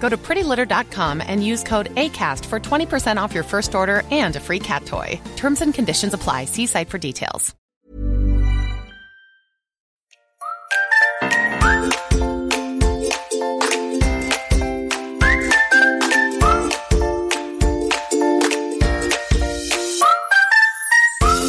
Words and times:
Go 0.00 0.08
to 0.08 0.16
prettylitter.com 0.16 1.22
and 1.24 1.44
use 1.44 1.62
code 1.62 1.94
ACAST 1.94 2.44
for 2.46 2.58
20% 2.58 3.16
off 3.22 3.34
your 3.34 3.44
first 3.44 3.74
order 3.74 4.02
and 4.10 4.34
a 4.34 4.40
free 4.40 4.58
cat 4.58 4.86
toy. 4.86 5.20
Terms 5.36 5.60
and 5.60 5.72
conditions 5.72 6.14
apply. 6.14 6.46
See 6.46 6.66
site 6.66 6.88
for 6.88 6.98
details. 6.98 7.54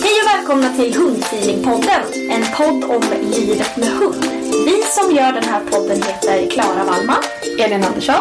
Hej 0.03 0.21
och 0.21 0.27
välkomna 0.27 0.73
till 0.75 0.95
Hundfeelingpodden, 0.95 2.29
en 2.29 2.43
podd 2.57 2.83
om 2.83 3.03
livet 3.31 3.77
med 3.77 3.89
hund. 3.89 4.40
Vi 4.51 4.81
som 4.83 5.11
gör 5.15 5.31
den 5.31 5.43
här 5.43 5.61
podden 5.71 5.97
heter 6.03 6.49
Klara 6.49 6.83
Wallman, 6.83 7.23
Elin 7.59 7.83
Andersson 7.83 8.15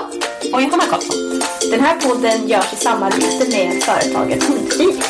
och 0.54 0.62
Johanna 0.62 0.84
Karlsson. 0.90 1.40
Den 1.70 1.80
här 1.80 2.00
podden 2.00 2.48
görs 2.48 2.72
i 2.72 2.76
samarbete 2.76 3.44
med 3.50 3.82
företaget 3.82 4.42
Hundfeeling. 4.48 5.02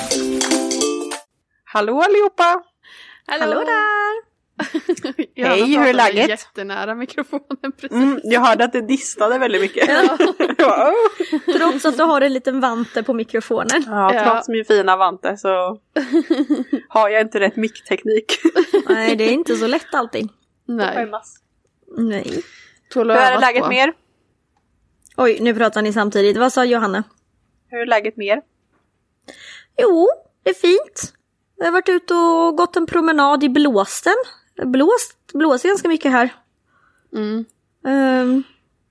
Hallå 1.65 2.01
allihopa! 2.03 2.63
Hallå, 3.27 3.55
där! 3.65 4.31
Hej, 5.49 5.65
hur 5.77 5.87
är 5.89 5.93
läget? 5.93 6.29
Jättenära 6.29 6.95
mikrofonen 6.95 7.73
precis. 7.73 7.91
Mm, 7.93 8.21
jag 8.25 8.41
hörde 8.41 8.65
att 8.65 8.73
det 8.73 8.81
distade 8.87 9.39
väldigt 9.39 9.61
mycket. 9.61 9.89
Jag. 10.59 10.93
Trots 11.59 11.85
att 11.85 11.97
du 11.97 12.03
har 12.03 12.21
en 12.21 12.33
liten 12.33 12.61
vante 12.61 13.03
på 13.03 13.13
mikrofonen. 13.15 13.85
ja, 13.87 14.15
Ja. 14.15 14.25
trots 14.25 14.49
min 14.49 14.65
fina 14.65 14.97
vante 14.97 15.37
så 15.37 15.49
har 16.89 17.09
jag 17.09 17.21
inte 17.21 17.41
rätt 17.41 17.57
mickteknik. 17.57 18.41
Nej, 18.89 19.17
det 19.17 19.25
är 19.25 19.33
inte 19.33 19.57
så 19.57 19.67
lätt 19.67 19.95
alltid. 19.95 20.29
Nej. 20.77 20.95
Skämmas. 20.95 21.37
Nej. 21.97 22.43
Tål 22.91 23.11
Hur 23.11 23.17
är 23.19 23.41
läget 23.41 23.63
på. 23.63 23.69
med 23.69 23.89
er? 23.89 23.93
Oj, 25.17 25.39
nu 25.41 25.55
pratar 25.55 25.83
ni 25.83 25.93
samtidigt. 25.93 26.37
Vad 26.37 26.53
sa 26.53 26.65
Johanna? 26.65 27.05
Hur 27.69 27.81
är 27.81 27.87
läget 27.87 28.17
med 28.17 28.27
er? 28.27 28.43
Jo, 29.79 30.09
det 30.43 30.51
är 30.51 30.55
fint. 30.55 31.13
Jag 31.57 31.65
har 31.65 31.73
varit 31.73 31.89
ute 31.89 32.15
och 32.15 32.57
gått 32.57 32.77
en 32.77 32.87
promenad 32.87 33.45
i 33.45 33.49
blåsten. 33.49 34.15
Blåst, 34.65 35.33
blåser 35.33 35.69
ganska 35.69 35.89
mycket 35.89 36.13
här. 36.13 36.35
Mm. 37.13 37.45
Ehm, 37.87 38.43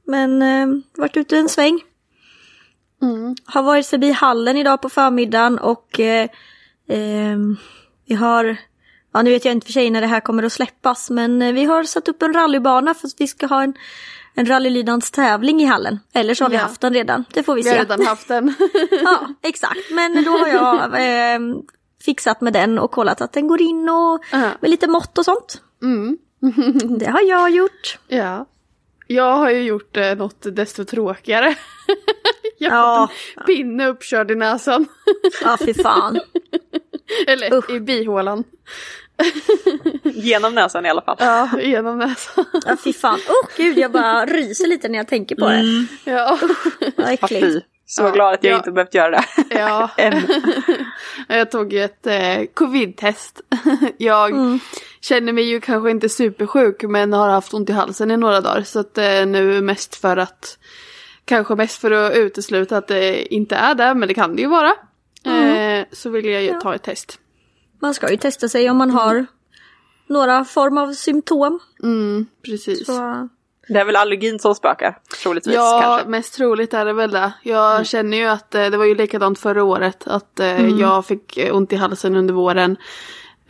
men 0.04 0.42
um, 0.42 0.84
varit 0.98 1.18
ute 1.18 1.38
en 1.38 1.50
sväng. 1.50 1.82
Mm. 3.02 3.36
Har 3.46 3.64
varit 3.64 3.88
förbi 3.88 4.12
hallen 4.12 4.58
idag 4.58 4.82
på 4.82 4.90
förmiddagen 4.90 5.60
och 5.60 6.00
eh, 6.00 6.30
ehm, 6.88 7.58
vi 8.06 8.16
har, 8.16 8.58
ja 9.14 9.22
nu 9.22 9.32
vet 9.32 9.46
jag 9.46 9.52
inte 9.52 9.66
för 9.66 9.74
sig 9.74 9.90
när 9.90 10.02
det 10.02 10.08
här 10.08 10.20
kommer 10.20 10.44
att 10.44 10.54
släppas, 10.54 11.10
men 11.10 11.42
eh, 11.42 11.54
vi 11.54 11.64
har 11.66 11.84
satt 11.84 12.08
upp 12.08 12.22
en 12.24 12.34
rallybana 12.34 12.94
för 12.94 13.08
att 13.08 13.14
vi 13.18 13.28
ska 13.28 13.46
ha 13.48 13.64
en, 13.64 13.74
en 14.36 14.46
rallylydnadstävling 14.46 15.62
i 15.62 15.66
hallen. 15.66 16.00
Eller 16.14 16.34
så 16.34 16.44
har 16.44 16.50
vi 16.50 16.56
Ja. 16.56 16.62
haft 16.62 16.82
den 16.82 16.94
redan, 16.94 17.26
det 17.34 17.44
får 17.44 17.56
vi 17.56 17.62
Vi 17.62 17.70
har 17.70 17.76
se. 17.76 17.82
redan 17.82 18.06
haft 18.06 18.28
den. 18.28 18.54
Ja, 19.04 19.28
exakt. 19.44 19.92
Men 19.92 20.24
då 20.24 20.32
har 20.32 20.48
jag 20.48 20.84
eh, 20.84 21.40
fixat 22.06 22.42
med 22.42 22.54
den 22.54 22.80
och 22.80 22.92
kollat 22.92 23.22
att 23.22 23.34
den 23.34 23.48
går 23.48 23.62
in 23.62 23.90
och 23.90 24.24
Ja. 24.32 24.50
med 24.62 24.70
lite 24.72 24.88
mått 24.88 25.18
och 25.18 25.26
sånt. 25.26 25.62
Mm. 25.82 26.18
Det 27.00 27.06
har 27.06 27.22
jag 27.22 27.50
gjort. 27.52 27.98
Ja. 28.08 28.46
Jag 29.08 29.38
har 29.38 29.50
ju 29.50 29.62
gjort 29.62 29.98
eh, 29.98 30.16
något 30.16 30.56
desto 30.56 30.86
tråkigare. 30.86 31.56
jag 32.58 32.72
har 32.72 32.78
Ja. 32.78 33.08
fått 33.08 33.38
en 33.38 33.46
pinne 33.46 33.88
uppkörd 33.88 34.32
i 34.32 34.36
näsan. 34.36 34.86
Ja, 35.44 35.58
fy 35.66 35.74
fan. 35.74 36.20
Eller 37.28 37.54
Usch. 37.54 37.70
i 37.70 37.80
bihålan. 37.80 38.44
Genom 40.04 40.56
näsan 40.56 40.86
i 40.86 40.90
alla 40.90 41.02
fall. 41.02 41.16
Ja, 41.20 41.50
genom 41.62 41.98
näsan. 42.00 42.46
Ja, 42.66 42.76
fy 42.84 42.94
fan. 42.94 43.20
Oh, 43.20 43.50
gud, 43.58 43.78
jag 43.78 43.92
bara 43.92 44.26
ryser 44.26 44.68
lite 44.68 44.90
när 44.90 44.98
jag 44.98 45.08
tänker 45.08 45.36
på 45.36 45.48
det. 45.50 45.86
ja. 46.12 46.38
Vad 46.98 47.10
äckligt. 47.10 47.46
fy. 47.46 47.62
Så 47.86 48.02
Ja, 48.04 48.12
glad 48.12 48.34
att 48.34 48.44
jag 48.44 48.54
ja. 48.54 48.58
inte 48.58 48.72
behövt 48.72 48.94
göra 48.94 49.10
det. 49.10 49.24
Ja. 49.50 49.90
Jag 51.28 51.52
tog 51.52 51.74
ju 51.74 51.84
ett 51.84 52.08
eh, 52.08 52.46
covid-test. 52.54 53.42
jag 53.98 54.32
Mm. 54.32 54.60
känner 55.02 55.34
mig 55.34 55.44
ju 55.44 55.62
kanske 55.62 55.92
inte 55.92 56.10
supersjuk 56.10 56.84
men 56.84 57.14
har 57.14 57.30
haft 57.30 57.54
ont 57.54 57.70
i 57.70 57.74
halsen 57.74 58.12
i 58.12 58.18
några 58.18 58.42
dagar. 58.42 58.62
Så 58.64 58.80
att 58.80 58.98
eh, 58.98 59.26
nu 59.26 59.62
mest 59.62 59.96
för 59.96 60.18
att, 60.18 60.58
kanske 61.26 61.56
mest 61.56 61.82
för 61.82 61.92
att 61.92 62.16
utesluta 62.16 62.78
att 62.78 62.88
det 62.88 63.34
inte 63.34 63.56
är 63.56 63.76
det, 63.76 63.94
men 63.94 64.08
det 64.08 64.14
kan 64.14 64.36
det 64.36 64.42
ju 64.42 64.48
vara. 64.48 64.74
Eh, 65.26 65.86
så 65.92 66.10
vill 66.10 66.26
jag 66.26 66.44
ju 66.44 66.54
ta 66.60 66.76
ett 66.76 66.84
test. 66.84 67.20
Man 67.82 67.94
ska 67.94 68.12
ju 68.12 68.18
testa 68.18 68.50
sig 68.50 68.70
om 68.70 68.78
man 68.78 68.92
har 68.92 69.26
några 70.08 70.46
form 70.46 70.78
av 70.78 70.94
symptom. 70.94 71.60
Mm, 71.84 72.26
precis. 72.46 72.86
Så, 72.86 73.30
Det 73.68 73.80
är 73.80 73.86
väl 73.86 73.96
allergin 73.96 74.40
som 74.40 74.56
spökar, 74.56 74.98
troligtvis 75.24 75.56
Ja, 75.56 75.80
kanske. 75.84 76.10
mest 76.10 76.34
troligt 76.34 76.74
är 76.74 76.86
det 76.86 76.94
väl 76.94 77.12
det. 77.12 77.34
Jag 77.44 77.86
känner 77.88 78.18
ju 78.18 78.26
att 78.26 78.56
eh, 78.56 78.66
det 78.66 78.78
var 78.78 78.86
ju 78.86 78.96
likadant 78.96 79.40
förra 79.40 79.64
året. 79.64 80.08
Att 80.08 80.40
eh, 80.40 80.68
jag 80.68 81.06
fick 81.06 81.40
ont 81.52 81.74
i 81.74 81.76
halsen 81.76 82.16
under 82.16 82.34
våren. 82.34 82.78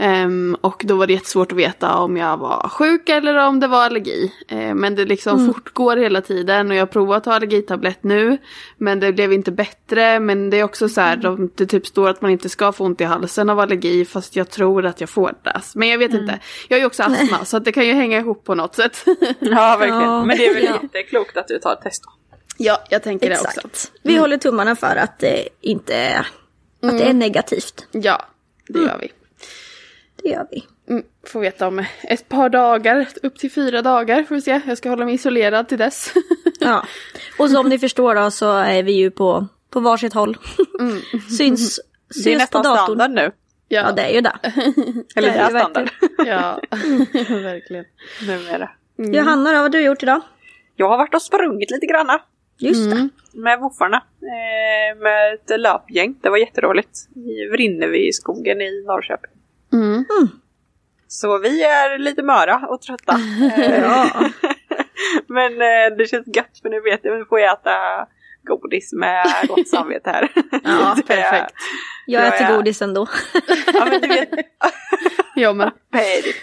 Ehm, 0.01 0.57
och 0.61 0.81
då 0.85 0.95
var 0.95 1.07
det 1.07 1.13
jättesvårt 1.13 1.51
att 1.51 1.57
veta 1.57 1.95
om 1.95 2.17
jag 2.17 2.37
var 2.37 2.69
sjuk 2.69 3.09
eller 3.09 3.47
om 3.47 3.59
det 3.59 3.67
var 3.67 3.83
allergi. 3.83 4.33
Eh, 4.47 4.73
men 4.75 4.95
det 4.95 5.05
liksom 5.05 5.45
fortgår 5.53 5.97
hela 5.97 6.21
tiden 6.21 6.69
och 6.69 6.75
jag 6.75 6.81
har 6.81 6.87
provat 6.87 7.17
att 7.17 7.23
ta 7.23 7.33
allergitablett 7.33 8.03
nu. 8.03 8.37
Men 8.77 8.99
det 8.99 9.13
blev 9.13 9.33
inte 9.33 9.51
bättre. 9.51 10.19
Men 10.19 10.49
det 10.49 10.59
är 10.59 10.63
också 10.63 10.89
så 10.89 11.01
här, 11.01 11.15
de, 11.15 11.51
det 11.55 11.65
typ 11.65 11.87
står 11.87 12.09
att 12.09 12.21
man 12.21 12.31
inte 12.31 12.49
ska 12.49 12.71
få 12.71 12.83
ont 12.85 13.01
i 13.01 13.03
halsen 13.03 13.49
av 13.49 13.59
allergi. 13.59 14.05
Fast 14.05 14.35
jag 14.35 14.49
tror 14.49 14.85
att 14.85 14.99
jag 15.01 15.09
får 15.09 15.33
det. 15.43 15.61
Men 15.75 15.87
jag 15.89 15.97
vet 15.97 16.13
inte. 16.13 16.39
Jag 16.67 16.77
har 16.77 16.79
ju 16.79 16.85
också 16.85 17.03
astma 17.03 17.37
så 17.45 17.57
att 17.57 17.65
det 17.65 17.71
kan 17.71 17.87
ju 17.87 17.93
hänga 17.93 18.17
ihop 18.17 18.43
på 18.43 18.55
något 18.55 18.75
sätt. 18.75 19.05
Ja, 19.39 19.77
verkligen. 19.79 20.01
Ja. 20.01 20.25
Men 20.25 20.37
det 20.37 20.47
är 20.47 20.53
väl 20.53 20.63
Ja. 20.63 20.79
jätteklokt 20.83 21.37
att 21.37 21.47
du 21.47 21.59
tar 21.59 21.73
ett 21.73 21.81
test 21.81 22.03
då. 22.03 22.11
ja, 22.57 22.77
jag 22.89 23.03
tänker 23.03 23.29
det 23.29 23.35
också. 23.35 23.47
exakt. 23.47 23.91
Vi 24.03 24.17
håller 24.17 24.37
tummarna 24.37 24.75
för 24.75 24.95
att 24.95 25.19
det 25.19 25.49
inte 25.61 26.25
att 26.81 26.97
det 26.97 27.03
är 27.03 27.13
negativt. 27.13 27.87
Ja, 27.91 28.21
det 28.67 28.79
gör 28.79 28.97
vi. 29.01 29.11
Det 30.29 30.33
gör 30.33 30.47
vi. 30.51 30.63
Mm, 30.89 31.03
får 31.27 31.39
veta 31.39 31.67
om 31.67 31.85
ett 32.03 32.29
par 32.29 32.49
dagar, 32.49 33.07
upp 33.23 33.39
till 33.39 33.51
fyra 33.51 33.81
dagar 33.81 34.23
får 34.23 34.35
vi 34.35 34.41
se. 34.41 34.61
Jag 34.67 34.77
ska 34.77 34.89
hålla 34.89 35.05
mig 35.05 35.13
isolerad 35.13 35.67
till 35.67 35.77
dess. 35.77 36.13
Ja. 36.61 36.83
Och 37.39 37.49
som 37.49 37.69
ni 37.69 37.79
förstår 37.79 38.15
då 38.15 38.31
så 38.31 38.51
är 38.57 38.83
vi 38.83 38.91
ju 38.91 39.11
på, 39.11 39.47
på 39.69 39.79
varsitt 39.79 40.13
håll. 40.13 40.37
Syns, 41.37 41.79
syns 42.09 42.23
Det 42.23 42.29
är 42.33 42.33
på 42.33 42.39
nästan 42.39 42.63
datorn. 42.63 42.85
standard 42.85 43.11
nu. 43.11 43.31
Ja 43.67 43.91
det 43.91 44.01
är 44.01 44.09
ju 44.13 44.21
det. 44.21 44.33
Eller 45.15 45.27
Det 45.27 45.33
det 45.33 45.39
är 45.39 45.49
standard 45.49 45.89
ja, 46.25 46.59
verkligen. 47.29 47.85
numera. 48.27 48.69
Johanna 48.97 49.49
då, 49.49 49.55
vad 49.55 49.61
har 49.61 49.69
du 49.69 49.81
gjort 49.81 50.03
idag? 50.03 50.21
Jag 50.75 50.89
har 50.89 50.97
varit 50.97 51.15
och 51.15 51.21
sprungit 51.21 51.71
lite 51.71 51.85
granna. 51.85 52.21
Just 52.57 52.89
det. 52.91 53.09
med 53.33 53.59
woofarna. 53.59 53.97
Eh, 54.21 54.97
med 55.01 55.33
ett 55.33 55.59
löpgäng. 55.59 56.15
Det 56.21 56.29
var 56.29 56.37
jätteroligt. 56.37 56.89
I 57.15 57.45
Vrinnevi 57.51 58.07
i 58.07 58.13
skogen 58.13 58.61
i 58.61 58.83
Norrköping. 58.87 59.31
Mm. 60.09 60.29
Så 61.07 61.37
vi 61.37 61.63
är 61.63 61.97
lite 61.97 62.23
möra 62.23 62.67
och 62.69 62.81
trötta. 62.81 63.19
Ja. 63.81 64.09
Men 65.27 65.53
eh, 65.53 65.97
det 65.97 66.09
känns 66.09 66.27
gött 66.35 66.59
för 66.61 66.69
nu 66.69 66.81
vet 66.81 66.99
jag 67.03 67.13
att 67.15 67.21
vi 67.21 67.25
får 67.25 67.39
äta 67.39 68.07
godis 68.43 68.93
med 68.93 69.25
gott 69.47 69.67
samvete 69.75 70.09
här. 70.09 70.31
Ja, 70.63 70.95
perfekt. 71.07 71.53
Jag 72.05 72.23
Ja, 72.23 72.33
äter 72.33 72.47
ja. 72.49 72.55
godis 72.55 72.81
ändå. 72.81 73.07
Ja 73.73 73.85
men 73.85 74.01
du 74.01 74.07
vet, 74.07 74.29
Jag 75.35 75.55
med. 75.55 75.71
perfekt. 75.91 76.37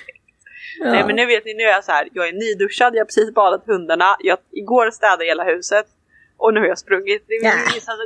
Nej 0.81 1.05
men 1.07 1.17
nu 1.17 1.27
vet 1.27 1.45
ni, 1.45 1.55
nu 1.55 1.63
är 1.63 1.69
jag 1.71 1.85
så 1.85 1.93
här, 1.93 2.09
jag 2.13 2.29
är 2.29 2.33
nyduschad, 2.33 2.95
jag 2.95 3.01
har 3.01 3.05
precis 3.05 3.35
badat 3.35 3.67
hundarna, 3.67 4.17
jag 4.21 4.39
igår 4.53 4.91
städade 4.91 5.25
hela 5.25 5.45
huset 5.45 5.87
och 6.39 6.55
nu 6.55 6.61
har 6.61 6.67
jag 6.67 6.79
sprungit. 6.79 7.25
Det 7.29 7.35
är 7.35 7.53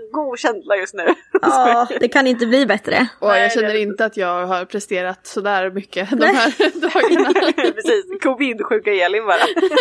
en 0.04 0.12
god 0.12 0.38
känsla 0.38 0.76
just 0.76 0.94
nu. 0.94 1.14
Ja, 1.42 1.88
det 2.00 2.08
kan 2.08 2.26
inte 2.26 2.46
bli 2.46 2.66
bättre. 2.66 3.08
Och 3.18 3.28
jag 3.28 3.52
känner 3.52 3.74
inte 3.74 4.04
att 4.04 4.16
jag 4.16 4.46
har 4.46 4.64
presterat 4.64 5.26
sådär 5.26 5.70
mycket 5.70 6.10
de 6.10 6.26
här 6.26 6.80
dagarna. 6.80 7.52
Precis, 7.72 8.04
covid-sjuka 8.22 8.90
Elin 8.92 9.26
bara. 9.26 9.36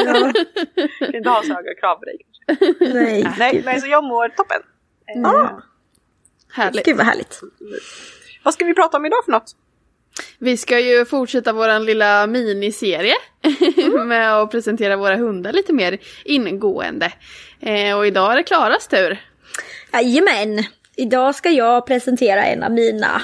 Ja. 0.05 0.33
Kan 0.99 1.15
inte 1.15 1.29
ha 1.29 1.43
så 1.43 1.53
höga 1.53 1.73
krav 1.79 1.95
på 1.95 2.05
dig. 2.05 2.17
Nej. 2.93 3.27
Nej, 3.39 3.61
nej 3.65 3.81
så 3.81 3.87
jag 3.87 4.03
mår 4.03 4.29
toppen. 4.29 4.61
Ja, 5.15 5.61
Härligt. 6.53 6.85
gud 6.85 6.97
vad 6.97 7.05
härligt. 7.05 7.41
Vad 8.43 8.53
ska 8.53 8.65
vi 8.65 8.73
prata 8.73 8.97
om 8.97 9.05
idag 9.05 9.25
för 9.25 9.31
något? 9.31 9.55
Vi 10.39 10.57
ska 10.57 10.79
ju 10.79 11.05
fortsätta 11.05 11.53
vår 11.53 11.79
lilla 11.79 12.27
miniserie 12.27 13.13
med 14.05 14.33
att 14.35 14.51
presentera 14.51 14.97
våra 14.97 15.15
hundar 15.15 15.53
lite 15.53 15.73
mer 15.73 15.97
ingående. 16.25 17.13
Eh, 17.59 17.97
och 17.97 18.07
idag 18.07 18.31
är 18.31 18.35
det 18.35 18.43
Klaras 18.43 18.87
tur. 18.87 19.21
Jajamän. 19.93 20.63
Idag 20.95 21.35
ska 21.35 21.49
jag 21.49 21.85
presentera 21.85 22.45
en 22.45 22.63
av 22.63 22.71
mina, 22.71 23.21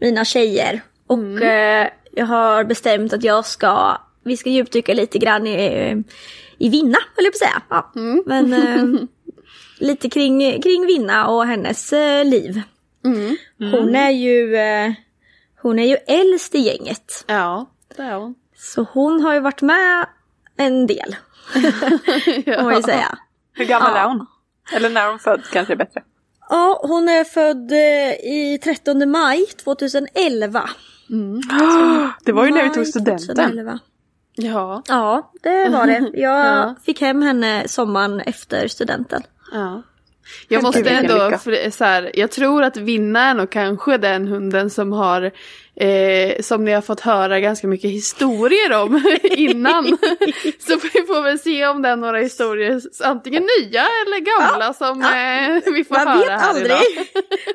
mina 0.00 0.24
tjejer. 0.24 0.80
Och 1.06 1.42
eh, 1.42 1.88
jag 2.12 2.26
har 2.26 2.64
bestämt 2.64 3.12
att 3.12 3.24
jag 3.24 3.46
ska, 3.46 4.00
vi 4.24 4.36
ska 4.36 4.50
djupdyka 4.50 4.94
lite 4.94 5.18
grann 5.18 5.46
i, 5.46 6.04
i 6.58 6.68
Vinna, 6.68 6.98
höll 7.16 7.24
jag 7.24 7.32
på 7.32 7.36
att 7.36 7.48
säga. 7.48 7.62
Ja. 7.70 7.92
Men 8.26 8.52
eh, 8.52 9.02
lite 9.78 10.10
kring, 10.10 10.62
kring 10.62 10.86
Vinna 10.86 11.28
och 11.28 11.46
hennes 11.46 11.92
eh, 11.92 12.24
liv. 12.24 12.62
Mm. 13.04 13.36
Hon 13.58 13.94
är 13.94 14.10
ju, 14.10 14.56
eh, 14.56 14.92
hon 15.62 15.78
är 15.78 15.86
ju 15.86 15.96
äldst 16.06 16.54
i 16.54 16.58
gänget. 16.58 17.24
Ja, 17.26 17.70
det 17.96 18.02
är 18.02 18.14
hon. 18.14 18.34
Så 18.56 18.86
hon 18.92 19.20
har 19.20 19.34
ju 19.34 19.40
varit 19.40 19.62
med 19.62 20.06
en 20.56 20.86
del, 20.86 21.16
får 22.44 22.62
man 22.62 22.76
ju 22.76 22.82
säga. 22.82 23.18
Hur 23.54 23.64
gammal 23.64 23.90
Ja. 23.94 23.98
är 23.98 24.08
hon? 24.08 24.26
Eller 24.72 24.90
när 24.90 25.08
hon 25.08 25.18
född 25.18 25.42
kanske 25.52 25.72
är 25.72 25.76
bättre. 25.76 26.02
Ja, 26.50 26.80
hon 26.88 27.08
är 27.08 27.24
född 27.24 27.72
eh, 27.72 28.32
i 28.32 28.58
13 28.64 29.10
maj 29.10 29.46
2011. 29.46 30.70
Det 32.24 32.32
var 32.32 32.44
ju 32.44 32.50
när 32.50 32.62
vi 32.62 32.70
tog 32.70 32.86
studenten. 32.86 33.36
2011. 33.36 33.78
Ja, 34.36 34.82
Ja, 34.88 35.32
det 35.42 35.68
var 35.68 35.86
det. 35.86 36.10
Jag 36.20 36.46
Ja. 36.46 36.74
fick 36.84 37.00
hem 37.00 37.22
henne 37.22 37.68
sommaren 37.68 38.20
efter 38.20 38.68
studenten. 38.68 39.22
ja. 39.52 39.82
Jag 40.48 40.62
måste 40.62 40.90
ändå, 40.90 41.38
för 41.38 41.70
så 41.70 41.84
här, 41.84 42.10
jag 42.14 42.30
tror 42.30 42.62
att 42.62 42.76
Vinna 42.76 43.20
är 43.30 43.34
nog 43.34 43.50
kanske 43.50 43.98
den 43.98 44.28
hunden 44.28 44.70
som 44.70 44.92
har, 44.92 45.30
eh, 45.76 46.42
som 46.42 46.64
ni 46.64 46.72
har 46.72 46.80
fått 46.82 47.00
höra 47.00 47.40
ganska 47.40 47.66
mycket 47.66 47.90
historier 47.90 48.82
om 48.82 49.02
innan. 49.22 49.98
Så 50.58 50.76
vi 50.76 51.02
får 51.06 51.22
väl 51.22 51.38
se 51.38 51.66
om 51.66 51.82
det 51.82 51.88
är 51.88 51.96
några 51.96 52.18
historier, 52.18 52.80
antingen 53.04 53.42
nya 53.42 53.80
eller 53.80 54.20
gamla 54.20 54.74
som 54.74 55.02
eh, 55.02 55.72
vi 55.74 55.84
får 55.84 55.94
Man 55.94 56.08
höra 56.08 56.18
vet 56.18 56.30
här 56.30 56.48
aldrig. 56.48 56.66
idag. 56.66 56.82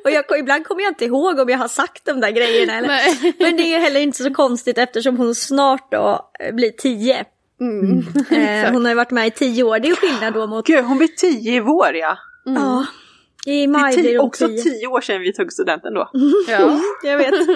Och 0.04 0.12
jag, 0.12 0.40
ibland 0.40 0.68
kommer 0.68 0.82
jag 0.82 0.92
inte 0.92 1.06
ihåg 1.06 1.40
om 1.40 1.50
jag 1.50 1.58
har 1.58 1.68
sagt 1.68 2.06
de 2.06 2.20
där 2.22 2.32
grejerna. 2.32 2.74
Eller? 2.74 2.88
Nej. 2.88 3.34
Men 3.40 3.58
det 3.58 3.64
är 3.64 3.78
ju 3.78 3.84
heller 3.84 4.00
inte 4.00 4.24
så 4.24 4.34
konstigt 4.34 4.78
eftersom 4.78 5.18
hon 5.18 5.36
snart 5.36 5.92
då 5.92 6.32
eh, 6.40 6.56
blir 6.56 6.72
10. 6.72 7.26
Mm. 7.62 7.98
Eh, 8.32 8.72
hon 8.72 8.86
har 8.86 8.92
ju 8.92 8.96
varit 8.96 9.12
med 9.12 9.28
i 9.28 9.32
10 9.32 9.64
år. 9.64 9.80
Det 9.80 9.90
är 9.90 9.96
skillnad 9.96 10.34
då 10.34 10.48
mot... 10.48 10.68
Gud, 10.68 10.86
hon 10.86 10.98
blir 10.98 11.08
tio 11.08 11.56
i 11.56 11.60
vår 11.60 11.96
ja. 11.96 12.18
Ja, 12.46 12.86
i 13.46 13.62
Det 13.62 13.68
maj 13.68 13.94
är 13.94 13.98
blir 13.98 14.04
tio, 14.10 14.18
hon 14.18 14.28
också 14.28 14.48
10. 14.48 14.62
tio 14.64 14.88
år 14.88 15.02
sedan 15.02 15.22
vi 15.22 15.34
tog 15.34 15.54
studenten 15.54 15.94
då. 15.94 16.10
Ja. 16.48 16.80
Jag 17.04 17.18
vet. 17.18 17.34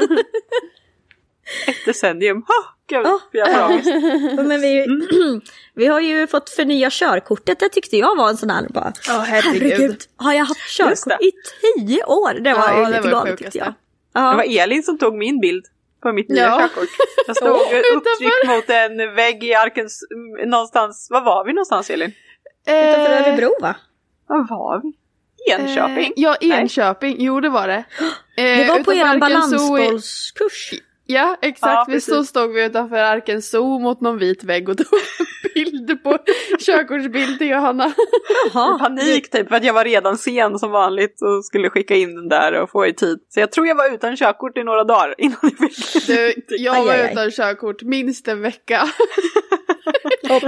Ett 1.67 1.85
decennium. 1.85 2.37
Oh, 2.37 2.43
gud, 2.87 3.05
jag 3.31 3.51
får 3.53 3.63
ångest. 3.65 3.89
Men 4.47 4.61
vi, 4.61 4.85
vi 5.75 5.85
har 5.87 5.99
ju 5.99 6.27
fått 6.27 6.49
förnya 6.49 6.89
körkortet. 6.91 7.59
Det 7.59 7.69
tyckte 7.69 7.97
jag 7.97 8.15
var 8.17 8.29
en 8.29 8.37
sån 8.37 8.49
här 8.49 8.67
bara. 8.69 8.93
Ja, 9.07 9.13
herregud. 9.27 9.61
Herregud, 9.71 9.97
har 10.15 10.33
jag 10.33 10.45
haft 10.45 10.69
körkort 10.77 10.97
det. 11.19 11.25
i 11.25 11.31
tio 11.77 12.03
år? 12.05 12.33
Det 12.33 12.53
var 12.53 12.59
Ja, 12.69 12.77
ju 12.79 12.85
det 12.85 12.89
lite 12.91 13.01
det 13.03 13.09
galet 13.11 13.37
tyckte 13.37 13.57
jag. 13.57 13.67
Det 13.67 13.73
Ja. 14.13 14.33
var 14.35 14.61
Elin 14.63 14.83
som 14.83 14.97
tog 14.97 15.15
min 15.17 15.39
bild 15.39 15.65
på 16.01 16.11
mitt 16.13 16.29
nya 16.29 16.41
Ja. 16.43 16.57
körkort. 16.59 16.89
Jag 17.27 17.35
stod 17.37 17.49
upptryckt 17.95 18.47
mot 18.47 18.69
en 18.69 19.15
vägg 19.15 19.43
i 19.43 19.53
Arkens... 19.53 20.03
någonstans. 20.45 21.07
Var 21.11 21.21
var 21.21 21.45
vi 21.45 21.53
någonstans 21.53 21.89
Elin? 21.89 22.11
Utanför 22.67 23.11
Eh, 23.11 23.27
Örebro 23.27 23.55
va? 23.61 23.75
Var 24.27 24.47
var 24.49 24.81
vi? 24.83 24.93
Enköping? 25.51 26.05
Eh, 26.05 26.11
ja, 26.15 26.35
Nej. 26.41 26.51
Enköping. 26.59 27.15
Jo, 27.19 27.39
det 27.39 27.49
var 27.49 27.67
det. 27.67 27.83
Eh, 28.37 28.43
Det 28.57 28.67
var 28.69 28.83
på 28.83 28.93
er 28.93 29.19
balansbollskurs. 29.19 30.73
Ja, 31.05 31.37
exakt. 31.41 31.61
Ja, 31.73 31.85
vi 31.87 32.01
så 32.01 32.23
stod 32.23 32.53
vi 32.53 32.65
utanför 32.65 32.95
Arken 32.95 33.41
Zoo 33.41 33.79
mot 33.79 34.01
någon 34.01 34.17
vit 34.17 34.43
vägg 34.43 34.69
och 34.69 34.77
tog 34.77 34.87
bild 35.55 36.03
på 36.03 36.17
körkortsbild 36.59 37.37
till 37.37 37.49
Johanna. 37.49 37.93
Jaha. 38.53 38.79
Panik 38.79 39.29
typ 39.31 39.49
för 39.49 39.55
att 39.55 39.63
jag 39.63 39.73
var 39.73 39.83
redan 39.85 40.17
sen 40.17 40.59
som 40.59 40.71
vanligt 40.71 41.21
och 41.21 41.45
skulle 41.45 41.69
skicka 41.69 41.95
in 41.95 42.15
den 42.15 42.29
där 42.29 42.53
och 42.61 42.69
få 42.69 42.85
i 42.87 42.93
tid. 42.93 43.17
Så 43.29 43.39
jag 43.39 43.51
tror 43.51 43.67
jag 43.67 43.75
var 43.75 43.93
utan 43.93 44.17
körkort 44.17 44.57
i 44.57 44.63
några 44.63 44.83
dagar 44.83 45.15
innan 45.17 45.37
jag 45.41 45.71
fick 45.71 46.07
Du, 46.07 46.33
jag 46.57 46.75
Aj, 46.75 46.85
var 46.85 46.93
aj, 46.93 47.01
aj. 47.01 47.11
utan 47.11 47.31
körkort 47.31 47.81
minst 47.81 48.27
en 48.27 48.41
vecka 48.41 48.87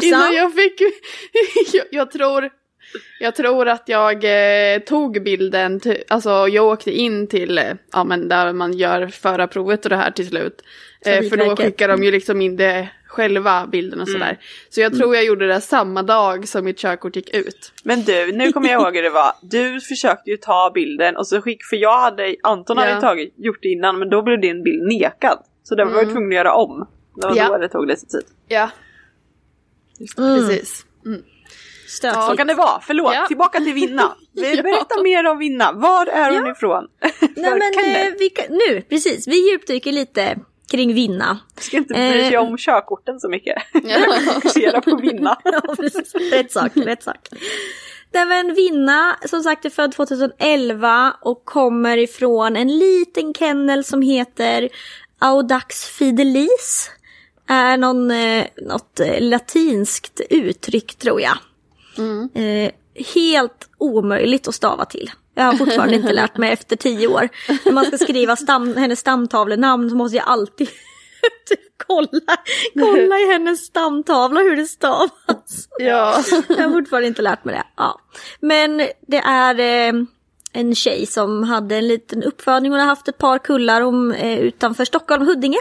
innan 0.01 0.33
jag 0.33 0.53
fick... 0.53 0.81
jag, 1.73 1.85
jag 1.91 2.11
tror... 2.11 2.49
Jag 3.19 3.35
tror 3.35 3.67
att 3.67 3.83
jag 3.89 4.23
eh, 4.73 4.79
tog 4.79 5.23
bilden, 5.23 5.81
alltså 6.07 6.29
jag 6.47 6.65
åkte 6.65 6.91
in 6.91 7.27
till, 7.27 7.57
eh, 7.57 7.63
ja 7.91 8.03
men 8.03 8.27
där 8.27 8.53
man 8.53 8.73
gör 8.73 9.07
förarprovet 9.07 9.85
och 9.85 9.89
det 9.89 9.95
här 9.95 10.11
till 10.11 10.27
slut. 10.27 10.61
Eh, 11.05 11.23
för 11.29 11.37
då 11.37 11.55
skickar 11.55 11.87
de 11.87 12.03
ju 12.03 12.11
liksom 12.11 12.41
in 12.41 12.55
det 12.55 12.89
själva, 13.07 13.67
bilden 13.67 14.01
och 14.01 14.09
sådär. 14.09 14.39
Så 14.69 14.81
jag 14.81 14.97
tror 14.97 15.15
jag 15.15 15.25
gjorde 15.25 15.47
det 15.47 15.61
samma 15.61 16.03
dag 16.03 16.47
som 16.47 16.65
mitt 16.65 16.77
körkort 16.77 17.15
gick 17.15 17.29
ut. 17.35 17.71
Men 17.83 18.01
du, 18.03 18.31
nu 18.31 18.51
kommer 18.51 18.69
jag 18.69 18.81
ihåg 18.81 18.95
hur 18.95 19.03
det 19.03 19.09
var. 19.09 19.31
Du 19.41 19.81
försökte 19.81 20.29
ju 20.29 20.37
ta 20.37 20.71
bilden 20.73 21.17
och 21.17 21.27
så 21.27 21.41
skick, 21.41 21.63
för 21.65 21.75
jag 21.75 21.99
hade, 21.99 22.35
Anton 22.43 22.77
hade 22.77 22.91
Ja. 22.91 23.01
tagit, 23.01 23.33
gjort 23.37 23.59
det 23.61 23.67
innan 23.69 23.99
men 23.99 24.09
då 24.09 24.21
blev 24.21 24.41
din 24.41 24.63
bild 24.63 24.83
nekad. 24.87 25.39
Så 25.63 25.75
den 25.75 25.93
var 25.93 25.97
jag 26.01 26.11
tvungen 26.11 26.29
att 26.29 26.35
göra 26.35 26.53
om. 26.53 26.87
Det 27.21 27.27
var 27.27 27.35
Ja. 27.35 27.47
då 27.47 27.57
det 27.57 27.69
tog 27.69 27.87
lite 27.87 28.05
tid. 28.05 28.23
Ja, 28.47 28.69
Mm. 30.17 30.47
precis. 30.47 30.85
Stökigt. 31.95 32.23
Så 32.23 32.37
kan 32.37 32.47
det 32.47 32.53
vara, 32.53 32.81
förlåt. 32.81 33.13
Ja. 33.13 33.27
Tillbaka 33.27 33.59
till 33.59 33.73
Vinna. 33.73 34.15
Vi 34.33 34.55
Ja. 34.55 34.63
Berätta 34.63 35.03
mer 35.03 35.27
om 35.27 35.37
Vinna. 35.37 35.71
Var 35.71 36.05
är 36.05 36.39
hon 36.39 36.51
ifrån? 36.51 36.87
Nej, 37.35 37.51
men, 37.75 37.95
eh, 37.95 38.13
vi 38.19 38.31
nu, 38.49 38.81
precis. 38.81 39.27
Vi 39.27 39.51
djupdyker 39.51 39.91
lite 39.91 40.37
kring 40.71 40.93
Vinna. 40.93 41.39
ska 41.59 41.77
inte 41.77 41.93
bry 41.93 42.23
sig 42.23 42.33
eh, 42.33 42.41
om 42.41 42.57
körkorten 42.57 43.19
så 43.19 43.29
mycket. 43.29 43.63
Ja. 43.83 43.97
Fokusera 44.33 44.81
på 44.81 44.95
Vinna. 44.95 45.37
Ja, 45.43 45.61
precis. 45.75 46.15
rätt 46.15 46.51
sak, 46.51 46.71
rätt 46.75 47.03
sak. 47.03 47.29
Nej, 48.13 48.25
men 48.25 48.53
Vinna, 48.53 49.15
som 49.25 49.43
sagt, 49.43 49.65
är 49.65 49.69
född 49.69 49.91
2011 49.91 51.15
och 51.21 51.45
kommer 51.45 51.97
ifrån 51.97 52.55
en 52.55 52.79
liten 52.79 53.33
kennel 53.33 53.83
som 53.83 54.01
heter 54.01 54.69
Audax 55.19 55.85
fidelis. 55.85 56.91
Är 57.47 57.77
någon, 57.77 58.11
eh, 58.11 58.45
något 58.61 58.99
eh, 58.99 59.21
latinskt 59.21 60.21
uttryck 60.29 60.95
tror 60.95 61.21
jag. 61.21 61.37
Eh, 62.33 62.71
helt 63.15 63.69
omöjligt 63.77 64.47
att 64.47 64.55
stava 64.55 64.85
till. 64.85 65.11
Jag 65.35 65.43
har 65.43 65.53
fortfarande 65.53 65.95
inte 65.95 66.13
lärt 66.21 66.37
mig 66.37 66.51
efter 66.51 66.75
tio 66.75 67.07
år. 67.07 67.29
När 67.65 67.71
man 67.71 67.85
ska 67.85 67.97
skriva 67.97 68.35
stam, 68.35 68.75
hennes 68.77 68.99
stamtavlenamn 68.99 69.89
så 69.89 69.95
måste 69.95 70.17
jag 70.17 70.27
alltid 70.27 70.67
typ 71.49 71.59
kolla, 71.87 72.37
kolla 72.73 73.19
i 73.19 73.31
hennes 73.31 73.65
stamtavla 73.65 74.39
hur 74.39 74.55
det 74.55 74.65
stavas. 74.65 75.67
ja. 75.79 76.23
Jag 76.47 76.63
har 76.63 76.73
fortfarande 76.73 77.07
inte 77.07 77.21
lärt 77.21 77.45
mig 77.45 77.55
det. 77.55 77.63
Ja. 77.75 77.99
Men 78.39 78.77
det 79.07 79.17
är 79.17 79.59
eh, 79.59 79.93
en 80.53 80.75
tjej 80.75 81.05
som 81.05 81.43
hade 81.43 81.75
en 81.75 81.87
liten 81.87 82.23
uppfödning. 82.23 82.71
Hon 82.71 82.79
har 82.79 82.87
haft 82.87 83.07
ett 83.07 83.17
par 83.17 83.39
kullar 83.39 83.81
om, 83.81 84.11
eh, 84.11 84.39
utanför 84.39 84.85
Stockholm, 84.85 85.27
Huddinge. 85.27 85.59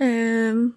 Ehm, 0.00 0.72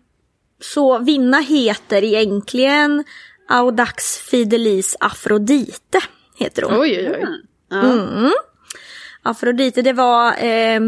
så 0.61 0.97
Vinna 0.99 1.39
heter 1.39 2.03
egentligen 2.03 3.03
Audax 3.49 4.17
Fidelis 4.17 4.95
Afrodite. 4.99 5.99
Heter 6.37 6.61
hon. 6.61 6.79
Oj, 6.81 6.97
oj, 6.99 7.09
oj. 7.15 7.25
Ja. 7.69 7.81
Mm. 7.81 8.31
Afrodite, 9.23 9.81
det 9.81 9.93
var 9.93 10.27
eh, 10.43 10.79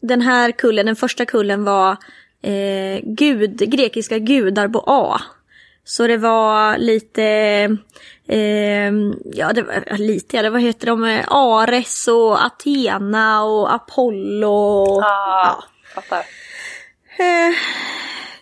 den 0.00 0.20
här 0.20 0.50
kullen, 0.52 0.86
den 0.86 0.96
första 0.96 1.24
kullen 1.24 1.64
var 1.64 1.96
eh, 2.42 3.00
gud, 3.02 3.58
grekiska 3.58 4.18
gudar 4.18 4.68
på 4.68 4.84
A. 4.86 5.20
Så 5.84 6.06
det 6.06 6.16
var 6.16 6.78
lite, 6.78 7.22
eh, 8.28 8.92
ja 9.24 9.52
det 9.52 9.62
var 9.62 9.98
lite, 9.98 10.36
ja, 10.36 10.42
det, 10.42 10.50
vad 10.50 10.60
heter 10.62 10.86
de, 10.86 11.04
eh, 11.04 11.24
Ares 11.28 12.08
och 12.08 12.44
Athena 12.44 13.44
och 13.44 13.74
Apollo. 13.74 15.00
Ah, 15.04 15.64
fattar. 15.94 16.18
eh, 17.18 17.54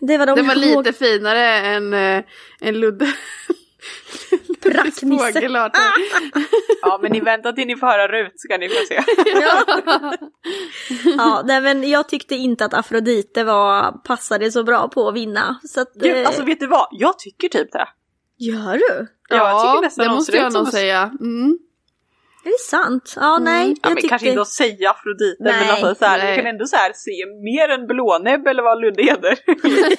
det 0.00 0.18
var 0.18 0.26
de 0.26 0.36
Det 0.36 0.42
var 0.42 0.54
lite 0.54 0.92
finare 0.92 1.46
än 1.46 1.94
en 2.60 2.80
Ludde. 2.80 3.06
Pracknisse. 4.62 5.40
Ja, 6.82 6.98
men 7.02 7.12
ni 7.12 7.20
väntar 7.20 7.52
till 7.52 7.66
ni 7.66 7.76
får 7.76 7.86
höra 7.86 8.08
Rut 8.08 8.32
så 8.36 8.48
kan 8.48 8.60
ni 8.60 8.68
få 8.68 8.74
se. 8.88 9.02
Ja, 11.18 11.42
nej, 11.44 11.60
men 11.60 11.90
jag 11.90 12.08
tyckte 12.08 12.34
inte 12.34 12.64
att 12.64 12.74
Afrodite 12.74 13.44
var, 13.44 13.92
passade 13.92 14.52
så 14.52 14.64
bra 14.64 14.88
på 14.88 15.08
att 15.08 15.14
vinna. 15.14 15.60
Så 15.62 15.80
att, 15.80 15.92
Gud, 15.94 16.16
eh, 16.16 16.26
alltså 16.26 16.42
vet 16.44 16.60
du 16.60 16.66
vad? 16.66 16.88
Jag 16.90 17.18
tycker 17.18 17.48
typ 17.48 17.72
det. 17.72 17.88
Gör 18.38 18.72
du? 18.72 19.06
Ja, 19.28 19.36
jag 19.36 19.62
tycker 19.62 19.82
nästan 19.82 20.06
det 20.06 20.12
måste 20.14 20.36
jag 20.36 20.52
nog 20.52 20.68
säga. 20.68 21.10
Mm. 21.20 21.58
Är 22.44 22.50
det 22.50 22.70
sant? 22.70 23.14
Ja, 23.16 23.38
nej. 23.38 23.68
Ja, 23.68 23.76
jag 23.82 23.90
men 23.90 23.96
tyckte... 23.96 24.08
kanske 24.08 24.28
inte 24.28 24.40
att 24.40 24.48
säga 24.48 24.90
Afrodite, 24.90 25.42
men 25.42 25.52
Nej, 25.52 25.70
alltså 25.70 25.94
så 25.94 26.04
här, 26.04 26.18
nej. 26.18 26.36
du 26.36 26.42
kan 26.42 26.50
ändå 26.50 26.66
så 26.66 26.76
här 26.76 26.92
se 26.94 27.26
mer 27.44 27.68
än 27.68 27.86
blånäbb 27.86 28.46
eller 28.46 28.62
vad 28.62 28.80
Ludde 28.80 29.02
heter. 29.02 29.38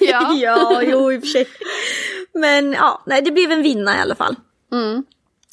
Ja. 0.00 0.34
ja, 0.42 0.82
jo 0.82 1.12
i 1.12 1.18
och 1.18 1.20
för 1.20 1.28
sig. 1.28 1.48
Men 2.34 2.72
ja, 2.72 3.02
nej 3.06 3.22
det 3.22 3.30
blev 3.30 3.52
en 3.52 3.62
vinna 3.62 3.96
i 3.96 4.00
alla 4.00 4.14
fall. 4.14 4.36
Mm. 4.72 5.04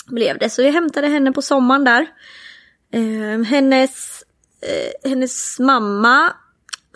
Blev 0.07 0.37
det. 0.37 0.49
Så 0.49 0.61
vi 0.61 0.69
hämtade 0.69 1.07
henne 1.07 1.31
på 1.31 1.41
sommaren 1.41 1.83
där. 1.83 2.07
Eh, 2.93 3.43
hennes, 3.43 4.23
eh, 4.61 5.09
hennes 5.09 5.59
mamma 5.59 6.33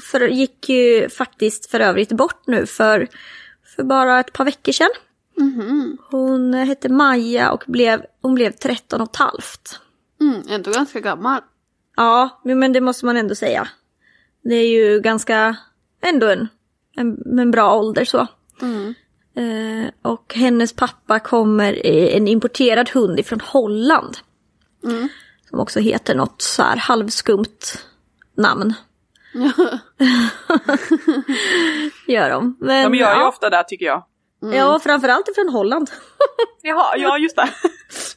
för, 0.01 0.27
gick 0.27 0.69
ju 0.69 1.09
faktiskt 1.09 1.71
för 1.71 1.79
övrigt 1.79 2.11
bort 2.11 2.47
nu 2.47 2.65
för, 2.65 3.07
för 3.75 3.83
bara 3.83 4.19
ett 4.19 4.33
par 4.33 4.45
veckor 4.45 4.71
sedan. 4.71 4.89
Mhm. 5.37 5.97
Hon 6.09 6.53
hette 6.53 6.89
Maja 6.89 7.51
och 7.51 7.63
blev, 7.67 8.05
hon 8.21 8.35
blev 8.35 8.51
13 8.51 9.01
och 9.01 9.09
ett 9.09 9.15
halvt. 9.15 9.79
Mm, 10.23 10.43
ändå 10.49 10.71
ganska 10.71 10.99
gammal. 10.99 11.41
Ja, 11.95 12.41
men 12.43 12.73
det 12.73 12.81
måste 12.81 13.05
man 13.05 13.17
ändå 13.17 13.35
säga. 13.35 13.67
Det 14.43 14.55
är 14.55 14.67
ju 14.67 14.99
ganska, 14.99 15.55
ändå 16.01 16.27
en, 16.27 16.47
en, 16.95 17.39
en 17.39 17.51
bra 17.51 17.75
ålder 17.75 18.05
så. 18.05 18.27
Mm. 18.61 18.93
Eh, 19.35 19.91
och 20.01 20.33
hennes 20.35 20.73
pappa 20.73 21.19
kommer 21.19 21.85
en 21.85 22.27
importerad 22.27 22.89
hund 22.89 23.19
ifrån 23.19 23.41
Holland. 23.41 24.17
Mm. 24.83 25.09
Som 25.49 25.59
också 25.59 25.79
heter 25.79 26.15
något 26.15 26.41
så 26.41 26.63
här 26.63 26.77
halvskumt 26.77 27.77
namn. 28.37 28.73
Gör 32.07 32.29
de. 32.29 32.57
Men, 32.59 32.91
De 32.91 32.97
gör 32.97 33.15
ju 33.15 33.21
ja, 33.21 33.27
ofta 33.27 33.49
det 33.49 33.63
tycker 33.67 33.85
jag. 33.85 34.05
Ja, 34.51 34.79
framförallt 34.79 35.27
ifrån 35.27 35.49
Holland. 35.49 35.89
Jaha, 36.61 36.97
ja 36.97 37.17
just 37.17 37.35
det. 37.35 37.49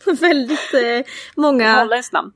väldigt 0.20 0.74
eh, 0.74 1.12
många, 1.36 1.80
Holländskt 1.80 2.12
namn. 2.12 2.32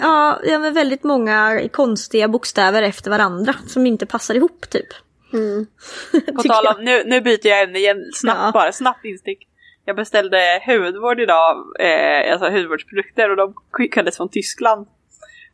ja, 0.00 0.40
ja, 0.44 0.58
men 0.58 0.74
väldigt 0.74 1.04
många 1.04 1.68
konstiga 1.72 2.28
bokstäver 2.28 2.82
efter 2.82 3.10
varandra 3.10 3.54
som 3.66 3.86
inte 3.86 4.06
passar 4.06 4.34
ihop 4.34 4.70
typ. 4.70 4.86
Mm. 5.32 5.66
På 6.36 6.42
tal 6.42 6.66
om, 6.66 6.84
nu, 6.84 7.02
nu 7.06 7.20
byter 7.20 7.46
jag 7.46 7.62
ämne 7.62 7.78
igen, 7.78 8.10
snabbt 8.14 8.40
Ja. 8.42 8.50
bara, 8.52 8.72
snabbt 8.72 9.04
instick. 9.04 9.46
Jag 9.84 9.96
beställde 9.96 10.62
hudvård 10.66 11.20
idag, 11.20 11.56
eh, 11.80 12.32
alltså 12.32 12.50
hudvårdsprodukter 12.50 13.30
och 13.30 13.36
de 13.36 13.54
skickades 13.70 14.16
från 14.16 14.28
Tyskland. 14.28 14.86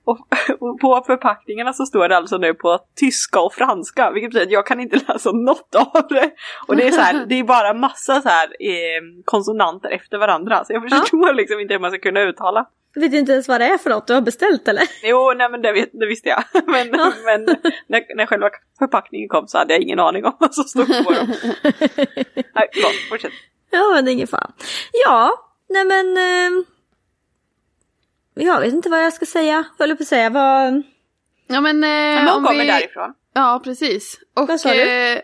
Och, 0.07 0.19
och 0.61 0.81
på 0.81 1.03
förpackningarna 1.07 1.73
så 1.73 1.87
står 1.87 2.09
det 2.09 2.17
alltså 2.17 2.37
nu 2.39 2.55
på 2.55 2.79
tyska 2.97 3.41
och 3.41 3.55
franska, 3.55 4.11
vilket 4.11 4.31
betyder 4.31 4.47
att 4.47 4.53
jag 4.53 4.67
kan 4.67 4.81
inte 4.81 4.97
läsa 5.09 5.33
något 5.33 5.75
av 5.75 6.09
det. 6.09 6.31
Och 6.69 6.77
det 6.77 6.87
är 6.87 6.91
så 6.91 7.01
här, 7.01 7.27
det 7.29 7.35
är 7.35 7.45
bara 7.45 7.75
massa 7.75 8.21
så 8.23 8.29
här 8.29 8.47
eh, 8.47 9.03
konsonanter 9.25 9.91
efter 9.91 10.19
varandra, 10.19 10.65
så 10.65 10.73
jag 10.73 10.83
förstår 10.83 11.35
liksom 11.35 11.61
inte 11.61 11.75
hur 11.75 11.81
man 11.81 11.91
ska 11.91 12.01
kunna 12.01 12.21
uttala. 12.21 12.67
Vet 12.95 13.11
du 13.11 13.19
inte 13.19 13.33
ens 13.33 13.49
vad 13.49 13.61
det 13.61 13.65
är 13.65 13.79
för 13.79 13.91
något 13.91 14.07
du 14.07 14.15
har 14.15 14.21
beställt 14.21 14.69
eller? 14.69 14.85
Jo, 15.03 15.33
nej 15.37 15.51
men 15.51 15.63
det, 15.63 15.73
vet, 15.73 15.91
det 15.93 16.07
visste 16.07 16.29
jag. 16.29 16.45
Men, 16.67 16.91
men 17.25 17.45
när, 17.87 18.17
när 18.17 18.27
själva 18.27 18.51
förpackningen 18.79 19.29
kom 19.29 19.49
så 19.49 19.59
hade 19.59 19.73
jag 19.75 19.83
ingen 19.83 20.01
aning 20.01 20.25
om 20.25 20.37
vad 20.41 20.55
som 20.55 20.65
stod 20.65 20.87
på 20.87 21.13
dem. 21.13 21.27
Nej, 22.55 22.69
förlåt, 22.75 23.09
fortsätt. 23.11 23.33
Ja, 23.71 23.93
men 23.95 24.05
det 24.05 24.11
är 24.11 24.13
ingen 24.13 24.27
fara. 24.27 24.51
Ja, 25.05 25.31
nej 25.69 25.85
men... 25.85 26.17
Eh, 26.17 26.65
jag 28.45 28.61
vet 28.61 28.73
inte 28.75 28.89
vad 28.89 29.05
jag 29.05 29.13
ska 29.13 29.27
säga. 29.27 29.65
Höll 29.79 29.97
på 29.97 30.03
att 30.03 30.09
säga? 30.09 30.31
Vad... 30.31 30.83
Ja 31.47 31.61
men, 31.61 31.85
eh, 31.85 31.89
Men 31.91 32.29
hon 32.29 32.37
om 32.39 32.45
kommer 32.45 32.61
vi... 32.61 32.67
därifrån. 32.67 33.15
Ja 33.35 33.61
precis. 33.65 34.21
Och, 34.35 34.49
Vad 34.49 34.61
sa 34.61 34.75
du? 34.75 34.83
eh, 35.13 35.21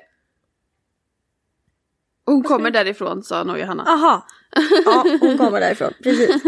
Hon 2.27 2.43
kommer 2.43 2.71
därifrån 2.71 3.23
sa 3.23 3.45
nog 3.45 3.59
Johanna. 3.59 3.83
Aha. 3.87 4.27
Ja, 4.85 5.05
hon 5.21 5.39
kommer 5.39 5.61
därifrån. 5.61 5.93
Precis. 6.03 6.43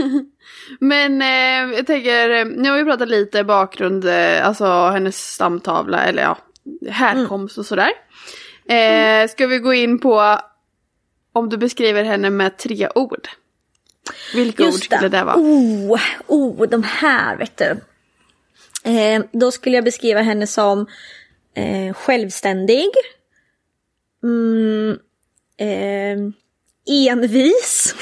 Men 0.80 1.22
eh, 1.22 1.76
jag 1.76 1.86
tänker, 1.86 2.30
eh, 2.30 2.44
nu 2.44 2.70
har 2.70 2.76
vi 2.78 2.84
pratat 2.84 3.08
lite 3.08 3.44
bakgrund, 3.44 4.04
eh, 4.04 4.46
alltså 4.46 4.64
hennes 4.88 5.32
stamtavla 5.32 6.04
eller 6.04 6.22
ja, 6.22 6.38
härkomst 6.90 7.58
och 7.58 7.66
sådär. 7.66 7.90
Eh, 8.68 9.28
ska 9.28 9.46
vi 9.46 9.58
gå 9.58 9.74
in 9.74 9.98
på 9.98 10.38
om 11.32 11.48
du 11.48 11.56
beskriver 11.56 12.04
henne 12.04 12.30
med 12.30 12.56
tre 12.58 12.88
ord? 12.94 13.28
Vilka 14.34 14.64
ord 14.66 14.72
skulle 14.84 15.08
det 15.08 15.24
vara? 15.24 15.36
Oh, 15.36 16.00
oh, 16.26 16.68
de 16.68 16.82
här 16.82 17.36
vet 17.36 17.56
du. 17.56 17.80
Eh, 18.90 19.22
då 19.32 19.50
skulle 19.50 19.74
jag 19.76 19.84
beskriva 19.84 20.20
henne 20.20 20.46
som 20.46 20.86
eh, 21.54 21.94
självständig. 21.94 22.88
Mm, 24.22 24.98
eh, 25.56 26.18
envis. 27.08 27.94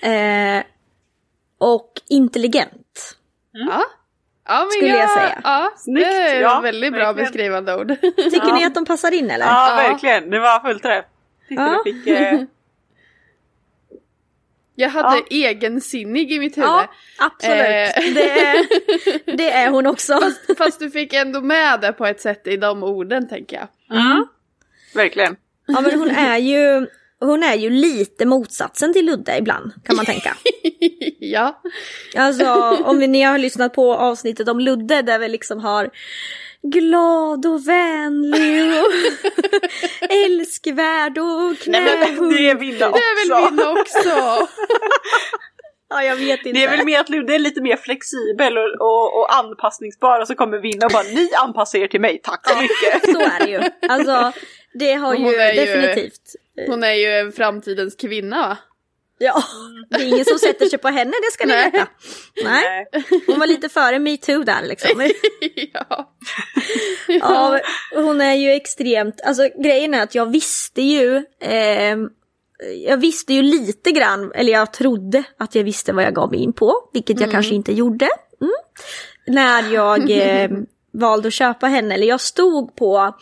eh, 0.02 0.62
och 1.58 1.92
intelligent. 2.08 3.16
Ja. 3.52 3.84
Ja, 4.48 4.60
men 4.60 4.70
Skulle 4.70 4.88
jag 4.88 5.10
säga. 5.10 5.40
Ja, 5.44 5.72
Snyggt, 5.76 6.06
det 6.08 6.14
är 6.16 6.40
ja, 6.40 6.60
väldigt 6.60 6.92
bra 6.92 7.04
verkligen. 7.12 7.24
beskrivande 7.26 7.76
ord. 7.76 7.88
Tycker 8.16 8.52
ni 8.52 8.64
att 8.64 8.74
de 8.74 8.84
passar 8.84 9.12
in 9.14 9.30
eller? 9.30 9.46
Ja, 9.46 9.70
Ja. 9.82 9.88
verkligen. 9.88 10.30
Det 10.30 10.38
var 10.40 10.60
fullt 10.60 10.82
träff. 10.82 11.04
Tyckte 11.48 11.62
Ja. 11.62 11.82
du 11.84 11.92
fick... 11.92 12.06
Jag 14.78 14.88
hade 14.88 15.16
Ja. 15.16 15.48
egensinnig 15.48 16.32
i 16.32 16.38
mitt 16.38 16.56
huvud. 16.56 16.68
Ja, 16.70 16.90
absolut. 17.18 17.56
Eh. 17.58 18.14
Det, 18.14 18.30
är, 18.30 18.66
det 19.36 19.50
är 19.50 19.70
hon 19.70 19.86
också. 19.86 20.20
Fast 20.58 20.80
du 20.80 20.90
fick 20.90 21.12
ändå 21.12 21.40
med 21.40 21.80
det 21.80 21.92
på 21.92 22.06
ett 22.06 22.20
sätt 22.20 22.46
i 22.46 22.56
de 22.56 22.82
orden 22.82 23.28
tänker 23.28 23.56
jag. 23.56 23.98
mm. 24.00 24.26
Verkligen. 24.94 25.36
Ja, 25.66 25.80
men 25.80 25.98
hon 25.98 26.10
är 26.10 26.38
ju, 26.38 26.86
hon 27.20 27.42
är 27.42 27.54
ju 27.54 27.70
lite 27.70 28.26
motsatsen 28.26 28.92
till 28.92 29.06
Ludde 29.06 29.36
ibland, 29.38 29.72
kan 29.84 29.96
man 29.96 30.04
tänka. 30.04 30.36
ja. 31.18 31.62
Alltså 32.16 32.52
om 32.84 32.98
ni 32.98 33.22
har 33.22 33.38
lyssnat 33.38 33.74
på 33.74 33.94
avsnittet 33.94 34.48
om 34.48 34.60
Ludde 34.60 35.02
där 35.02 35.18
vi 35.18 35.28
liksom 35.28 35.58
har 35.60 35.90
glad 36.70 37.46
och 37.46 37.68
vänlig 37.68 38.80
och 38.80 38.92
älskvärd 40.10 41.18
och 41.18 41.56
Nej 41.66 41.82
men 41.82 42.06
knähund. 42.06 42.32
det 42.36 42.50
är 42.50 42.54
Vinna 42.54 42.78
Det 42.90 42.98
är 42.98 43.28
väl 43.28 43.44
också. 43.44 43.50
Vinna 43.50 43.70
också. 43.80 44.48
Ja, 45.88 46.02
jag 46.02 46.16
vet 46.16 46.46
inte. 46.46 46.52
Det 46.60 46.64
är 46.64 46.70
väl 46.76 46.84
mer 46.86 47.00
att 47.00 47.08
Ludde 47.08 47.34
är 47.34 47.38
lite 47.38 47.60
mer 47.60 47.76
flexibel 47.76 48.58
och, 48.58 48.80
och, 48.80 49.18
och 49.20 49.34
anpassningsbar 49.34 50.20
och 50.20 50.26
så 50.26 50.34
kommer 50.34 50.58
Vinna 50.58 50.86
och 50.86 50.92
bara 50.92 51.02
ni 51.02 51.30
anpassar 51.44 51.78
er 51.78 51.86
till 51.88 52.00
mig, 52.00 52.20
tack 52.22 52.48
så 52.50 52.56
mycket. 52.62 53.02
Så 53.12 53.20
är 53.20 53.44
det 53.46 53.50
ju. 53.50 53.60
Alltså 53.88 54.32
det 54.74 54.92
har 54.94 55.16
Hon 55.16 55.26
ju 55.30 55.36
är 55.36 55.52
ju- 55.54 55.60
definitivt. 55.66 56.22
Hon 56.66 56.84
är 56.84 56.92
ju 56.92 57.06
en 57.06 57.32
framtidens 57.32 57.94
kvinna 57.96 58.48
va? 58.48 58.56
Ja, 59.18 59.42
det 59.90 59.96
är 59.96 60.08
ingen 60.08 60.24
som 60.24 60.38
sätter 60.38 60.66
sig 60.66 60.78
på 60.78 60.88
henne, 60.88 61.10
det 61.10 61.32
ska 61.32 61.46
ni 61.46 61.52
Nej. 61.52 61.70
veta. 61.70 61.88
Nej, 62.44 62.86
hon 63.26 63.38
var 63.38 63.46
lite 63.46 63.68
före 63.68 63.98
metoo 63.98 64.44
där 64.44 64.62
liksom. 64.62 64.90
ja. 65.72 66.14
Ja, 67.08 67.60
hon 67.94 68.20
är 68.20 68.34
ju 68.34 68.50
extremt, 68.50 69.20
alltså 69.20 69.48
grejen 69.62 69.94
är 69.94 70.02
att 70.02 70.14
jag 70.14 70.26
visste 70.26 70.82
ju, 70.82 71.16
eh, 71.40 71.96
jag 72.86 72.96
visste 72.96 73.34
ju 73.34 73.42
lite 73.42 73.90
grann, 73.90 74.32
eller 74.32 74.52
jag 74.52 74.72
trodde 74.72 75.24
att 75.38 75.54
jag 75.54 75.64
visste 75.64 75.92
vad 75.92 76.04
jag 76.04 76.14
gav 76.14 76.30
mig 76.30 76.40
in 76.40 76.52
på, 76.52 76.74
vilket 76.92 77.20
jag 77.20 77.30
kanske 77.30 77.54
inte 77.54 77.72
gjorde. 77.72 78.08
Mm. 78.40 78.52
När 79.26 79.72
jag 79.72 80.10
eh, 80.42 80.50
valde 80.92 81.28
att 81.28 81.34
köpa 81.34 81.66
henne, 81.66 81.94
eller 81.94 82.06
jag 82.06 82.20
stod 82.20 82.76
på, 82.76 83.14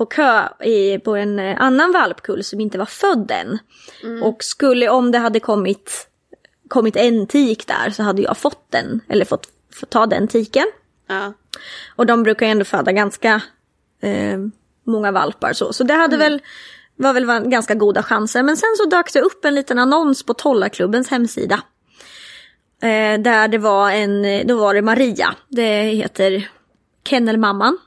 på 0.00 0.06
kö 0.06 0.48
i, 0.64 0.98
på 0.98 1.16
en 1.16 1.38
eh, 1.38 1.60
annan 1.60 1.92
valpkull 1.92 2.44
som 2.44 2.60
inte 2.60 2.78
var 2.78 2.86
född 2.86 3.30
än. 3.30 3.58
Och 4.22 4.44
skulle, 4.44 4.88
om 4.88 5.10
det 5.10 5.18
hade 5.18 5.40
kommit, 5.40 6.08
kommit 6.68 6.96
en 6.96 7.26
tik 7.26 7.66
där 7.66 7.90
så 7.90 8.02
hade 8.02 8.22
jag 8.22 8.36
fått 8.36 8.70
den, 8.70 9.00
eller 9.08 9.24
fått, 9.24 9.48
fått 9.74 9.90
ta 9.90 10.06
den 10.06 10.28
tiken. 10.28 10.66
ja. 11.08 11.32
Och 11.96 12.06
de 12.06 12.22
brukar 12.22 12.46
ju 12.46 12.52
ändå 12.52 12.64
föda 12.64 12.92
ganska 12.92 13.42
eh, 14.00 14.38
många 14.86 15.12
valpar 15.12 15.52
så. 15.52 15.72
Så 15.72 15.84
det 15.84 15.94
hade 15.94 16.16
väl, 16.16 16.42
var 16.96 17.12
väl 17.12 17.48
ganska 17.48 17.74
goda 17.74 18.02
chanser. 18.02 18.42
Men 18.42 18.56
sen 18.56 18.76
så 18.76 18.84
dök 18.84 19.12
det 19.12 19.20
upp 19.20 19.44
en 19.44 19.54
liten 19.54 19.78
annons 19.78 20.22
på 20.22 20.34
Tollarklubbens 20.34 21.08
hemsida. 21.08 21.60
Eh, 22.82 23.20
där 23.20 23.48
det 23.48 23.58
var 23.58 23.90
en, 23.90 24.46
då 24.46 24.56
var 24.56 24.74
det 24.74 24.82
Maria, 24.82 25.34
det 25.48 25.82
heter 25.82 26.50
Kennelmamman. 27.04 27.78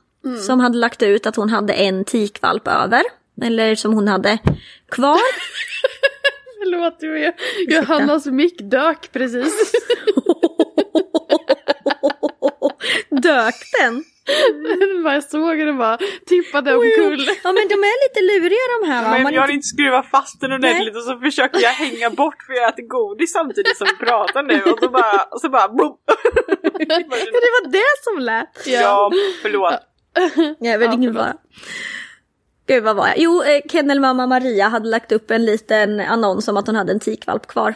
Som 0.46 0.60
hade 0.60 0.78
lagt 0.78 1.04
ut 1.04 1.26
att 1.26 1.36
hon 1.36 1.50
hade 1.50 1.74
en 1.74 2.06
tikvalp 2.06 2.68
över. 2.68 3.04
eller 3.42 3.76
som 3.76 3.94
hon 3.94 4.08
hade 4.08 4.38
kvar. 4.92 5.20
Förlåt, 6.64 6.98
jag, 7.00 7.34
Johannas 7.68 8.26
mick 8.26 8.56
dök 8.60 9.12
precis. 9.12 9.72
Dök 13.10 13.56
den? 13.80 14.04
jag 15.06 15.24
såg 15.24 15.58
den 15.58 15.78
bara 15.78 15.98
tippade 16.28 16.76
omkull. 16.76 17.28
Ja 17.44 17.52
men 17.52 17.68
de 17.68 17.74
är 17.74 18.10
lite 18.10 18.22
luriga 18.22 18.66
de 18.80 18.88
här? 18.92 19.12
Men 19.12 19.24
Man 19.24 19.34
jag 19.34 19.42
har 19.42 19.52
inte 19.52 19.68
skruvat 19.68 20.10
fast 20.10 20.42
den 20.42 20.52
ordentligt 20.52 20.96
och 20.96 21.04
så 21.04 21.20
försökte 21.20 21.60
jag 21.60 21.70
hänga 21.70 22.10
bort 22.10 22.44
för 22.46 22.54
jag 22.54 22.70
äter 22.70 22.88
godis 22.88 23.32
samtidigt 23.32 23.78
som 23.78 23.88
vi 23.88 24.06
pratar 24.06 24.44
nu 24.44 24.62
och 24.64 24.80
då 24.82 24.90
bara, 24.90 25.24
och 25.32 25.42
så 25.42 25.50
bara 25.50 25.68
boom. 25.78 25.98
Det 26.80 27.52
var 27.58 27.72
det 27.72 27.94
som 28.04 28.20
lät. 28.20 28.68
Ja, 28.68 29.12
förlåt. 29.42 29.74
Jag 30.60 30.80
vet 30.80 30.94
ingen 30.94 31.14
fara. 31.14 31.38
Gud 32.68 32.84
vad 32.84 32.96
var 32.96 33.08
jag? 33.08 33.18
Jo, 33.18 33.44
eh, 33.44 33.62
kennelmamma 33.72 34.28
Maria 34.28 34.68
hade 34.68 34.90
lagt 34.90 35.12
upp 35.12 35.32
en 35.32 35.46
liten 35.46 36.00
annons 36.00 36.48
om 36.48 36.58
att 36.58 36.68
hon 36.68 36.76
hade 36.76 36.92
en 36.92 37.00
tikvalp 37.00 37.48
kvar. 37.48 37.76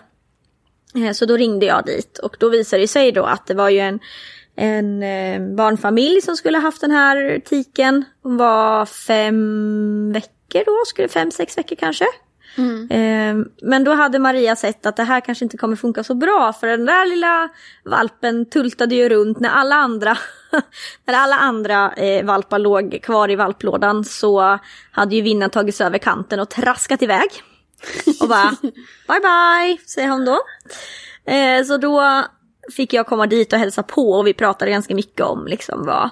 Eh, 0.96 1.12
Så 1.12 1.26
då 1.26 1.38
ringde 1.38 1.66
jag 1.66 1.86
dit 1.86 2.18
och 2.18 2.38
då 2.40 2.50
visade 2.50 2.84
det 2.84 2.88
sig 2.88 3.12
då 3.12 3.24
att 3.24 3.48
det 3.48 3.54
var 3.54 3.70
ju 3.70 3.80
en, 3.80 4.00
en 4.56 5.04
eh, 5.04 5.56
barnfamilj 5.56 6.22
som 6.22 6.36
skulle 6.36 6.58
haft 6.58 6.82
den 6.82 6.92
här 6.92 7.42
tiken. 7.46 8.06
Hon 8.24 8.38
var 8.38 8.86
fem 8.86 10.12
veckor 10.14 10.64
då, 10.66 10.86
skulle 10.86 11.08
fem, 11.08 11.32
sex 11.32 11.58
veckor 11.58 11.76
kanske. 11.76 12.06
Eh, 12.92 13.46
Men 13.62 13.84
då 13.84 13.94
hade 13.94 14.20
Maria 14.20 14.56
sett 14.56 14.86
att 14.86 14.96
det 14.96 15.04
här 15.04 15.22
kanske 15.22 15.46
inte 15.46 15.58
kommer 15.58 15.76
funka 15.76 16.04
så 16.04 16.16
bra 16.16 16.54
för 16.54 16.68
den 16.68 16.86
där 16.86 17.06
lilla 17.06 17.50
valpen 17.86 18.50
tultade 18.50 18.96
ju 18.96 19.10
runt 19.10 19.40
när 19.40 19.50
alla 19.50 19.76
andra, 19.76 20.18
när 21.06 21.14
alla 21.14 21.36
andra 21.36 21.94
eh, 21.94 22.26
valpar 22.26 22.60
låg 22.60 23.00
kvar 23.04 23.32
i 23.32 23.36
valplådan 23.36 24.04
så 24.04 24.60
hade 24.92 25.16
ju 25.16 25.22
vinnan 25.22 25.50
tagit 25.50 25.76
sig 25.76 25.86
över 25.88 25.98
kanten 25.98 26.40
och 26.40 26.50
traskat 26.50 27.02
iväg. 27.02 27.30
Och 28.22 28.30
bara 28.30 28.52
bye 29.08 29.20
bye, 29.20 29.78
säger 29.86 30.10
hon 30.10 30.26
då. 30.26 30.40
Eh, 31.32 31.64
så 31.64 31.78
då 31.78 32.24
fick 32.76 32.94
jag 32.94 33.08
komma 33.08 33.28
dit 33.28 33.54
och 33.54 33.60
hälsa 33.60 33.84
på 33.84 34.12
och 34.12 34.28
vi 34.28 34.34
pratade 34.34 34.72
ganska 34.72 34.96
mycket 34.96 35.26
om 35.26 35.48
liksom 35.48 35.86
vad, 35.86 36.10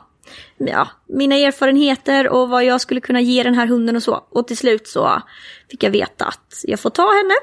ja, 0.58 0.88
mina 1.08 1.36
erfarenheter 1.36 2.29
och 2.29 2.50
vad 2.50 2.65
jag 2.65 2.82
skulle 2.82 3.01
kunna 3.01 3.22
ge 3.22 3.44
den 3.44 3.53
här 3.55 3.67
hunden 3.67 3.96
och 3.96 4.03
så. 4.03 4.25
Och 4.29 4.48
till 4.48 4.58
slut 4.58 4.88
så 4.88 5.22
fick 5.72 5.84
jag 5.84 5.91
veta 5.91 6.25
att 6.25 6.62
jag 6.63 6.79
får 6.79 6.89
ta 6.89 7.12
henne. 7.13 7.34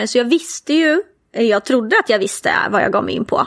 Eh, 0.00 0.06
Så 0.06 0.18
jag 0.18 0.24
visste 0.24 0.74
ju, 0.74 1.02
jag 1.32 1.64
trodde 1.64 1.96
att 1.98 2.08
jag 2.08 2.18
visste 2.18 2.52
vad 2.70 2.82
jag 2.82 2.92
gav 2.92 3.04
mig 3.04 3.14
in 3.14 3.24
på. 3.24 3.46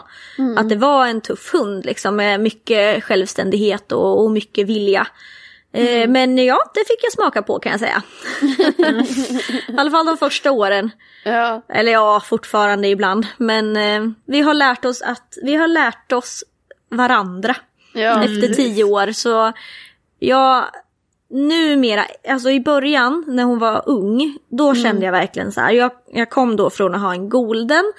Att 0.58 0.70
det 0.70 0.76
var 0.76 1.08
en 1.08 1.22
tuff 1.22 1.54
hund 1.54 1.86
liksom 1.86 2.16
med 2.16 2.40
mycket 2.40 3.04
självständighet 3.04 3.92
och, 3.92 4.24
och 4.24 4.32
mycket 4.32 4.68
vilja. 4.68 5.08
Eh, 5.74 6.10
Men 6.10 6.38
ja, 6.38 6.72
det 6.74 6.80
fick 6.80 7.04
jag 7.04 7.12
smaka 7.14 7.42
på 7.42 7.60
kan 7.60 7.72
jag 7.72 7.80
säga. 7.80 8.02
I 9.68 9.78
alla 9.78 9.92
fall 9.92 10.06
de 10.06 10.18
första 10.18 10.52
åren. 10.52 10.92
Ja. 11.24 11.62
Eller 11.70 11.92
ja, 11.92 12.20
fortfarande 12.26 12.88
ibland. 12.88 13.28
Men 13.38 13.78
eh, 13.78 14.12
vi 14.26 14.42
har 14.42 14.54
lärt 14.54 14.86
oss 14.86 15.02
att 15.02 15.38
vi 15.44 15.56
har 15.56 15.68
lärt 15.68 16.12
oss 16.12 16.44
varandra 16.92 17.56
Ja. 17.94 18.24
efter 18.24 18.54
tio 18.54 18.84
år. 18.84 19.12
Så 19.12 19.52
jag 20.20 20.66
numera, 21.30 22.06
alltså 22.30 22.50
i 22.50 22.60
början 22.60 23.24
när 23.28 23.44
hon 23.44 23.60
var 23.60 23.84
ung, 23.86 24.38
då 24.50 24.76
kände 24.76 25.06
jag 25.06 25.12
verkligen 25.12 25.52
så 25.52 25.62
här. 25.62 25.72
Jag, 25.72 25.92
jag 26.14 26.30
kom 26.30 26.56
då 26.56 26.70
från 26.70 26.96
att 26.96 27.02
ha 27.02 27.14
en 27.14 27.30
golden. 27.30 27.94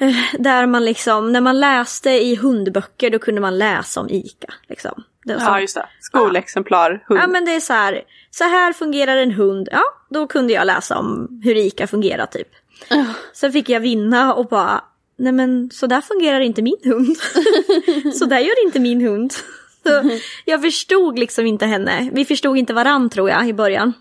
eh, 0.00 0.14
Där 0.38 0.66
man 0.66 0.84
liksom, 0.84 1.32
när 1.32 1.40
man 1.40 1.60
läste 1.60 2.10
i 2.10 2.34
hundböcker 2.36 3.10
då 3.10 3.18
kunde 3.18 3.40
man 3.40 3.58
läsa 3.58 4.00
om 4.00 4.08
ICA. 4.10 4.52
Liksom. 4.68 5.02
Det 5.24 5.32
Ja, 5.40 5.60
just 5.60 5.74
det. 5.74 5.86
Skolexemplar, 6.00 7.04
hund. 7.06 7.20
Ja 7.22 7.26
men 7.26 7.44
det 7.44 7.54
är 7.54 7.60
så 7.60 7.72
här, 7.72 8.02
så 8.30 8.44
här 8.44 8.72
fungerar 8.72 9.16
en 9.16 9.30
hund. 9.30 9.68
Ja, 9.72 9.82
då 10.10 10.26
kunde 10.26 10.52
jag 10.52 10.66
läsa 10.66 10.98
om 10.98 11.40
hur 11.44 11.56
ICA 11.56 11.86
fungerar 11.86 12.26
typ. 12.26 12.48
Sen 13.32 13.52
fick 13.52 13.68
jag 13.68 13.80
vinna 13.80 14.34
och 14.34 14.46
bara, 14.46 14.84
nej 15.16 15.32
men 15.32 15.70
så 15.70 15.86
där 15.86 16.00
fungerar 16.00 16.40
inte 16.40 16.62
min 16.62 16.78
hund. 16.84 17.16
så 18.14 18.24
där 18.24 18.38
gör 18.38 18.64
inte 18.66 18.80
min 18.80 19.00
hund. 19.00 19.32
Så 19.86 20.18
jag 20.44 20.62
förstod 20.62 21.18
liksom 21.18 21.46
inte 21.46 21.66
henne. 21.66 22.10
Vi 22.12 22.24
förstod 22.24 22.58
inte 22.58 22.72
varann 22.72 23.10
tror 23.10 23.30
jag 23.30 23.48
i 23.48 23.52
början. 23.52 23.92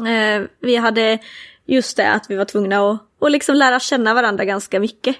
Eh, 0.00 0.46
vi 0.60 0.76
hade 0.76 1.18
just 1.66 1.96
det 1.96 2.10
att 2.12 2.30
vi 2.30 2.36
var 2.36 2.44
tvungna 2.44 2.90
att, 2.90 3.00
att 3.20 3.32
liksom 3.32 3.54
lära 3.54 3.80
känna 3.80 4.14
varandra 4.14 4.44
ganska 4.44 4.80
mycket. 4.80 5.16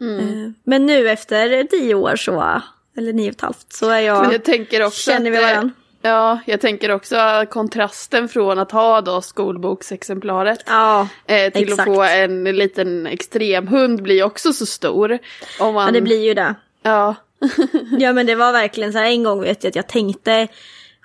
Eh, 0.00 0.50
men 0.64 0.86
nu 0.86 1.10
efter 1.10 1.64
tio 1.64 1.94
år 1.94 2.16
så, 2.16 2.62
eller 2.96 3.12
nio 3.12 3.28
och 3.28 3.34
ett 3.34 3.40
halvt, 3.40 3.72
så 3.72 3.90
är 3.90 4.00
jag, 4.00 4.22
Men 4.22 4.32
jag 4.32 4.44
tänker 4.44 4.86
också 4.86 5.10
känner 5.10 5.30
vi 5.30 5.36
varandra. 5.36 5.74
Ja, 6.02 6.40
jag 6.46 6.60
tänker 6.60 6.90
också 6.90 7.16
kontrasten 7.50 8.28
från 8.28 8.58
att 8.58 8.72
ha 8.72 9.00
då 9.00 9.20
skolboksexemplaret 9.22 10.62
Ja, 10.66 11.08
eh, 11.26 11.52
till 11.52 11.62
exakt. 11.62 11.80
att 11.80 11.94
få 11.94 12.02
en 12.02 12.44
liten 12.44 13.06
extremhund 13.06 14.02
blir 14.02 14.24
också 14.24 14.52
så 14.52 14.66
stor. 14.66 15.18
Om 15.60 15.74
man, 15.74 15.86
Ja, 15.86 15.92
det 15.92 16.00
blir 16.00 16.24
ju 16.24 16.34
det. 16.34 16.54
Ja, 16.82 17.14
Ja 17.98 18.12
men 18.12 18.26
det 18.26 18.34
var 18.34 18.52
verkligen 18.52 18.92
så 18.92 18.98
här 18.98 19.06
en 19.06 19.22
gång 19.24 19.40
vet 19.40 19.64
jag 19.64 19.68
att 19.68 19.76
jag 19.76 19.88
tänkte, 19.88 20.48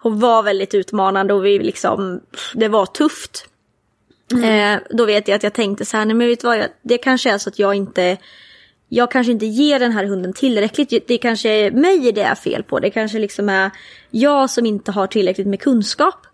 hon 0.01 0.19
var 0.19 0.43
väldigt 0.43 0.73
utmanande 0.73 1.33
och 1.33 1.45
vi 1.45 1.59
liksom, 1.59 2.21
det 2.53 2.67
var 2.67 2.85
tufft. 2.85 3.47
Eh, 4.43 4.79
då 4.89 5.05
vet 5.05 5.27
jag 5.27 5.35
att 5.35 5.43
jag 5.43 5.53
tänkte 5.53 5.85
så 5.85 5.97
här, 5.97 6.05
nej 6.05 6.15
men 6.15 6.27
vet 6.27 6.41
du 6.41 6.47
vad, 6.47 6.57
jag, 6.57 6.67
det 6.81 6.97
kanske 6.97 7.31
är 7.31 7.37
så 7.37 7.49
att 7.49 7.59
jag 7.59 7.75
inte, 7.75 8.17
jag 8.95 9.11
kanske 9.11 9.31
inte 9.31 9.45
ger 9.45 9.79
den 9.79 9.91
här 9.91 10.05
hunden 10.05 10.33
tillräckligt, 10.33 11.07
det 11.07 11.17
kanske 11.17 11.49
är 11.49 11.71
mig 11.71 12.11
det 12.11 12.21
är 12.21 12.35
fel 12.35 12.63
på, 12.63 12.79
det 12.79 12.89
kanske 12.89 13.19
liksom 13.19 13.49
är 13.49 13.71
jag 14.11 14.49
som 14.49 14.65
inte 14.65 14.91
har 14.91 15.07
tillräckligt 15.07 15.47
med 15.47 15.61
kunskap. 15.61 16.27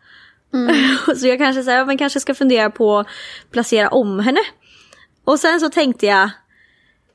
så 1.18 1.28
jag 1.28 1.38
kanske, 1.38 1.64
så 1.64 1.72
här, 1.72 1.86
man 1.86 1.98
kanske 1.98 2.20
ska 2.20 2.34
fundera 2.36 2.70
på 2.70 3.00
att 3.00 3.08
placera 3.52 3.90
om 3.90 4.20
henne. 4.20 4.40
Och 5.26 5.40
sen 5.40 5.60
så 5.60 5.70
tänkte 5.70 6.06
jag, 6.06 6.30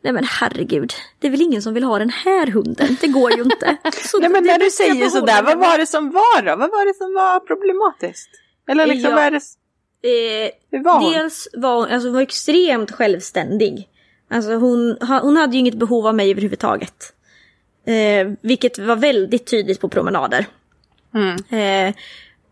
Nej 0.03 0.13
men 0.13 0.25
herregud, 0.25 0.93
det 1.19 1.27
är 1.27 1.31
väl 1.31 1.43
ingen 1.43 1.63
som 1.63 1.75
vill 1.75 1.85
ha 1.85 1.99
den 1.99 2.11
här 2.11 2.47
hunden, 2.47 2.97
det 3.01 3.07
går 3.07 3.37
ju 3.37 3.43
inte. 3.43 3.77
Så 3.93 4.19
Nej 4.19 4.29
men 4.31 4.45
när 4.45 4.59
du 4.59 4.71
säger 4.71 5.09
sådär, 5.09 5.43
vad 5.43 5.59
var 5.59 5.79
det 5.79 5.87
som 5.87 6.11
var 6.11 6.43
då? 6.43 6.57
Vad 6.57 6.71
var 6.71 6.87
det 6.87 6.95
som 6.95 7.15
var 7.15 7.41
problematiskt? 7.41 8.31
Eller 8.69 8.87
liksom, 8.87 9.11
Ja. 9.11 9.17
vad 9.17 9.25
är 9.25 9.31
det? 9.31 9.41
Eh, 10.03 10.51
Hur 10.71 10.85
var 10.85 11.01
hon? 11.01 11.13
dels 11.13 11.49
var 11.53 11.77
hon, 11.77 11.89
alltså, 11.89 12.09
hon 12.09 12.15
var 12.15 12.23
extremt 12.23 12.93
självständig. 12.93 13.89
Alltså 14.31 14.55
hon, 14.55 14.97
hon 15.01 15.37
hade 15.37 15.53
ju 15.53 15.59
inget 15.59 15.75
behov 15.79 16.07
av 16.07 16.15
mig 16.15 16.31
överhuvudtaget. 16.31 17.12
Eh, 17.87 18.33
vilket 18.41 18.79
var 18.79 18.97
väldigt 18.97 19.47
tydligt 19.47 19.81
på 19.81 19.89
promenader. 19.89 20.47
Eh, 21.59 21.95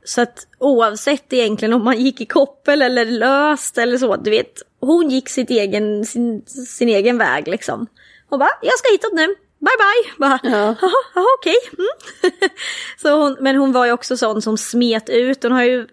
så 0.04 0.20
att 0.20 0.46
oavsett 0.58 1.32
egentligen 1.32 1.72
om 1.72 1.84
man 1.84 2.00
gick 2.00 2.20
i 2.20 2.26
koppel 2.26 2.82
eller 2.82 3.04
löst 3.04 3.78
eller 3.78 3.98
så, 3.98 4.16
du 4.16 4.30
vet, 4.30 4.62
hon 4.80 5.10
gick 5.10 5.28
sitt 5.28 5.50
egen, 5.50 6.04
sin, 6.04 6.42
sin 6.46 6.88
egen 6.88 7.18
väg 7.18 7.48
liksom. 7.48 7.86
Och 8.28 8.38
bara, 8.38 8.50
jag 8.62 8.78
ska 8.78 8.92
hitåt 8.92 9.12
nu, 9.12 9.26
bye 9.26 9.36
bye. 9.78 10.12
Bara, 10.18 10.40
Ja. 10.42 10.50
Jaha, 10.80 10.92
jaha, 11.14 11.24
okej. 11.38 11.56
Mm. 11.78 12.40
så 13.02 13.16
hon, 13.16 13.36
men 13.40 13.56
hon 13.56 13.72
var 13.72 13.86
ju 13.86 13.92
också 13.92 14.16
sån 14.16 14.42
som 14.42 14.58
smet 14.58 15.08
ut, 15.08 15.42
hon 15.42 15.52
har 15.52 15.62
ju, 15.62 15.86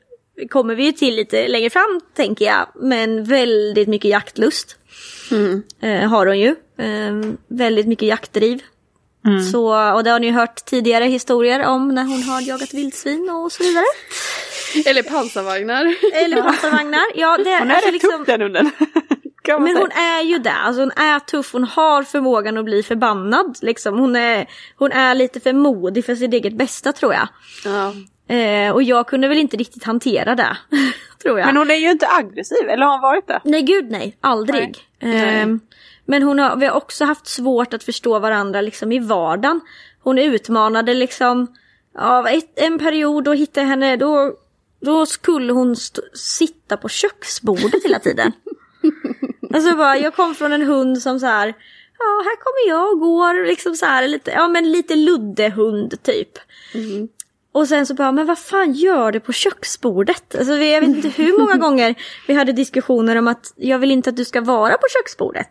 kommer 0.49 0.75
vi 0.75 0.83
ju 0.83 0.91
till 0.91 1.15
lite 1.15 1.47
längre 1.47 1.69
fram 1.69 2.01
tänker 2.13 2.45
jag, 2.45 2.67
men 2.75 3.23
väldigt 3.23 3.87
mycket 3.87 4.11
jaktlust. 4.11 4.77
Eh, 5.81 6.09
har 6.09 6.25
hon 6.25 6.39
ju. 6.39 6.55
Eh, 6.77 7.33
väldigt 7.47 7.87
mycket 7.87 8.07
jaktdriv. 8.07 8.61
Så, 9.51 9.93
och 9.93 10.03
det 10.03 10.09
har 10.09 10.19
ni 10.19 10.27
ju 10.27 10.33
hört 10.33 10.65
tidigare 10.65 11.05
historier 11.05 11.65
om 11.65 11.87
när 11.95 12.03
hon 12.03 12.23
har 12.23 12.41
jagat 12.41 12.73
vildsvin 12.73 13.29
och 13.29 13.51
så 13.51 13.63
vidare. 13.63 13.85
eller 14.85 15.03
pansarvagnar. 15.03 15.95
Eller 16.13 16.41
pansarvagnar. 16.41 17.03
Ja, 17.15 17.37
det, 17.37 17.59
Hon 17.59 17.69
är 17.69 17.73
alltså 17.75 17.87
rätt 17.87 17.93
liksom, 17.93 18.11
tuff 18.17 18.25
den 18.27 18.41
hunden. 18.41 18.71
Men 19.47 19.67
säga. 19.67 19.79
hon 19.79 19.91
är 19.91 20.23
ju 20.23 20.37
det, 20.37 20.51
alltså 20.51 20.81
hon 20.81 20.91
är 20.91 21.19
tuff, 21.19 21.53
hon 21.53 21.63
har 21.63 22.03
förmågan 22.03 22.57
att 22.57 22.65
bli 22.65 22.83
förbannad. 22.83 23.57
Liksom. 23.61 23.99
Hon, 23.99 24.15
är, 24.15 24.49
hon 24.77 24.91
är 24.91 25.15
lite 25.15 25.39
för 25.39 25.53
modig 25.53 26.05
för 26.05 26.15
sitt 26.15 26.33
eget 26.33 26.53
bästa 26.53 26.93
tror 26.93 27.13
jag. 27.13 27.27
Ja. 27.65 27.93
Eh, 28.31 28.71
och 28.71 28.83
jag 28.83 29.07
kunde 29.07 29.27
väl 29.27 29.37
inte 29.37 29.57
riktigt 29.57 29.83
hantera 29.83 30.35
det, 30.35 30.57
tror 31.21 31.39
jag. 31.39 31.45
Men 31.45 31.57
hon 31.57 31.71
är 31.71 31.75
ju 31.75 31.91
inte 31.91 32.07
aggressiv, 32.07 32.69
eller 32.69 32.85
har 32.85 32.91
hon 32.91 33.01
varit 33.01 33.27
det? 33.27 33.41
Nej 33.43 33.61
gud 33.61 33.91
nej, 33.91 34.17
aldrig. 34.21 34.77
Ehm, 34.99 35.59
men 36.05 36.23
hon 36.23 36.39
har, 36.39 36.55
vi 36.55 36.65
har 36.65 36.73
också 36.73 37.05
haft 37.05 37.27
svårt 37.27 37.73
att 37.73 37.83
förstå 37.83 38.19
varandra 38.19 38.61
liksom 38.61 38.91
i 38.91 38.99
vardagen. 38.99 39.61
Hon 40.03 40.17
utmanade 40.17 40.93
liksom, 40.93 41.47
av 41.97 42.27
ett, 42.27 42.59
en 42.59 42.79
period 42.79 43.23
då 43.23 43.33
hittade 43.33 43.61
jag 43.61 43.69
henne, 43.69 43.95
då, 43.95 44.33
då 44.81 45.05
skulle 45.05 45.53
hon 45.53 45.75
sitta 46.13 46.77
på 46.77 46.89
köksbordet 46.89 47.83
hela 47.83 47.99
tiden. 47.99 48.31
alltså 49.53 49.75
bara, 49.75 49.97
jag 49.97 50.15
kom 50.15 50.35
från 50.35 50.53
en 50.53 50.61
hund 50.61 51.01
som 51.01 51.19
så 51.19 51.25
här, 51.25 51.47
ja 51.99 52.23
här 52.23 52.35
kommer 52.35 52.69
jag 52.77 52.93
och 52.93 52.99
går, 52.99 53.47
liksom 53.47 53.75
så 53.75 53.85
här 53.85 54.07
lite, 54.07 54.31
ja 54.31 54.47
men 54.47 54.71
lite 54.71 54.95
luddehund 54.95 56.03
typ. 56.03 56.37
Och 57.53 57.67
sen 57.67 57.85
så 57.85 57.93
bara, 57.93 58.11
men 58.11 58.25
vad 58.25 58.39
fan 58.39 58.73
gör 58.73 59.11
du 59.11 59.19
på 59.19 59.33
köksbordet? 59.33 60.35
Alltså 60.35 60.55
vi- 60.55 60.73
jag 60.73 60.81
vet 60.81 60.89
inte 60.89 61.07
hur 61.09 61.39
många 61.39 61.55
gånger 61.67 61.95
vi 62.27 62.33
hade 62.33 62.51
diskussioner 62.51 63.15
om 63.15 63.27
att 63.27 63.53
jag 63.55 63.79
vill 63.79 63.91
inte 63.91 64.09
att 64.09 64.15
du 64.17 64.25
ska 64.25 64.41
vara 64.41 64.73
på 64.77 64.87
köksbordet. 64.97 65.49